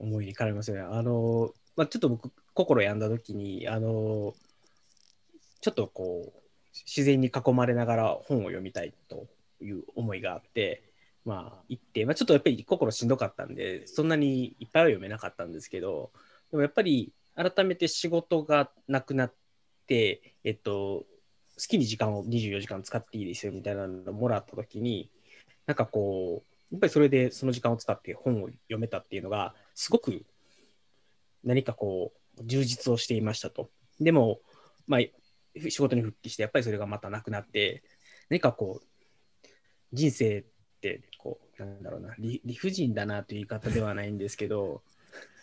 [0.00, 0.82] 思いに駆られますよね。
[0.82, 4.34] あの、まあ、ちょっと僕、心病んだ時に、あの、
[5.60, 6.40] ちょっとこう、
[6.86, 9.26] 自然に囲まれながら本を読みたいと
[9.60, 10.82] いう思いがあって、
[11.26, 16.10] まあ、行って、まあ、ちょっとやっぱり心しんどかったんで、そんなにいっぱいは読めなかったんですけど、
[16.50, 19.34] でもやっぱり改めて仕事がなくなっ
[19.86, 21.04] て、えっと、
[21.56, 25.10] 好きに時間を24時間使っていいですよみたいなのをもらった時に、
[25.66, 30.24] なんかこう、やっぱりそれでその時間を使って本を読めたっていうのが、すごく
[31.44, 33.70] 何かこう、充実をしていましたと。
[34.00, 34.40] でも、
[34.86, 35.00] まあ、
[35.68, 37.82] 仕事に復帰して、やっぱりそれがまたなくなって、
[38.28, 39.56] 何かこう、
[39.92, 40.44] 人生っ
[40.80, 44.82] て、こう、なんだろうな、理理不尽だなという言い方ではないんですけど、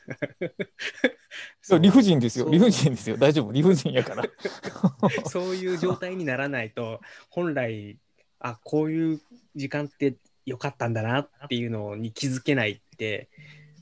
[1.81, 2.49] 理不尽ですよ。
[2.49, 3.17] 理不尽ですよ。
[3.17, 3.51] 大丈夫。
[3.51, 4.23] 理不尽やから。
[5.29, 7.97] そういう状態にならないと、本来、
[8.39, 9.21] あ、こういう
[9.55, 13.29] 時間って良かったんだなっていうのに気づけないって、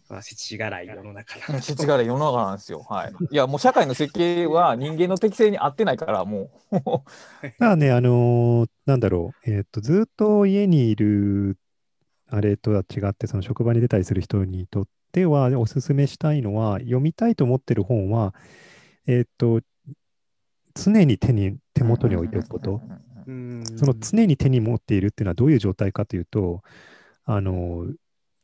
[0.09, 2.85] まあ、世知辛い世の中だなと世知辛い世の中なんですよ。
[2.87, 3.13] はい。
[3.31, 6.77] いや、もう社会の設計は人間の適性に合ってないから、もう。
[7.59, 11.57] ただね、あのーなんだろう、えっ、と、ずっと家にいる、
[12.27, 18.35] あれとは違って、その職場に出たりする人にとっては、おすすめしたいのは、読みたいと思ってる本は、
[19.07, 19.61] えっ、と、
[20.73, 22.81] 常に手に、手元に置いておくこと。
[23.77, 26.61] その常に手に持っているっていうのはどういう状態かというと、
[27.23, 27.87] あの、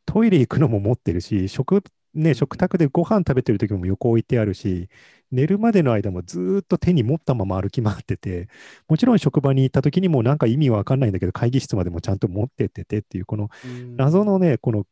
[0.06, 4.88] トイレ行くのも持ってるし、食、ね、食卓でご飯食べてる時も横置いてあるし、
[5.30, 8.48] 寝るまでの間もずっと手に持ったまま歩き回ってて、
[8.88, 13.50] もちろん職場に行った時にもなんか意味わかんないんだけど、会議室までもちゃんと持ってっててっていう、この
[13.96, 14.84] 謎のね、この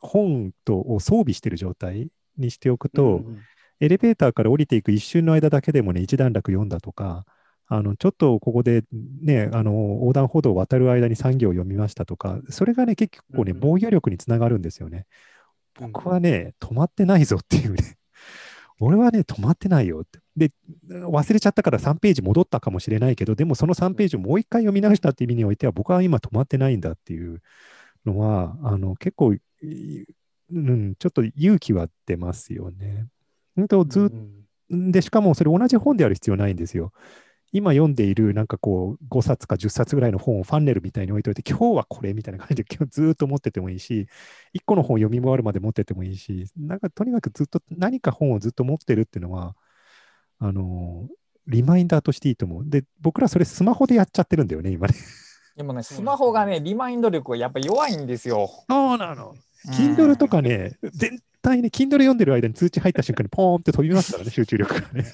[0.00, 3.38] 本とを装備してる状態にしておくと、うん
[3.82, 7.24] エレベーターから降りていく一瞬の間だけでもね、一段落読んだとか、
[7.66, 8.82] あのちょっとここで
[9.22, 15.06] ね、あの横断歩道を渡る間に産業を読みましたとか、それがね、結構ね、うん防御力につながるんですよね。
[15.80, 17.96] 僕はね、止まってないぞっていうね、
[18.80, 20.18] 俺はね、止まってないよって。
[20.36, 20.52] で、
[20.88, 27.40] 忘れちゃったから3ページ戻ったかもしれないけど、でもその3ページをもう一回読み直したっていう意味においては、僕は今止まってないんだっていう
[28.04, 33.06] のは、あの結構、いうん、ちょっと勇気は出ますよね。
[33.56, 34.40] ほんとずっうん
[34.70, 36.92] で、しかもそれ同じ本である必要ないんですよ。
[37.52, 44.06] 今読んでいるなんかこう5冊か10冊ぐらいの本をファンネルみたいに置いといて、今日はこれみたいな感じで今日ずーっと持っててもいいし、
[44.54, 49.56] 1個の本を読み終わるまで持っててもいいし、なんかとにかくずっと何か本をずっと持ってるっていうのは、
[50.38, 51.14] あのー
[51.46, 52.62] リマインダーとしていいと思う。
[52.64, 54.94] で、僕らそれスマホでやっちゃってるんだよね、今ね。
[55.56, 58.48] でもね、スマホがね、リマインド力がやっぱ弱いんですよ。
[58.68, 59.34] そうなの。
[59.66, 65.04] うん Kindle とかね、絶対ね、Kindle 読んでる間に通知入った瞬間にポーンって飛びますからね、集中力がね。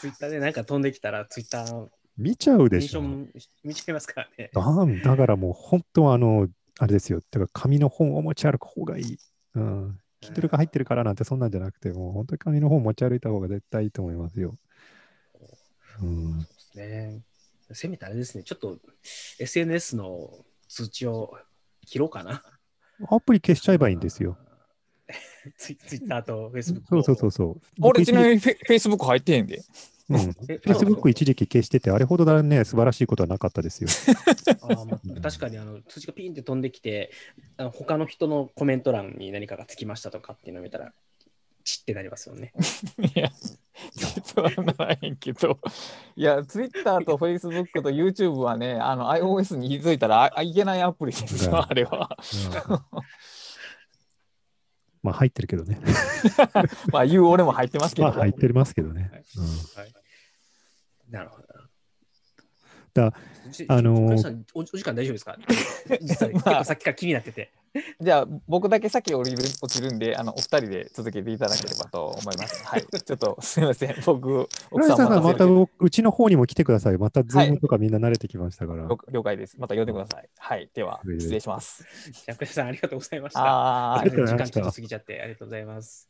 [0.00, 3.02] ツイッターでなんか飛んできたら、ツイッター見ちゃうメでしょ。
[3.62, 4.50] 見ちゃいますからね。
[4.54, 4.62] だ
[5.16, 7.20] からもう本当あの、あれですよ。
[7.30, 9.18] だから紙の本を持ち歩く方がいい。
[9.54, 9.98] うん。
[10.22, 14.56] Kindle が入ってるからなんてそんなんじゃなくて、もう本当に紙の本持ち歩いた方が絶対いいと思いますよ。
[16.00, 16.38] うん。
[16.74, 17.20] ね
[17.72, 18.78] せめてあれですね、ちょっと
[19.38, 20.30] SNS の
[20.68, 21.36] 通知を
[21.86, 22.42] 切ろうかな。
[23.08, 24.36] アプリ消しちゃえばいいんですよ。
[25.58, 26.88] ツイツイッターとフェイスブック。
[26.88, 27.60] そうそうそうそう。
[27.80, 28.28] 俺、ちなに。
[28.28, 29.62] みにフェフェイスブック入ってへんで。
[30.08, 30.20] うん。
[30.48, 33.88] え Facebook 一時期消してて、あれほどだね、素晴らしいことはなかったですよ。
[34.62, 37.10] あーまあ確かにあの通知がピンって飛んできて、
[37.56, 40.92] あの他の人のコメント欄に何かがつきましたとかっていうのを見たら、
[41.64, 42.52] チってなりますよね。
[43.14, 43.30] いや、
[43.94, 45.58] 実はならへんけど、
[46.16, 52.16] いや、ツイッターとフェイスブックと YouTube はね、あの iOS に気づいたらあいけないアプリですよ、あれは。
[52.68, 53.04] うん
[55.02, 55.78] まあ入ってるけどね。
[56.90, 58.08] まあ、言う俺も入ってますけど。
[58.08, 59.10] まあ入ってますけどね。
[59.36, 59.92] うんはい、
[61.10, 61.44] なるほど。
[62.94, 63.12] だ
[63.50, 65.36] じあのー倉石さんおお時間大丈夫ですか
[66.00, 67.52] 実は結構さっきから気になってて。
[68.00, 72.64] じゃあ、僕だけ先降りる落ちるんで、あのお二人で続けていただければと思います。
[72.64, 72.86] はい。
[72.86, 73.96] ちょっとすみません。
[74.06, 76.98] 僕、奥さんさんがまたうちの方にも来てください。
[76.98, 78.84] またズはいームとかみんな慣れてきましたから。
[78.84, 79.58] 了了解です。
[79.58, 80.28] また呼んでください。
[80.38, 80.70] はい。
[80.72, 81.84] では、失礼します。
[82.12, 83.94] じゃあ、倉石さんありがとうございました。
[83.98, 86.08] ありがとうございました時間ちょっと過ぎちゃってありがとうございます。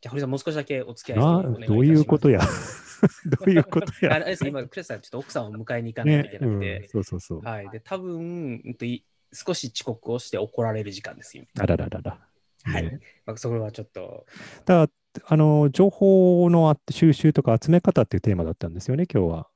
[0.00, 2.40] じゃあ、堀さん、もう少しだけお付き合いあお願いいたしますどういうことや。
[3.26, 4.18] どういうことあや。
[4.20, 7.40] れです今、クレスさん、ちょっと奥さんを迎えに行かないといねけ、なくうんて、、そうそうそう。
[7.40, 7.70] はい。
[7.70, 9.04] で、多分、うんとい
[9.34, 11.44] 少し遅刻をして怒られる時間ですよ。
[11.58, 12.18] あらららら。
[12.64, 14.24] はいねまあ、それはちょっと、
[14.64, 14.88] だ
[15.26, 19.48] あの情報のあ収集とか集め方っていうテーマだったんですよね、今日は。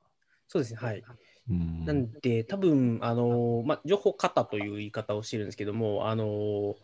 [0.46, 1.02] そうですね、はい。
[1.50, 6.76] うんなんで、多分あのまあ、情報型という言い方をしてるんですけども、あの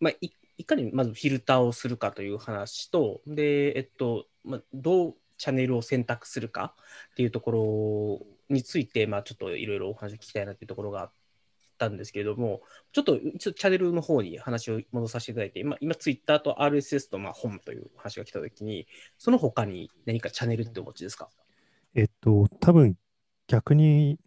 [0.00, 6.74] まあ、いいかにまずフィルターをするかという話と、で、えっと、まあ、どうチャンネルを選択するか
[7.12, 8.20] っていうとこ
[8.50, 11.12] ろについて、まあ、ちょっといろいろお話を聞きたいなというところがあっ
[11.78, 12.60] たんですけれども、
[12.92, 21.30] ちょっと一応チャンネルの方に話を戻させていただいて、今、今ツイッターと RSS とまあ本という話が来たときに、その他に何かチャンネルってお持ちですか？
[21.94, 22.96] えっと、多分
[23.46, 24.18] 逆に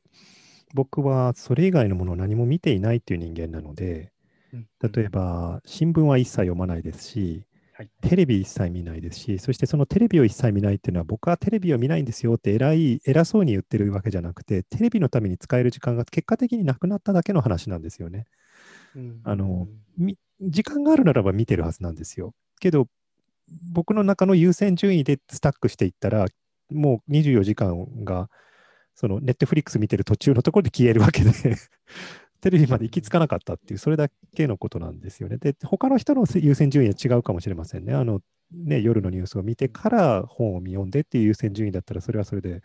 [0.73, 4.11] 僕はそれ以外のものを何も見ていないっていう人間なので、
[4.81, 7.45] 例えば新聞は一切読まないですし、
[7.81, 18.25] はいテレビ一切見ないですし、そしてそのテレビを一切見ないっていうのは、僕はテレビを見ないんですよって偉い偉そうに言ってるわけじゃなくて、テレビのために使える時間が結果的になくなっただけの話なんですよね。
[18.95, 19.67] うんあの
[19.97, 22.33] み時間があるならば見てるはずなんですよ。
[22.59, 22.87] けど、
[23.71, 26.25] 僕の中の優先順位でスタックしていったら、
[26.71, 28.29] もう24時間が、
[28.95, 31.31] そのネットフリックス見てる途中のところで消えるわけで、
[32.41, 35.37] テレビまで行き着かなかったっていう、それだけのことなんですよね。
[35.37, 37.93] で、他の人の優先順位は違うかもしれませんね。
[37.93, 38.21] あの
[38.51, 42.63] ね夜のニュースを見てから本を読んでっていう優先順位だったら、それはそれで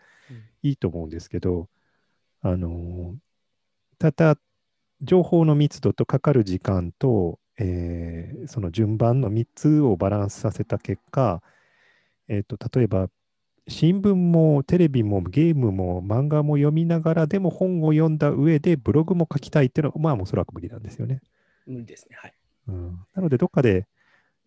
[0.63, 1.69] いいと思うんですけど、
[2.41, 3.15] あの
[3.99, 4.37] ただ、
[5.01, 11.41] 情報の密度とかかる時間と、えーその順番の3つをバランスさせた結果、
[12.27, 13.09] えー、と例えば
[13.67, 21.21] 新聞もテレビもゲームも漫画も読みながらでも本を読んだ上でブログも書きたいっていうのはまあおそらく無理なんですよね。
[21.65, 22.17] 無理ですね。
[22.19, 22.33] はい。
[22.69, 23.87] うん、なのでどっかで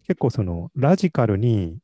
[0.06, 1.78] 結構そのラジカルに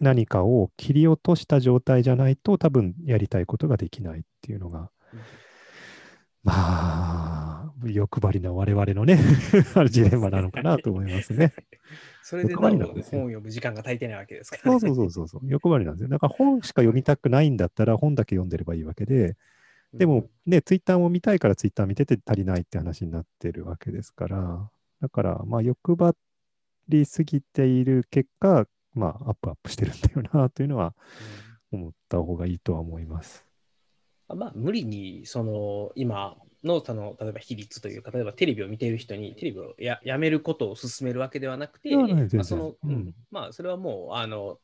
[0.00, 5.20] 何かを切り落とした状態じゃないと多分やりたいことができないっていうのがうん
[6.44, 9.18] まあ欲張りな我々のね
[9.88, 11.52] ジレンマなのかなと思いますね。
[12.22, 16.08] それで本を読む時間が足りてないわけですから、そうそうそうそうそう欲張りなんですよ。
[16.08, 19.36] だから本しか読みたくないんだったら本だけ読んでればいいわけで、
[19.92, 24.70] でもね、ツイッターも見たいからツイッター見てて足りないって話になってるわけですから、
[25.00, 26.14] だからまあ欲張
[26.88, 30.94] りすぎている結果、まあ、アップアップしてるんだよなというのは
[31.70, 33.44] 思った方がいいとは思います。
[34.28, 42.06] あまあ、無理に、その、今の、その、例えば比率というか、例えばテレビを見ている人に、テレビをややめることを勧めるわけではなくて、ま
[42.40, 42.74] あ、その、
[43.30, 44.58] まあ、それはもう、あの、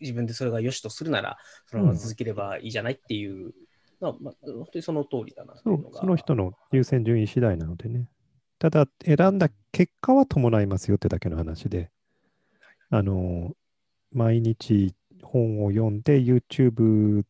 [0.00, 3.52] 自分でそれが良しとするなら、そのまま続ければいいじゃないっていう、
[4.00, 5.98] まあ、まあ、本当にその通りだなそいうのが。
[5.98, 8.08] うその人の優先順位次第なのでね。
[8.58, 11.90] ただ、選んだ結果は伴いますよってだけの話で、
[12.90, 13.54] あの、
[14.12, 17.24] 毎日本を読んで、YouTube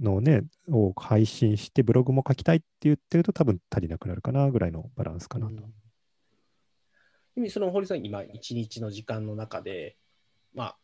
[0.00, 5.52] のね、を配信して、ブログも書きたいって言ってると、多分足りなくなるかなぐらいのバランスかなと。
[5.52, 5.72] うん
[7.48, 9.96] その堀さん、今、一日の時間の中で、
[10.54, 10.76] まあ、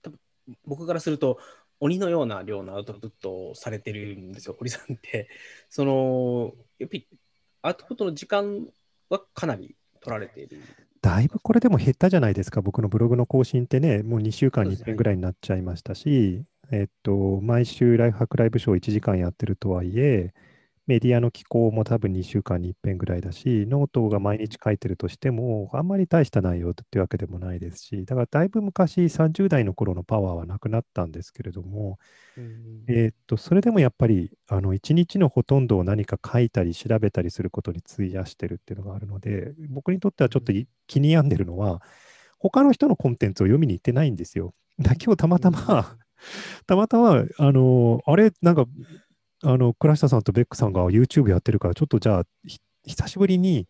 [0.00, 0.20] 多分
[0.64, 1.40] 僕からすると、
[1.80, 5.28] 鬼のような量のアウトプットをされてるんですよ、堀さんって。
[5.68, 7.08] その、やっぱり、
[7.62, 8.68] アウトプットの時間
[9.08, 10.60] はかなり取られている。
[11.00, 20.34] だいぶこれでも減ったじゃないですか、僕のブログの更新ってね、もう2週間に1遍ぐらいになっちゃいましたし、えっと、毎週ライフハックライブショー1時間やってるとはいえ、
[20.86, 31.98] メディアの寄稿も多分2週間に1遍ぐらいだし、ノートが毎日書いてるとしても、あんまり大した内容ってわけでもないですし、だからだいぶ昔、30代の頃のパワーはなくなったんですけれども、
[32.88, 41.82] えーっと、それでもやっぱり、あの、一日のほとんどを何か書いたり調べたりすることに費やしてるっていうのがあるので、僕にとってはちょっと気に病んでるのは、
[42.38, 44.54] 他の人のコンテンツを読みに行ってないんですよ。
[44.78, 45.98] だ今日たまたま、
[46.66, 48.66] たまたま、あの、あれ、なんか、
[49.44, 52.24] あの、倉下さんとベックさんが YouTube やってるから、ちょっとじゃあ、
[52.84, 53.66] 久しぶりに、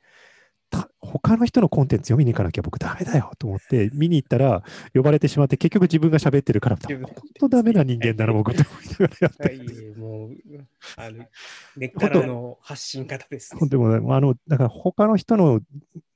[1.00, 4.62] 他の人のコンテンツ読みに行かなきゃ僕ダメだよと思って見に行ったら
[4.94, 7.02] 呼ばれてしまって結局自分が喋ってるから本
[7.40, 8.52] 当ダメな人間だな僕。
[8.52, 10.30] って思いながらやってはい、もう、
[10.96, 11.24] あの、
[11.76, 15.60] 根っからの発信方です、でもね、あの、だから他の人の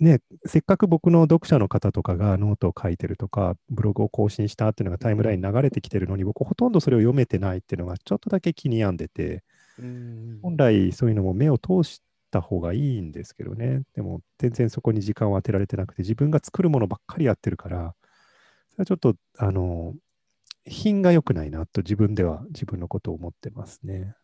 [0.00, 9.42] ね、せっかく僕の読者の方とかがノートを書いてるとか、ブログを更新したっていうのがタイムラインに流れてきてるのに、僕ほとんどそれを読めてないっていうのがちょっとだけ気に病んでて、
[9.78, 10.38] うん。
[10.42, 12.02] 本来そういうのも目を通し
[12.32, 17.94] た方がいいんですけどね、でも全然そこに時間を当てられてなくて、自分が作るものばっかりやってるから、
[18.70, 19.94] それはちょっと、あの、
[20.64, 24.14] 品が良くないなと自分では自分のことを思ってますね。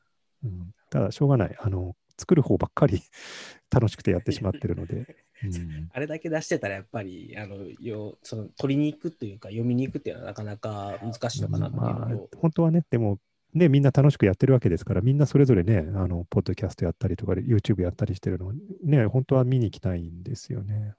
[0.43, 1.57] うん、ただ、しょうがない。
[1.61, 3.03] あの、作る方ばっかり
[3.71, 4.95] 楽しくてやってしまってるので。
[5.45, 13.21] うんあれだけ出してたら、やっぱり、あの、よその取りに行くというか、読みに行くっていうのはなかなか難しいのかなっていうまあ本当はね、でも、
[13.55, 18.53] ね、みんな楽しくやってるわけですから、みんなそれぞれね、あの、ポッドキャストやったりとか、YouTube やったりしてるの、
[18.85, 20.95] ね、本当は見に行きたいんですよね。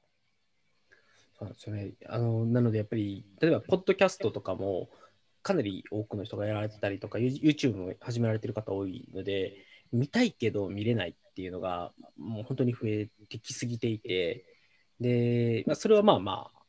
[1.37, 1.93] そうなんですね。
[2.07, 4.89] あの、なので、やっぱり、例えば、ポッドキャストとかも、
[5.41, 14.45] かなり多くの人がやられてたりとか、YouTube も始められてる方多いので、見たいけど見れないっていうのが、もう本当に増えてきすぎていて、
[14.99, 16.59] で、まあ、それはまあまあ、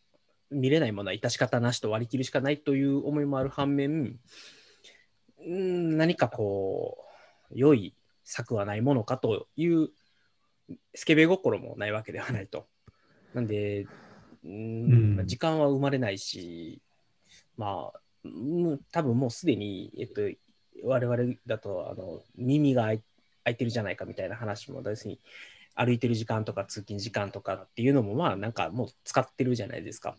[0.50, 4.18] 見れないものは致し方なしと割り切るしかないという思いもある反面、
[5.48, 6.98] ん何かこ
[7.50, 9.90] う、良い策はないものかという、
[10.94, 12.66] スケベ心もないわけではないと。
[13.34, 13.88] なんで、う
[14.44, 16.80] うん時間は生まれないし、
[17.56, 20.22] まあ、うん多分もうすでに、えっと、
[20.84, 23.02] 我々だとあの耳が開い
[23.44, 25.20] 開いてるじゃないかみたいな話も、要するに
[25.74, 30.16] 歩いてる時間とか通勤時間とかっていうのも、まあなんかもう使ってるじゃないですか。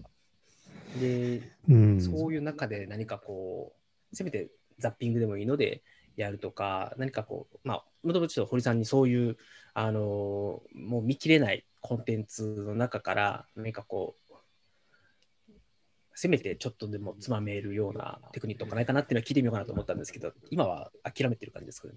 [0.99, 2.01] で、うん。
[2.01, 3.73] そういう中で何かこ
[4.11, 4.49] う、せめて
[4.81, 5.83] ザッピングでもいいので
[6.17, 9.37] やるとか、何かこう、まあ、もともとちょっと堀さんにそういう、
[9.73, 14.33] あのもう見切れないコンテンツの中から、何かこう、
[16.13, 21.87] せめてちょっとでもつまめるようなテクニックとかないかなっていうのは聞いてみようかなと思ったんですけど、今は諦めてる感じですか？
[21.87, 21.93] ね。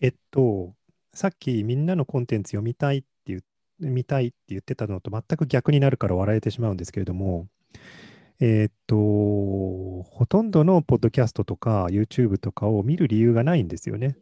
[0.00, 0.74] えっと、
[1.12, 3.44] さっきみんなのコンテンツ読みたいって言う
[3.80, 7.48] 見たいって言ってたのと全く逆になるから笑えてしまうんですけれども、
[8.40, 14.16] えっと、ほとんどのポッドキャストとか YouTube とかを見る理由がないんですよね。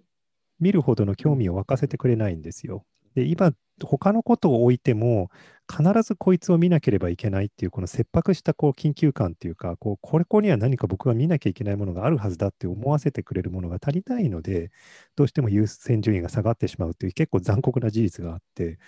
[0.59, 2.85] 見るほどの興味を沸かせてくれないんですよ。
[3.15, 3.53] で、今、
[3.85, 5.31] 他のことを置いても、
[5.71, 14.73] 必ずこいつを見なければいけないっていう、この切迫したこう緊急感っていうか、こうこれこには何か僕が見なきゃいけないものがあるはずだって思わせてくれるものが足りないので、
[15.17, 18.79] どうしても優先順位が下がってしまうという結構残酷な事実があって、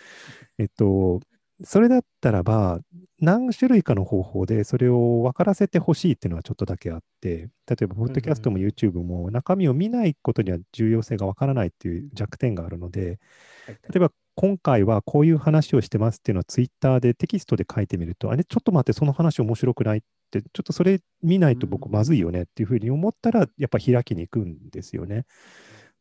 [0.58, 1.20] えっと、
[1.62, 2.80] それだったらば、
[3.20, 13.18] 何種類かの方法でそれを分からせてほしいっていうのはちょっとだけあって、例えば、ポッドキャストも YouTube も中身を見ないことには重要性が分からないっていう弱点があるので、
[13.66, 20.00] 例えば今回はこういう話をしてますっていうのをツイッターでテキストで書いてみると、あれ、ちょっと待って、その話面白くないっ
[20.30, 25.26] て、ちょっとそれ見ないと僕まずいよねっていうふうに思ったら、やっぱ開きに行くんですよね。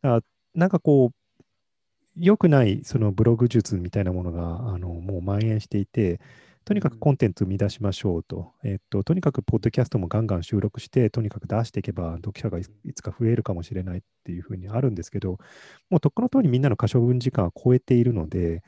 [0.01, 0.21] だから
[0.55, 1.15] なんかこう、
[2.19, 6.19] 良くないそのブログ術みたいなものがあのもう蔓延していて、
[6.65, 8.51] とにかくコンテンツ生み出しましょうと。
[8.63, 15.39] えっと、とにかくポッドキャストもガンガン収録して、とにかく出していけば読者がいいつか増えるかもしれないっていうふうにあるんですけど、
[15.89, 18.63] もうとっくの通りみんなの可処分時間は超えているので、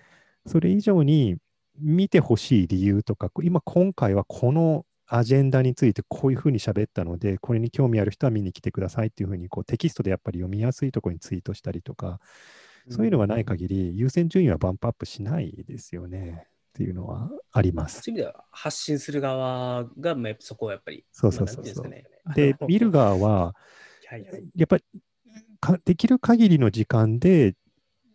[0.48, 1.38] それ以上に
[1.80, 12.20] 見てほしい理由とか、今今回はこのアジェンダについてこういうふうに喋ったので、これに興味ある人は見に来てくださいっていうふうにこうテキストでやっぱり読みやすいところにツイートしたりとか、
[12.90, 18.02] そういうのがない限り、優先順位はバンプアップしないですよねっていうのはあります。
[18.02, 21.06] そういう意味では発信する側が、まあ、そこはやっぱり。
[21.12, 22.06] そうそうそうそうね
[22.36, 23.56] で、見る側は、
[24.56, 24.84] やっぱり
[25.60, 27.56] かできる限りの時間で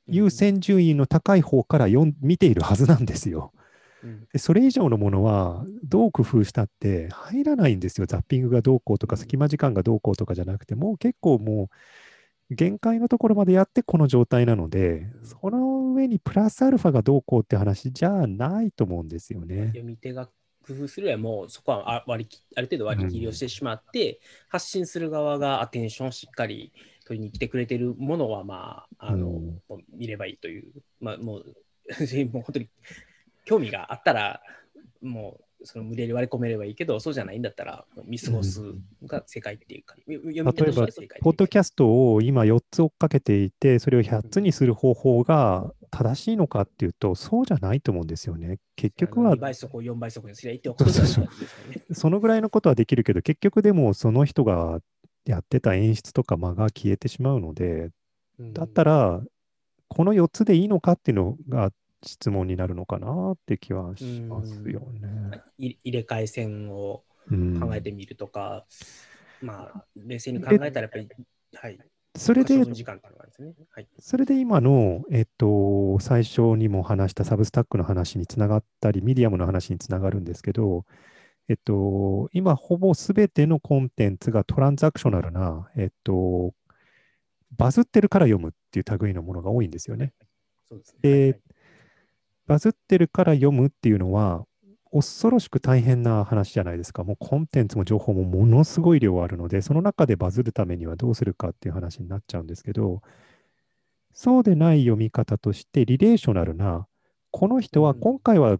[0.06, 3.52] 優先順位の高い方から読ん見ているはずなんですよ。
[4.02, 8.06] うんでそれ以上のものはどう工夫したって入らないんですよ。
[8.06, 11.68] ザッピングがどうこうとかうん隙間時間がどうこうとかじゃなくてもう結構もう
[12.50, 19.68] 限界のところまでやってこの状態なのでその上にプラスアルファがどうこうって話じゃないと思うんですよね。
[19.68, 20.26] 読み手が
[20.66, 26.72] 工夫するやもうそこはあ割り切ある程度割り切りをしてしまって、発信する側がアテンションをしっかり
[27.04, 31.44] 取りに来てくれてるものはまああの、うん見ればいいというまあもう
[32.32, 32.68] もう本当に
[33.44, 34.42] 興味があったら
[35.00, 38.62] もうその無理やり割り込めればいいけどそうじゃないんだったら見過ごす
[39.04, 40.86] が正解っていうか、読み手例えば
[41.20, 48.58] ポッドキャストを今4つ追っかけていて、それを100つにする方法が正しいのかっていうと、そうじゃないと思うんですよね。
[48.76, 51.30] 結局は2、倍速を4倍速にすりゃいいってことですよね。
[51.92, 54.80] そのぐらいのことはできるけど、結局でもその人が
[55.24, 57.90] やってた演出とか間が消えてしまうので、
[58.38, 59.22] だったら、
[59.88, 61.70] この4つでいいのかっていうのが
[62.04, 65.42] 質問になるのかなって気はしますよね。
[65.58, 68.64] い入れ替え線をうん考えてみるとか、
[69.40, 71.08] まあ、冷静に考えたらやっぱり、
[71.54, 71.78] はい。
[72.16, 73.52] それで時間ですね。
[73.70, 73.88] はい。
[73.98, 80.84] それで今の、えっと、最初にも話したサブスタックの話につながったり、ミディアムの話につながるんですけど、
[81.48, 86.54] えっと、今ほぼすべてのコンテンツがトランザクショナルな、えっと、
[87.56, 90.12] バズってるから読むっていう類のものが多いんですよね。
[90.68, 90.98] そうですね。
[91.02, 91.40] で
[92.46, 94.44] バズってるから読むっていうのは、
[94.92, 97.04] 恐ろしく大変な話じゃないですか。
[97.04, 103.02] もうコンテンツも情報もものすごい量あるので、その中でバズるためにはどうするかっていう話になっちゃうんですけど、
[104.14, 106.86] そうでない読み方として、リレーショナルな、
[107.30, 108.58] この人はうん今回は、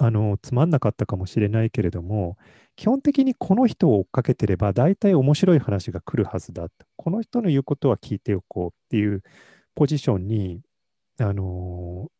[0.00, 2.36] あのつまんなかったかもしれないけれども、
[2.76, 6.68] 基本的にこの人を追っかけてれば、大体面白い話が来るはずだ。
[6.96, 9.22] この人の言うことは聞いておこうっていう
[9.74, 10.60] ポジションに、
[11.18, 12.10] あの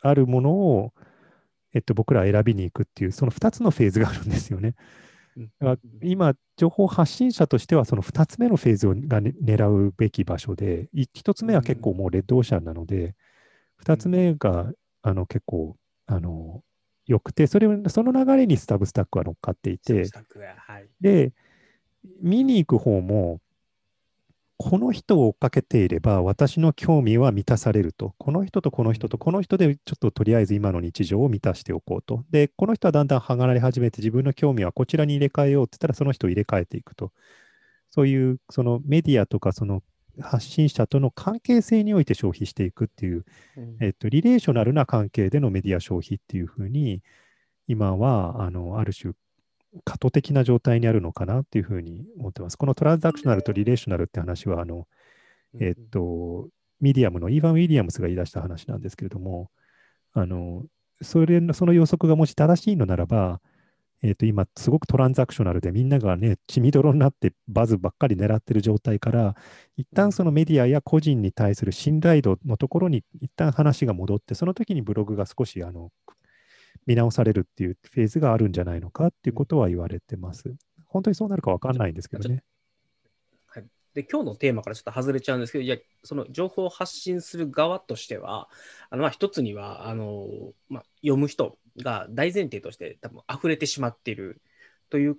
[0.00, 0.92] あるものを、
[1.74, 4.74] えっと、僕らは選びに行くっていう、その2つのフェーズがあるんですよね。
[6.02, 13.14] 今、情報発信者としては、その2つ目のフェーズをが、ね、狙うべき場所で、1つ目は結構もうレッドオーシャンなので、
[13.84, 14.72] 2つ目が
[15.02, 15.76] あの結構
[16.06, 16.62] あの
[17.06, 20.04] 良くて、それその流れにスタブスタックは乗っかっていて。
[21.00, 21.32] で、
[22.20, 23.40] 見に行く方も、
[24.60, 28.14] この人を追っかけていれば、私の興味は満たされると。
[28.18, 32.24] この人とこの人とこの人で、ちょっととりあえず今の日常を満たしておこうと。
[32.30, 37.12] で、この人はだんだん離れ始めて、自分の興味はこちらに入れ替えようって言ったら、その人を入れ替えていくと。
[37.90, 39.82] そういう、そのメディアとか、その
[40.20, 43.24] 発信者との関係性において消費していくっていう、
[43.80, 47.02] えっと、 relational な関係でのメディア消費っていうふうに、
[47.68, 49.14] 今は、あの、ある種、
[49.84, 52.56] 過渡的な状態にあるのかなっていうふうに思ってます。
[52.56, 54.86] この transactional と relational って話は、あの、
[55.60, 56.48] えっと、
[56.80, 59.50] ミディアムの Evan Williams が言い出した話なんですけれども、
[60.12, 60.64] あの、
[61.02, 63.40] それの、その予測がもし正しいのならば、
[64.02, 69.34] えっと、今、すごく transactional でみんながね、血みどろになってバズばっかり狙ってる状態から、
[69.76, 75.90] 一旦そのメディアや個人に対する信頼度のところに一旦話が戻って、その時にブログが少しあの
[76.88, 80.56] 見直されるっていうフェーズがあるんじゃないのかっていうことは言われてます。
[80.86, 82.42] 本当にそうなるかわかんないんですけどね。
[83.46, 88.48] はい、で今日のテーマからちょっと外れちゃうんですけど、いやその情報を発信する側としては、
[88.88, 90.26] あのまあ一つにはあの、
[90.70, 94.40] まあ、読む人が大前提として多分溢れてしまっている
[94.88, 95.18] という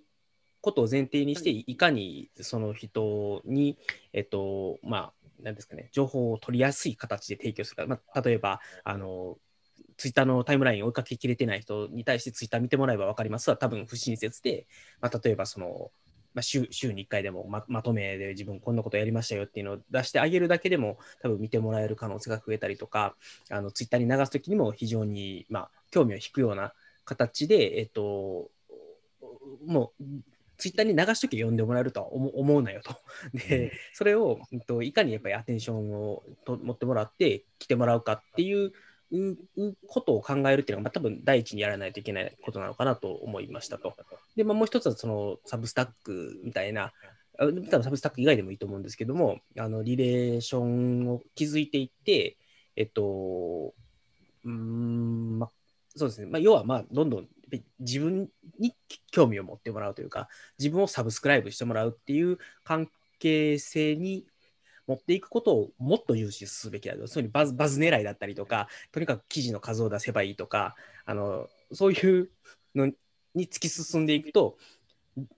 [0.62, 3.78] ことを前提にして、いかにその人に、
[4.12, 5.14] えっと、まあ、
[5.44, 9.38] なんですかね、情報を取りやすい形で提供するか、まあ、例えば、あの、
[10.00, 14.66] ツイッターのタイムラインを追いかけきれてない人に対してツイッター見てもらえば分かりますは多分不親切で、
[15.02, 15.92] まあ、例えばその、
[16.34, 23.16] まあ、週週に1回でもままとめで自分こんなことやりましたよっていうのを出してあげるだけでも多分見てもらえる可能性が増えたりとか
[23.50, 26.74] あのツイッターに流すときにも非常に、まあ、興味を引くような
[27.04, 28.50] 形で、えっと、
[29.66, 30.04] もう
[30.58, 32.96] ツイッターに流しとき読んでもらえるとは思思うなよと。
[33.34, 38.74] で、それを、えっと、いかにやっぱりアテンションをと持ってもらって来てもらうかっていうう
[39.88, 43.96] ことを考えるっていうのが、まあ、多分第一にやらないといけないことなのかなと思いましたと。
[44.36, 46.94] で、まあ、もう一つはそのサブスタックみたいな、
[47.38, 52.38] 多分サブスタック以外でもいいと思うんですけども、あのリレーションを築いていって、
[52.76, 53.74] えっと、
[54.46, 55.50] うん、まあ、
[55.96, 57.28] そうですね、まあ、要は、まあ、どんどん
[57.80, 58.30] 自分
[58.60, 58.76] に
[59.12, 60.30] 興味を持ってもらうというか、
[60.60, 64.26] 自分をサブスクライブしてもらうっていう関係性に
[64.90, 67.06] 持っていくことをもっと重視すべきだと。
[67.06, 70.76] そういうバズバズ狙いだったりとか、とにかく記事の数を出せばいいとか、
[71.06, 72.30] あのそういう
[72.74, 72.88] の
[73.36, 74.58] に突き進んでいくと、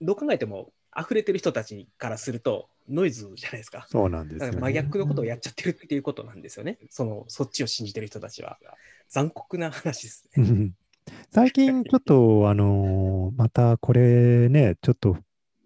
[0.00, 3.86] どう考えても溢れてる人たちからするとノイズじゃないですか。
[3.90, 6.78] そうなんです、ね、真逆のことをやっちゃってるっていうことなんですよね。
[6.88, 8.58] そのそっちを信じてる人たちは。
[9.10, 10.72] 残酷な話ですね。
[11.30, 15.18] 最近ちょっと、あのー、またこれね、ちょっと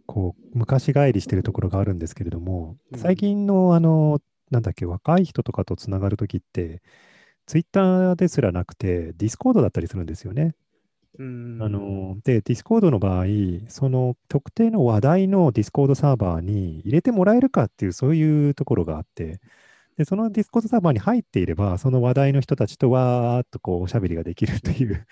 [0.06, 4.20] こう昔返りしてるところがあるんですけれども、最近のあの、
[4.50, 6.82] なんだっけ、若い人とかとつながるときって、
[7.46, 10.54] ツイッターですらなくて、ディスコードだったりするんですよね。
[11.58, 13.24] あので、ディスコードの場合、
[13.68, 19.40] その特定の話題のディスコードサーバーに入れてもらえるかっていう、そういうところがあって、
[19.98, 25.06] でそのディスコードサーバーに入っていれば、その話題の人たちとわーっとこうおしゃべりができるという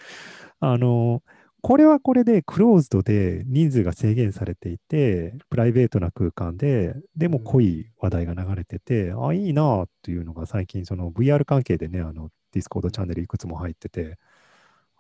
[0.61, 1.23] あの、
[1.65, 14.19] これはこれでクローズドで人数が制限されていて、プライベートな空間で、でも濃い話題が流れてて、あ、いいなっていうのが最近、その VR 関係でね、あの、ディスコードチャンネルいくつも入ってて、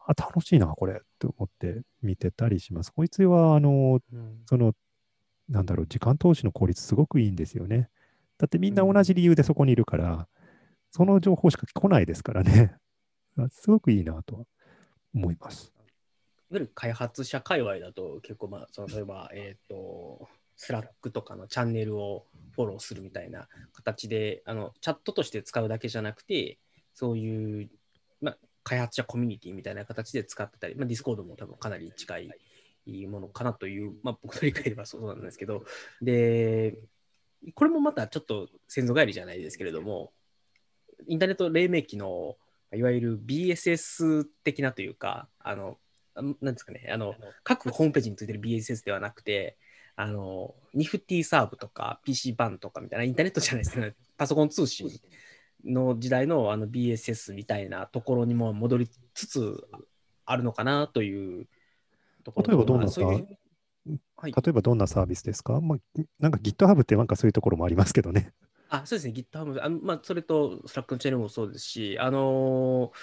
[0.07, 2.95] あ、楽しいな、これって思って見てたりします。
[2.95, 4.73] こいつは、あの、うん、その、
[5.51, 7.91] なんだろう、時間投資の効率すごくいいんですよね。
[8.39, 10.28] だってみんな同じ理由でそこにいるから、
[10.93, 12.74] その情報しか来ないですからね。
[13.53, 14.47] すごくいいなと
[15.12, 15.73] 思います。
[16.59, 26.59] ゆる開発者界隈だと結構まあその例えば えっ、とスラックとかのチャンネルをフォローするみたいな形であのチャットとして使うだけじゃなくて
[26.93, 27.70] そういう、
[28.20, 32.18] まあ、開発者コミュニティみたいな形で使ってたり、まあ、ディスコードも多分かなり近
[32.86, 35.64] いものかなという、まあ、僕の理解ではそうなんですけど。
[36.01, 36.78] で
[37.55, 40.12] これもまたちょっと先祖返りじゃないですけれども
[41.06, 42.36] インターネット黎明期の
[42.72, 45.76] いわゆる BSS 的なというかあの
[46.15, 49.57] なんですかね、あの、各ホームページについてる BSS ではなくて、
[49.97, 54.89] あの、ニフティサーブとか PC バンとかみたいな、インターネットじゃないですけど、パソコン通信
[55.65, 59.66] の時代のあの BSS みたいなところにも戻りつつ
[60.27, 61.47] あるのかなという
[62.24, 63.24] ところ例えばどんなサー
[64.16, 68.32] はい、例えばどんなサービスですか、まあ、なんか GitHub ってなんかそういうところもありますけどね。
[68.70, 72.99] あそうですね、GitHub、あまあ、それと Slack のチャンネルもそうですし、あのー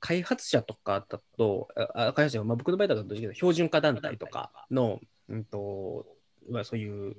[0.00, 4.98] 開発者とかだと、あ開発者、まあ、僕の場合だと標準化団体とかの、
[5.28, 6.06] うんと
[6.50, 7.14] まあ、そういう、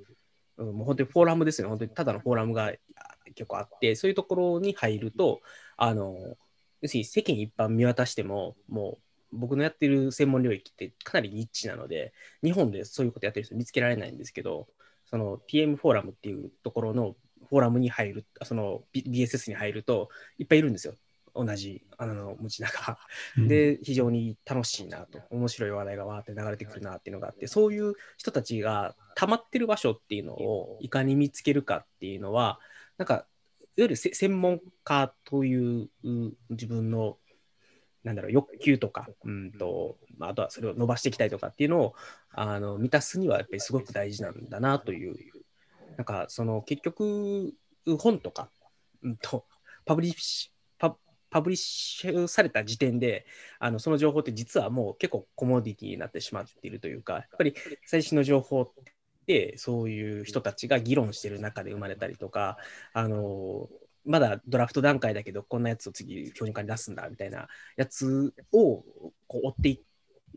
[0.58, 2.74] もう本当にフォーラムですよね、本当にただのフォーラムが
[3.36, 5.42] 結構あって、そういうところに入ると、
[5.78, 6.18] あの
[6.82, 8.98] 要するに世間一般見渡しても、も
[9.32, 12.14] う僕のやってる専門領域ってかなりニッチなので、
[12.44, 14.68] 日本でそういうことやってる人見つけられないんですけど、
[15.06, 17.16] その PM フォーラムっていうところの
[17.50, 20.96] フォーラムに入る、その BSS に入るといっぱいいるんですよ。
[21.34, 22.98] 同じ穴の持ち中。
[23.38, 25.20] で非常に楽しいなと。
[25.30, 30.90] 面白い話題がわーって流れてくるなっていうのがあってそういう人たちが溜まってる場所っていうのをい。
[30.90, 32.60] かに見つけるかっていうのは
[32.98, 33.26] なんかいわ
[33.78, 35.90] ゆる専門家という
[36.50, 37.18] 自分の
[38.04, 41.96] なんだろう欲求とか、うんとまあ、あとはそれを伸ばしていきたいとかっていうのを
[42.32, 45.16] あの満たすにはやっぱりすごく大事なんだなという。
[45.98, 47.54] なんかその結局
[48.00, 48.50] 本とか、
[49.04, 49.46] うんと
[49.86, 50.52] パブリッシ
[51.32, 53.26] パブリッシュされた時点で、
[53.58, 57.56] あのその情報って実はもう結構コモディティになってしまっているというか、やっぱり
[57.86, 58.68] 最新の情報っ
[59.26, 62.58] てそういう人たちが議論している中で生まれたりとか、
[62.94, 63.70] あの
[64.06, 67.48] まだドラフト段階だけど、こんなやつを次、標準化に出すんだみたいな
[67.78, 68.84] やつを
[69.28, 69.82] こう追ってい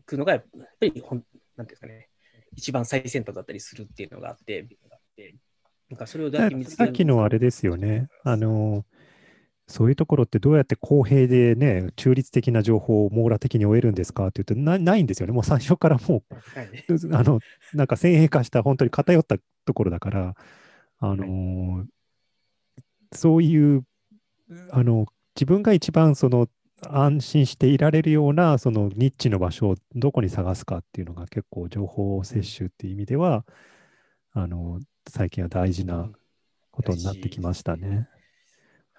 [0.05, 0.43] くのが、やっ
[0.79, 1.23] ぱりほん、
[1.57, 2.09] なんていうんですかね、
[2.55, 4.65] 一番最先端だったりするっていうのがあって、
[5.89, 8.07] なんかそれをだけ見つけさっきのあれですよね。
[8.23, 8.85] あの
[9.67, 15.33] そういうところってどうやって公平でね、中立的な情報を網羅的に終えるんですかって言うとな、ないんですよね。
[15.33, 16.69] もう最初からもう、はい、
[17.13, 17.39] あの、
[17.73, 20.35] なんか先鋭化した本当に偏ったところだから、
[20.99, 21.87] あのーはい、
[23.13, 23.83] そういう、
[24.69, 26.47] あの、自分が一番その
[26.87, 33.45] 安心していられるようなそのニッチの場所をどこに探すかっていうのが結構情報摂取っていう意味では、
[34.31, 34.79] あの、
[35.09, 36.09] 最近は大事な
[36.71, 38.07] ことになってきましたね。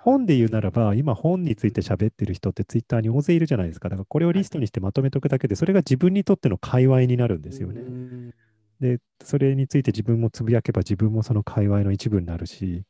[0.07, 3.89] 本で言うならば、今本について喋ってる人ってツイッターに大勢いるじゃないですか。
[3.89, 7.83] だからこれをリストにしてまとめておくだけで、それが自分にとっての界隈になるんですよね。
[8.79, 12.85] で、それについて自分もつぶやけば自分もその界隈の一部になるし、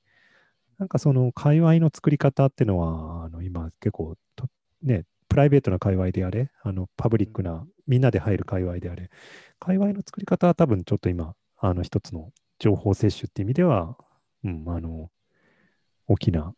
[0.79, 4.49] なんかその界隈の作り方っていうのは、あの今今結構と、
[4.83, 9.09] ね、プライベートな界隈であれ、あのパブリックな、みんなで入る界隈であれ、
[9.59, 13.97] 界隈の作り方は多分ちょっと今、あの一つの情報摂取っていう意味では、
[14.45, 15.11] うん、あの、
[16.07, 16.55] 大きな、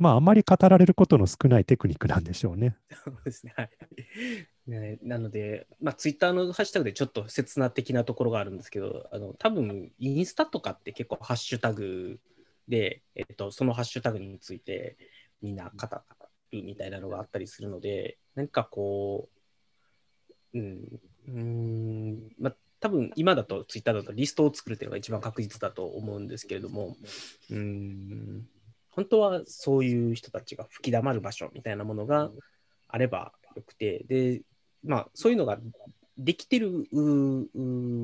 [0.00, 2.74] まあ、あまり語られることの少ないテクニックなんでしょうね。
[3.04, 3.52] そうですね。
[3.54, 3.70] はい。
[4.66, 12.18] ね、なので、まあ、ツイッターのハッシュタグでちょっと切な的なところがあるんですけど、あの多分インスタとかって結構ハッシュタグ
[12.66, 14.96] で、えっと、そのハッシュタグについて
[15.42, 15.86] みんな語
[16.50, 19.28] るみたいなのがあったりするので、何かこ
[20.54, 26.96] う、うん、うん、まあ、多分今だとツイッターだとリストを作るっていうのが一番確実だと思うんですけれども、
[27.50, 28.48] うん、
[28.90, 32.30] 本当はそういう人たちが吹き溜まる場所みたいなものが
[32.88, 34.42] あればよくて、で、
[34.84, 35.58] まあ、そういうのが
[36.18, 36.86] できてる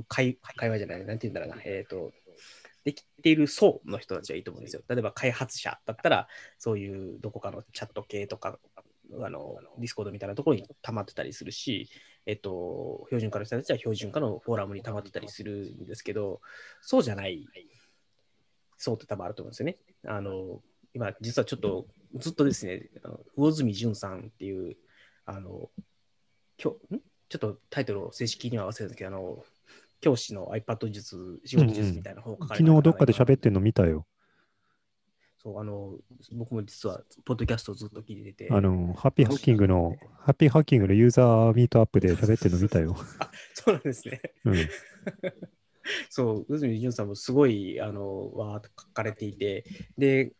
[0.08, 2.12] 会会話じゃない、なんて言うんだろうな、えっ、と、
[2.84, 4.82] できている層の人たちはいいと思うんですよ。
[4.88, 8.58] 例えば開発者だったら、そういうどこかのチャット系とか、
[9.20, 11.88] あのディスコードみたいなところに溜まってたりするし、
[12.26, 16.40] えっと、標準化の人たちは標準化のフォーラムに溜まってたりするんですけど、
[16.80, 17.46] そうじゃない
[18.78, 19.78] 層って多分あると思うんですよね。
[20.06, 20.60] あの
[20.96, 24.78] 今、実はちょっとずっとですね、あの魚住淳さんっていう、
[25.26, 25.68] あの、
[26.58, 27.00] 今日、ん？
[27.28, 29.44] ちょっとタイトルを正式には忘れたんですけど、あの、
[30.00, 34.06] 教師の iPad 術、仕事術みたいな本を書かれた昨日どっかで喋ってるんの見たよ。
[35.36, 35.98] そう、あの、
[36.32, 42.96] 僕も実は、ポッドキャストをずっと聞いてて、あの、ハッピーハッキングの、ハッピーハッキングのユーザーミートアップで喋ってんの見たよ。
[43.52, 44.22] そうなんですね。
[44.46, 44.54] うん。
[46.08, 49.64] そう、宇住淳さんもすごい、あの、わーっと書かれていて、
[49.98, 50.32] で、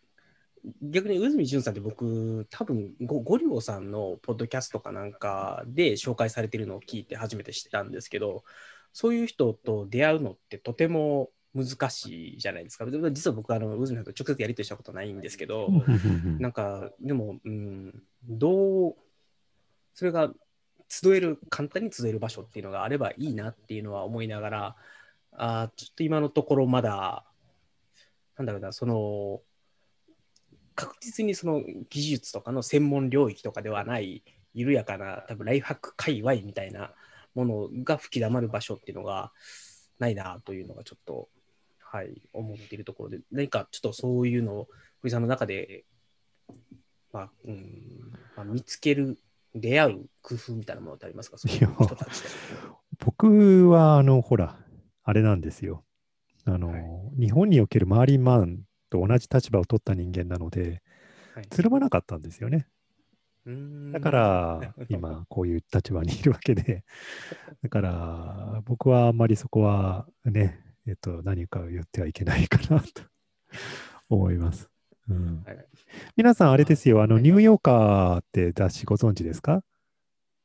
[0.82, 8.44] 逆に宇住淳さんって僕、多分ゴゴリオさんのポッドキャストかなんかで紹介されてるのを聞いて初めて知ったんですけど、
[8.93, 12.84] そういう人と出会うのってとても難しいじゃないですか。
[12.84, 15.68] で実は僕、あの宇住さんと直接やり取りしたことないんですけど、
[16.38, 18.97] なんか、でも、うん、どう、
[19.94, 20.32] それが
[20.88, 24.76] 集える、簡単に集える場所っていうのがあればいいなっていうのは思いながら、
[25.32, 27.24] あーちょっと今のところまだ、
[28.36, 29.40] なんだろうな、その、
[30.77, 34.23] 確実にその技術とかの専門領域とかではない、
[34.55, 36.93] 緩やかな、多分ライフハック界隈みたいな
[37.35, 39.32] ものが吹き溜まる場所っていうのが
[39.98, 41.28] ないなというのがちょっと、
[41.81, 44.69] はい、思っているところで、何かちょっとそういうのを、
[45.03, 45.85] 堀さんの中で、
[47.12, 49.19] まあ、うん、まあ、見つける、
[49.55, 51.39] 出会う工夫みたいなものってありますか？
[52.98, 54.59] 僕は、あの、ほら、
[55.03, 55.82] あれなんですよ。
[56.44, 56.82] あの、はい
[57.19, 60.83] 日本におけるマーリン・マンと同じ立場を取った人間なので、
[61.35, 61.47] はい。
[61.51, 62.67] つるまなかったんですよね。
[63.93, 66.85] だから、 今、こういう立場にいるわけで、
[67.63, 73.03] だから、僕はあんまりそこはね、えっと、何かを言ってはいけないかなと。
[74.09, 74.69] 思います。
[75.09, 75.43] うん。
[75.45, 75.67] はい。
[76.17, 77.23] 皆さん、あれですよ、あの、はい。
[77.25, 79.63] ニューヨーカーって雑誌ご存知ですか？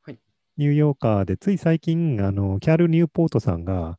[0.02, 0.18] はい。
[0.56, 3.98] ニューヨーカーで、つい最近、あの、キャル・ニューポートさんが、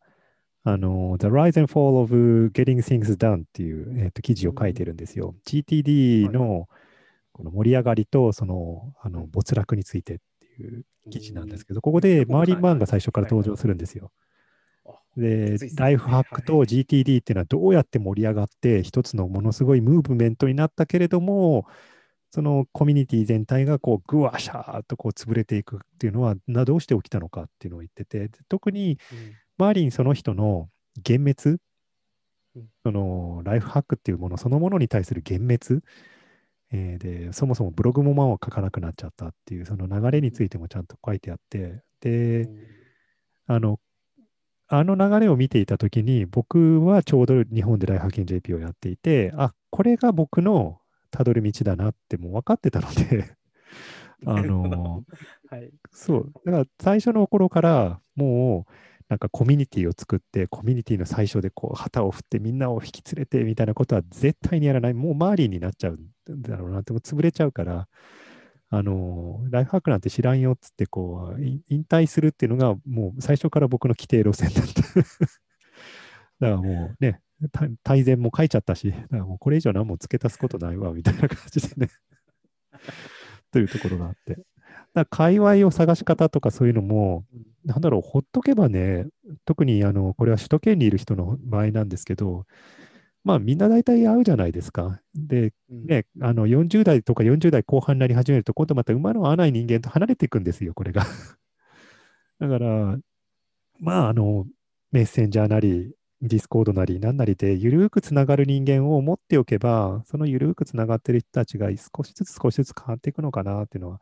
[0.63, 2.13] あの、The Rise and Fall of
[2.51, 5.35] Getting Things Done っていう、えっと記事を書いてるんですよ。
[5.45, 6.67] GTD の
[7.33, 14.11] この盛り上がりと、その、あの、没落についてっていう記事なんですけど、ここでマーリン・マンが最初から登場するんですよ。
[15.15, 16.67] でライフハックとはい。
[16.67, 21.67] GTD っていうのはどうやって盛り上がって、一つのものすごいムーブメントになったけれども、
[22.31, 31.59] そのコミュニティ全体がこうぐわしゃーっとこう潰れていくっていうのはなどうして起きたのかっていうのを言ってて、で特にうんマーリンその人の幻滅？
[32.55, 35.83] うん、そのライフハックっていうものそのものに対する幻滅、
[36.71, 42.49] えーで、そもそもブログもまあ書かなくなっちゃったっていうその流れについてもちゃんと書いてあって、で、
[43.47, 43.79] あの、
[44.67, 50.79] あの流れを見ていたときに、僕はちょうど日本でライフハッキング JP をやっていて、あ、これが僕の
[51.11, 53.35] たどる道だなってもう分かってたので、
[54.25, 55.03] あの、
[55.49, 55.71] はい。
[55.91, 58.73] そう、だから最初の頃からもう、
[59.09, 64.93] なんかコミュニティを作って、コミュニティの最初でこう旗を振ってみんなを引き連れてみたいなことは絶対にやらない。
[64.93, 65.99] もう周りになっちゃう
[66.31, 67.87] んだろうなって、もう潰れちゃうから、
[68.69, 74.81] あの、ライフハックなんて知らんよっつって、こう、引退するっていうのがもう最初から僕の規定路線だった。
[76.39, 77.21] だからもうね、
[77.83, 81.89] 大全も書いちゃったし、だからもうこれ以上何も付け足すことないわ、みたいな感じでね。
[83.51, 84.39] というところがあって。
[84.93, 87.25] だ界隈を探し方とかそういうのも、
[87.65, 89.07] なんだろう、ほっとけばね、
[89.45, 92.45] 特にあの、これは首都圏にいる人の場合なんですけど、
[93.23, 94.99] まあみんな大体会うじゃないですか。
[95.15, 101.03] で、うんね、あの40代とか40代後半になり始めると、今度また馬の合わない人間と離れていくんですよ、これが。
[102.39, 102.97] だから、
[103.79, 104.45] まあ、あの、
[104.91, 114.01] メッセンジャーなり、ディスコードなり何なりでゆるーくつながる人間を持っておけば、そのゆるーくつながってる人たちが少しずつ少しずつ変わっていくのかなっていうのは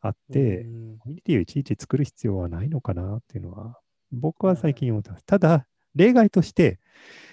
[0.00, 3.78] あって、うんコミュニティをいちいち作る必要はないのかなっていうのは、
[4.12, 5.24] 僕は最近思ってます。
[5.24, 6.78] ただ、例外として、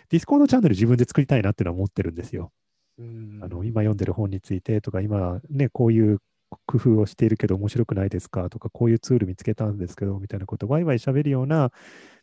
[0.09, 2.51] ディスコードチャンネル自分で作りたいなっていうのは思ってるんですよ。
[2.97, 6.19] うんあの今読んでる本についてとか、今ね、こういう
[6.65, 11.71] 工夫をしているけど面白くないですかとか、こういうツール見つけたんですけど、みたいなこと、ワイワイ喋るような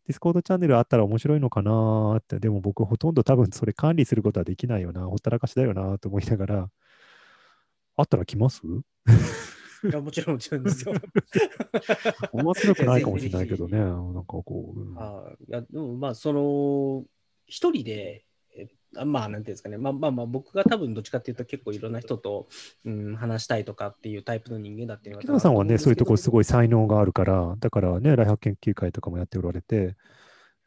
[0.06, 6.70] ディスコードチャンネルあったら面白いのかなって、でも僕ほとんど多分それ管理することはできないよな、ほったらかしだよなと思いながら、
[7.96, 8.62] あったら来ます？
[9.84, 10.94] いやもちろんもちろんですよ。
[12.32, 14.98] 面白くないかもしれないけどね、なんかこう、うん。
[14.98, 17.04] あいやでもまあその
[17.46, 18.24] 一人で
[19.04, 19.76] まあなんていうんですかね。
[19.76, 22.48] まあまあまあ僕が多分どっちかっていうと結構いろんな人と、
[22.84, 29.96] うん、話したいとかっていうタイプの人間だっていうのが木野さんはね、そういうところすいごい才能があるから、だからね、来博研究会とかもやっておられて、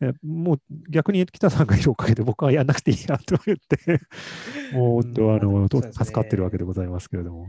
[0.02, 4.02] えもう逆に北さんがいるおかげで僕はやんなくていいやと言って、
[4.74, 6.06] もううんそうですね。
[6.06, 7.48] 助かってるわけでございますけれども。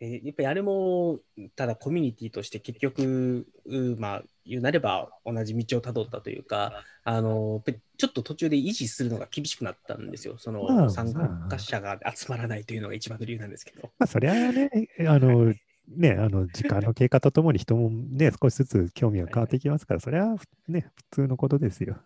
[0.00, 1.20] えやっぱりあれも
[1.54, 7.62] ただコミュニティとして結局うまあ言うなれば同じ道をたどったというかあの
[7.96, 13.90] ちょっと途中で維持するのが厳しくなったんですよそまあの参加者が集まらないというのが一番の理由なんですけど。
[13.98, 14.70] まあ、そりゃあね、
[15.08, 15.54] あの、
[15.88, 20.36] ね、あの、時間の経過とともに人もね、少しずつ興味が変わってきますから、それは
[20.68, 21.96] ね、普通のことですよ。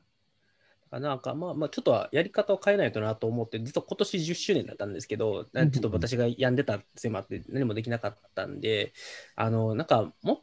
[0.90, 8.92] あなんかまあまあちょっとはやり方を変えないとなと思って、実は今年10周年だったんですけど、なちょっと私が病んでたせいもあって何もできなかったんで、
[9.36, 10.40] あのなんかもっ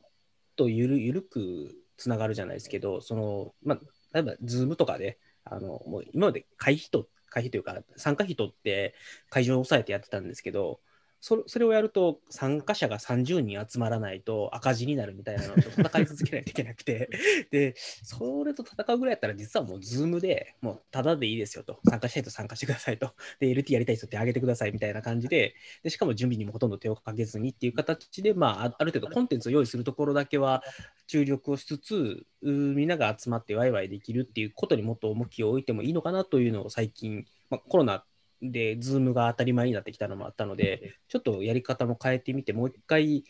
[0.56, 3.80] とゆるゆるくつながるじゃないですけど、そのまあ、
[4.14, 8.96] 例えば、ズームとかで、あのもう今まで会費と、会費というか、参加費取って
[9.30, 10.80] 会場を抑えてやってたんですけど、
[11.20, 17.10] それそれをやると参加者が30人集まらないと赤字になるみたいなのと戦い続けないといけなくて。
[17.52, 21.80] でそれと戦うぐらいやったら実はもうズームでもうタダでいいですよと。
[21.88, 23.12] 参加したいと参加してくださいと。
[23.40, 25.56] で LT やりたい人ってあげてくださいみたいな感じで。
[25.84, 30.64] でしかも準備にもほとんど手をかけずにっていう形で、まあ、あある程度コンテンツを用意するところだけは
[31.08, 38.04] 注力をしつつうみんなが集まってワイワイできるっていうことにもっと重きを置いてもいいのかなというのを最近、まあ、コロナ
[38.42, 43.24] で、ズームが当たり前になってきたのもあったので、ちょっとやり方も変えてみて、もう一回、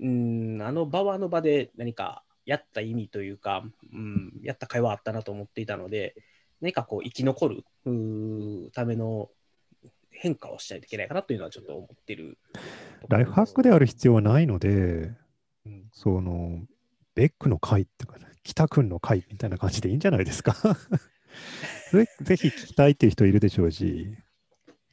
[0.00, 6.14] うん、あの場はあの場で何かやった意味というか、うん、やった会話あったなと思っていたので、
[6.60, 7.64] 何かこう生き残る
[8.72, 9.30] ための
[10.10, 12.38] 変化をしないといけないかなというのはちょっと思ってる。
[13.08, 14.68] ライフハックである必要はないので、
[15.66, 16.62] うんその、
[17.14, 20.54] ベックの会っていうか、北くんの会みたいな感じでいいんじゃないですか。
[21.92, 24.16] ぜぜひ聞きたいっていう人いるでしょうし、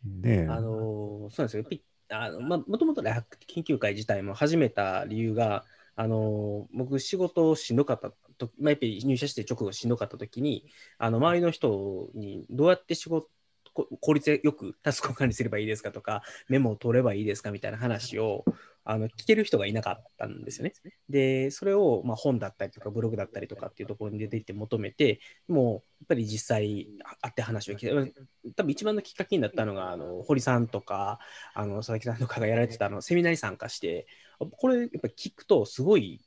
[0.04, 1.64] ねあのそうなんですよ。
[2.10, 5.64] あのまあ、もともとライフ研究会自体も始めた理由が、
[5.96, 10.66] あの僕、仕事しんどかったと、まあ、やっぱり入社して直後しんどかった時に、
[10.98, 13.30] あの周りの人にどうやって仕事、
[13.74, 18.44] 効率よくタスクを管理すればいいですかとか、メモを取ればいいですかみたいな話を
[18.84, 20.74] あの聞ける人がいなかったんですよね。
[21.10, 26.88] で、それを、ま、本だったりとか、ブログだったりとかっていうところに出ていって求めて、もうやっぱり実際
[27.22, 28.14] 会って話を聞いて、
[28.56, 31.20] 多分一番のきっかけになったのが、あの堀さんとか、
[31.54, 34.08] あの佐々木さんとかがやられてたあのセミナーに参加して、
[34.58, 36.20] これやっぱ聞くとすごい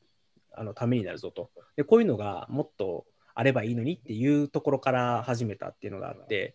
[0.52, 1.50] あのためになるぞと。
[1.76, 3.04] で、こういうのがもっと
[3.34, 6.54] あればいいのにっていうところから始めたっていうのがあって、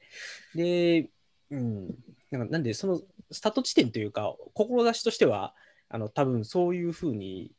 [0.55, 1.09] で、
[1.51, 1.87] うん、
[2.31, 3.01] なんなんでその
[3.31, 5.53] スタート地点というか、志としては、
[5.89, 7.51] あの多分そういうふうに、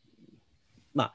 [0.94, 1.12] まあ、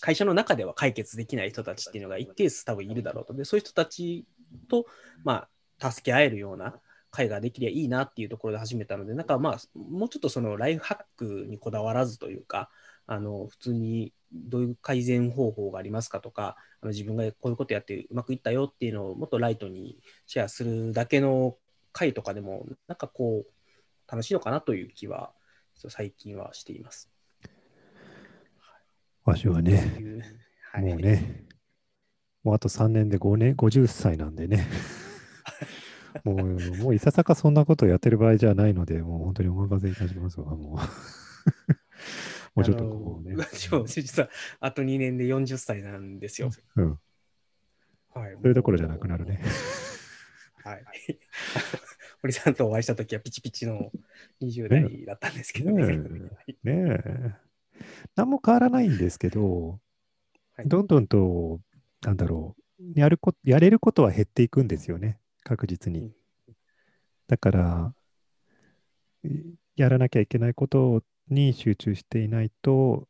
[0.00, 3.34] 会社の中では解決できない人たちっていうのが一定数多分いるだろうと。
[3.34, 4.26] で、そういう人たち
[4.68, 4.86] と、
[5.24, 5.48] ま
[5.78, 6.74] あ、助け合えるような
[7.10, 12.70] 会ができればいいなっていうところで始めたので、なんかまあ、もうちょっとそのライフハックにこだわらずというか、
[13.06, 21.56] あの普通にどういう改善方法がありますかとか、あの自分がこういうことやってうまくいったよっていうのをもっとライトにシェアするだけの
[21.92, 25.32] 会とかでも、なんかこう、楽しいのかなという気は、
[25.74, 27.10] 最近はしています。
[29.24, 30.22] わしはとね、
[30.72, 31.44] はいもうね、
[32.42, 34.66] もうあと3年で5年、50歳なんでね、
[36.24, 40.78] もう、もういささかそんなことやってる場合じゃないので、もう本当にお任せいたしますわ、もう。
[42.54, 43.36] もうちょっとこうね。
[43.36, 44.28] 私も実は
[44.60, 46.50] あと2年で40歳なんですよ。
[46.76, 46.98] うん。
[48.12, 49.40] はい、それどころじゃなくなるね。
[50.64, 50.84] はい。
[52.22, 53.90] 堀さんとお会いしたときはピチピチの
[54.42, 55.96] 20代だったんですけどね。
[55.96, 56.10] ね
[56.62, 57.34] ねえ。
[58.14, 59.80] 何も変わらないんですけど、
[60.56, 61.60] はいどんどんと、
[62.02, 66.12] なんだろう、やるこやれることは減っていくんですよね、確実に。
[67.26, 67.94] だから、
[69.24, 73.08] いやらなきゃいけないことに集中していないと、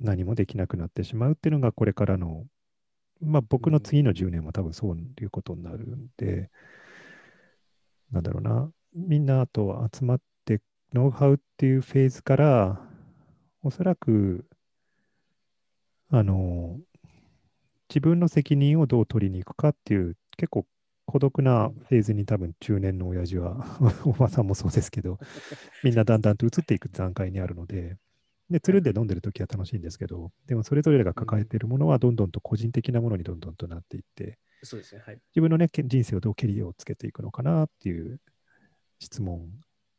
[0.00, 2.46] 何もできなくなってしまうっていうのが、これからの
[3.20, 6.50] まあ僕の次の10年も多分そういうことになるんで、
[8.10, 10.60] なんだろうな、みんなと集まって
[10.92, 12.80] ノウハウっていうフェーズから、
[13.62, 14.46] おそらく、
[16.08, 16.78] あの、
[17.88, 20.66] 自分の責任をどう取りに行くかっていう、結構
[21.10, 23.66] 孤独なフェーズに多分中年の親父は、
[24.06, 25.18] おばさんもそうですけど、
[25.82, 27.96] みんなだんだんと移っていく段階にあるので、
[28.48, 35.02] で、つるんで飲んでる時は楽しいんですけど、でもそれぞれが抱えているものはどんどんと個人的なものにどんどんとなっていって、そうですね。
[35.04, 35.20] はい。
[35.34, 38.20] 自分のね、け人生をどうケリをつけていくのかなっていう
[39.00, 39.50] 質問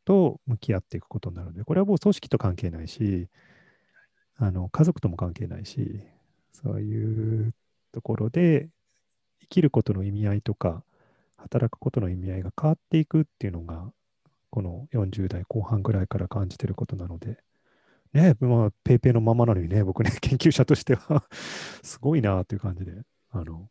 [0.06, 3.28] と向き合っていくことになるので、これはもう組織と関係ないし、
[4.36, 6.00] あの家族とも関係ないし、
[6.52, 7.54] そういう
[7.92, 8.70] ところで
[9.40, 10.84] 生きることの意味合いとか、
[11.42, 13.92] 働くことの意味合いが変わっていくっていうのが、
[14.50, 17.38] この40代後半ぐらいから感じてることなので、
[18.12, 21.24] ね、まあ、ペイペイのままなのにね、僕ね、 研究者としては
[21.82, 22.92] すごいなという感じで、
[23.30, 23.70] あの、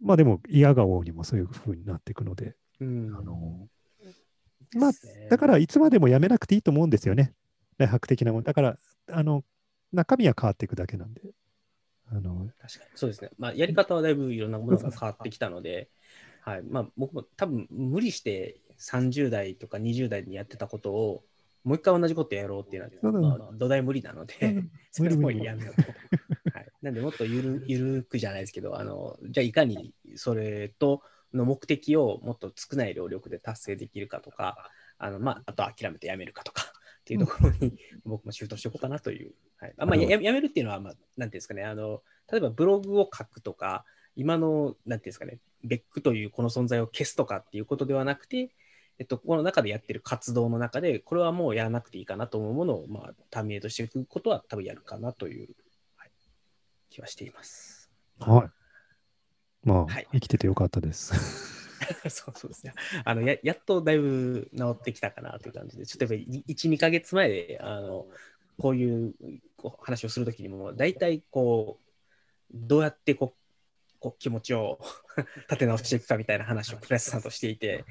[0.00, 3.68] まあでも、嫌顔にもそういう風になっていくので、うんあの、
[4.74, 4.90] まあ
[5.30, 7.32] だからいつまでもやめなくていいと思うんですよね。
[7.78, 8.44] 大白的なもの。
[8.44, 8.78] だから、
[9.10, 9.42] あの、
[9.92, 11.22] 中身は変わっていくだけなんで。
[12.08, 12.90] あの、確かに。
[12.94, 13.30] そうですね。
[13.38, 15.88] まあ、やり方はだいぶいろんなものが変わってきたので、
[16.46, 16.62] はい。
[16.62, 21.24] まあ、僕も多分無理して30代とか20代にやってたことを、
[21.64, 24.62] もう一回同じことやろうっていうのは、まあ、土台無理なので、
[24.92, 25.90] それはもやめようと。
[26.56, 31.02] はい、なんで、もっとゆるゆるくじゃないですけど、あのじゃあいかにそれと
[31.34, 36.62] の目的をもっと少ない労力で達成できるかとか、あのまあ、あと諦めてやめるかとか
[37.00, 39.34] っていうところに僕もシュートしていこうかなという。
[39.58, 39.74] はい。
[39.78, 41.64] あまあ、ややめるっていうのは、まあ、なんていうんですかね。
[41.64, 43.84] あの、例えばブログを書くとか、
[44.16, 48.50] 今の、なんていうんですかね、ベックというこの存在を消すとかっていうことではなくて、
[48.98, 55.48] えっと、この中でやってる活動の中で、これはもうやらなくていいかなと思うものを、まあ、ターミネートしていくことは多分やるかなという、
[55.96, 56.10] はい、
[56.88, 57.90] 気はしています。
[58.18, 58.50] はい。
[59.68, 61.12] まあ、はい生きててよかったです。
[62.08, 62.72] そうそうですね。
[63.04, 68.06] あのややっとだいぶ治ってきたかなという感じで、ちょっとやっぱり1、2ヶ月前で、あの
[68.58, 69.14] こういう
[69.56, 71.86] こう話をするときにも、大体こう、
[72.54, 73.45] どうやってこう
[73.98, 74.78] こう気持ちを
[75.48, 77.84] 立て直していくかみたいな話をクラスさんとしていて、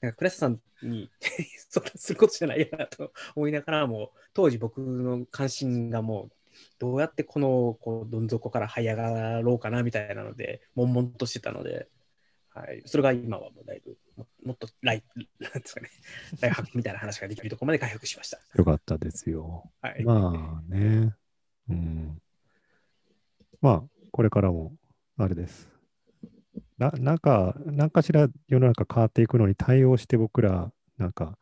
[0.00, 1.10] なんかクラスさんに
[1.70, 6.32] そんなすることじゃないよなと思いながらも、当時僕の関心がもう、
[6.78, 11.88] どうやってこのこうどん底から這い上がろうかなみたいなので、悶々としてたので、
[12.54, 15.02] はい、それが今はもうだいぶももっとライ
[15.40, 15.88] なんですかね、
[16.40, 18.38] ライフハックみたいな話ができるところまで回復しました。
[18.54, 19.70] よかったですよ。
[19.80, 21.14] はい、まあね。
[21.70, 22.22] うん。
[23.62, 24.72] まあ、これからも、
[25.22, 25.70] あれです。
[26.78, 31.38] ななんか、なんかしら世の中変わっていくのに対応して僕ら、なんか、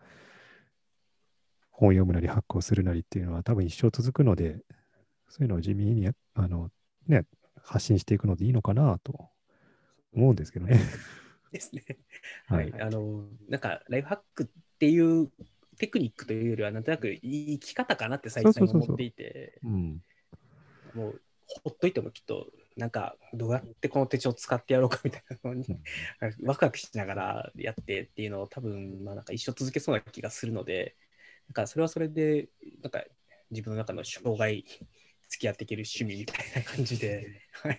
[1.71, 4.63] 本読むなり発行するなりっていうのは多分一生続くので、
[5.29, 6.71] そういうのを地味に、あの、
[7.07, 7.25] ね、
[7.63, 9.31] 発信していくのでいいのかなと
[10.15, 10.79] 思うんですけどね。
[11.51, 11.83] ですね。
[12.49, 12.75] ははいい。
[12.79, 14.47] あの、なんか、ライフハックっ
[14.79, 15.31] ていう
[15.79, 20.03] テクニックというよりは、なんとなくいい生き方かなって最近思っていて、うん。
[20.95, 21.21] もう、
[21.65, 25.67] ほっといてもきっと、なんか、どうやってこの手帳を使ってやろうかみたいなのに、
[26.45, 30.97] ワクワクしながらやってっていうのを多分、まあ、なんか一生続けそうな気がするので、
[31.49, 32.49] なんかそれはそれで、
[32.83, 33.05] なんか
[33.51, 34.65] 自分の中の障害、
[35.29, 37.79] 付き合っていける趣味みたいな感じで、はい、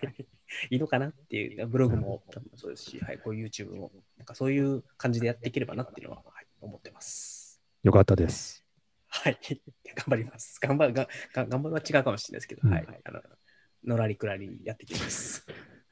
[0.70, 7.62] いいのかなっていう、ブログも多分そうですし、はい、こういう YouTube も、なんかそういう感じでやっていければなっていうのは、はい、思ってます。
[7.84, 8.64] よかったです。
[9.08, 9.38] はい、
[9.96, 10.60] 頑張ります。
[10.62, 12.74] 頑張るがが頑張るは違うかもしれないですけど、うん。
[12.74, 13.22] はい、あの
[13.86, 15.46] のらりくらりやっていきます。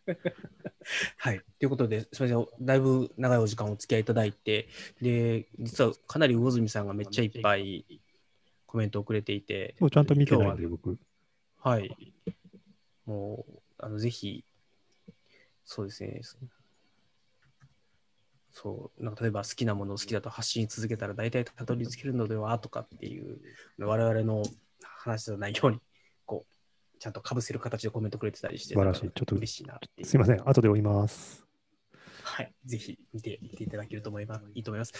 [1.17, 1.41] はい。
[1.59, 4.67] ということで、すみません、だいぶ長いお時間お付き合いいただいて、
[5.01, 7.85] で、実はかなり魚住さんがめっちゃいっぱい
[8.65, 10.91] コメントをくれていて、そうちゃんと見てないんで、僕。
[10.91, 10.97] は、
[11.71, 12.13] はい。
[13.05, 14.43] もう、あのぜひ、
[15.65, 16.21] そうですね。
[18.51, 23.39] そう、なんか例えば好きなものを好きだと発信し続けたら大体たどり着けるのではとかっていう、
[23.77, 24.43] 我々の
[24.81, 25.88] 話の内容に、こう、
[26.99, 30.03] ちゃんとかぶせる形でコメントくれてたりして、素晴らしいちょっと嬉しいなって。
[30.03, 31.45] すいません、後で追います。
[32.23, 34.45] はい、ぜひ見て見ていただけると思います。
[34.53, 34.93] いいと思います。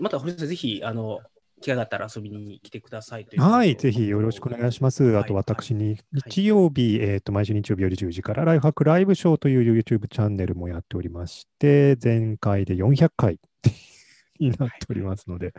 [0.00, 1.20] また、堀さん、ぜひ、あの、
[1.60, 5.02] 機会があったら遊びに来てくださいはい、ぜひよろしくお願いします。
[5.04, 13.40] はいあと私に、はい日曜日、えっ、と、毎週日曜日夜10時からライフハックライブショーという YouTube チャンネルもやっておりまして、前回で400回
[14.38, 15.54] になっておりますので、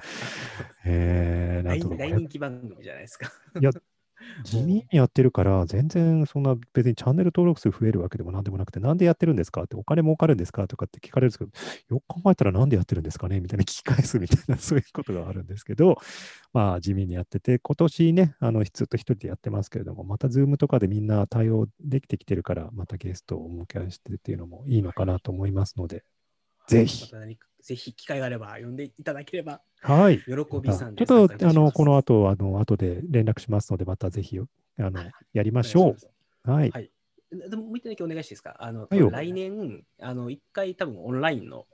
[0.86, 3.32] えー、なん大とか大人気番組じゃないですか。
[3.60, 3.72] いや、
[4.44, 15.98] 地味にやってるから、全然そんな別にチャンネル登録数増えるわけでもなんでもなくて、なんでやってるんですかって、お金儲かるんですかとかって聞かれるんですけど、よく考えたらなんでやってるんですかねみたいな聞き返すみたいな、そういうことがあるんですけど、
[16.54, 26.04] まあ地味にやってて、今年ね、あの、ずっと一人でやってますけれども、またズームとかでみんな対応できてきてるから、またゲストをお迎えしてっていうのもいいのかなと思いますので、
[26.68, 27.12] ぜひ。
[27.62, 29.60] ぜひ機会があれば呼んでいただければ。
[29.82, 30.20] はい。
[30.20, 34.44] 喜びさんちょでっと、あの、この後後、あの、後で連絡しますので、またぜひ、あ
[34.78, 35.96] の、やりましょ
[36.46, 36.50] う。
[36.50, 36.70] はい。
[36.70, 36.92] はい。
[37.32, 38.56] でももう一点だけお願いしていいですか？
[38.60, 39.10] あの、はいよ。
[39.10, 41.66] 来年、あの、一回多分オンラインの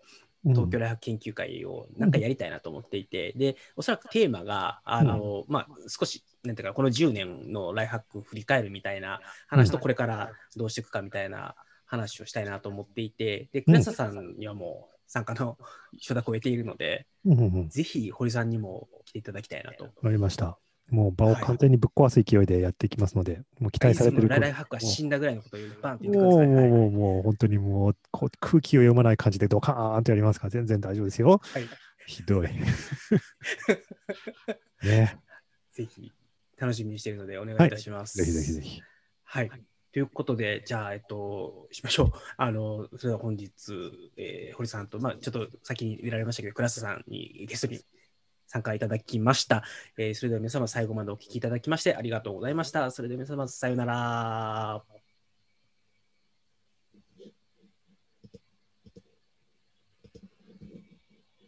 [0.46, 0.54] うん。
[0.54, 11.54] 東京大学研究会をなんかやりたいなと思っていて、で、おそらくテーマが、あの、まあ、少し、なんていうか、この10年のライフハックを振り返るみたいな話と、これからどうしていくかみたいな
[11.92, 15.58] 話をしたいなと思っていて、で、倉下さんにはもう参加の
[16.00, 17.70] 承諾を得ているので、うんうんうん。
[17.70, 19.86] ぜひ堀さんにも来ていただきたいなと。
[19.86, 20.58] わかりました。
[20.90, 26.48] もう場を完全にぶっ壊す勢いでやっていきますので、もう期待されてるライライフハックが死んだぐらいのことをバンって言ってください。
[26.48, 31.40] もう、もう、はいもう、もう、本当にもう、こう空気を読まない感じでドカーンとやりますから、全然大丈夫ですよ。
[31.42, 31.64] はい
[32.08, 32.50] ひどい。
[34.84, 35.18] ね。
[35.72, 36.12] ぜひ
[36.58, 38.18] 楽しみにしているのでお願いいたします。
[38.18, 38.82] ぜひぜひぜひ。
[39.24, 39.52] はい。
[39.92, 42.12] ということで、じゃあ、えっと、しましょう。
[42.38, 43.52] あの、それでは本日、
[44.18, 47.80] えー堀さんと、まあ、ちょっと先に出られましたけど、倉下さんにゲストに
[48.48, 49.64] 参加いただきました。
[49.98, 52.92] えーそれでは皆様最後までお聞きいただきましてありがとうございました。
[52.92, 55.01] それでは皆様さようなら。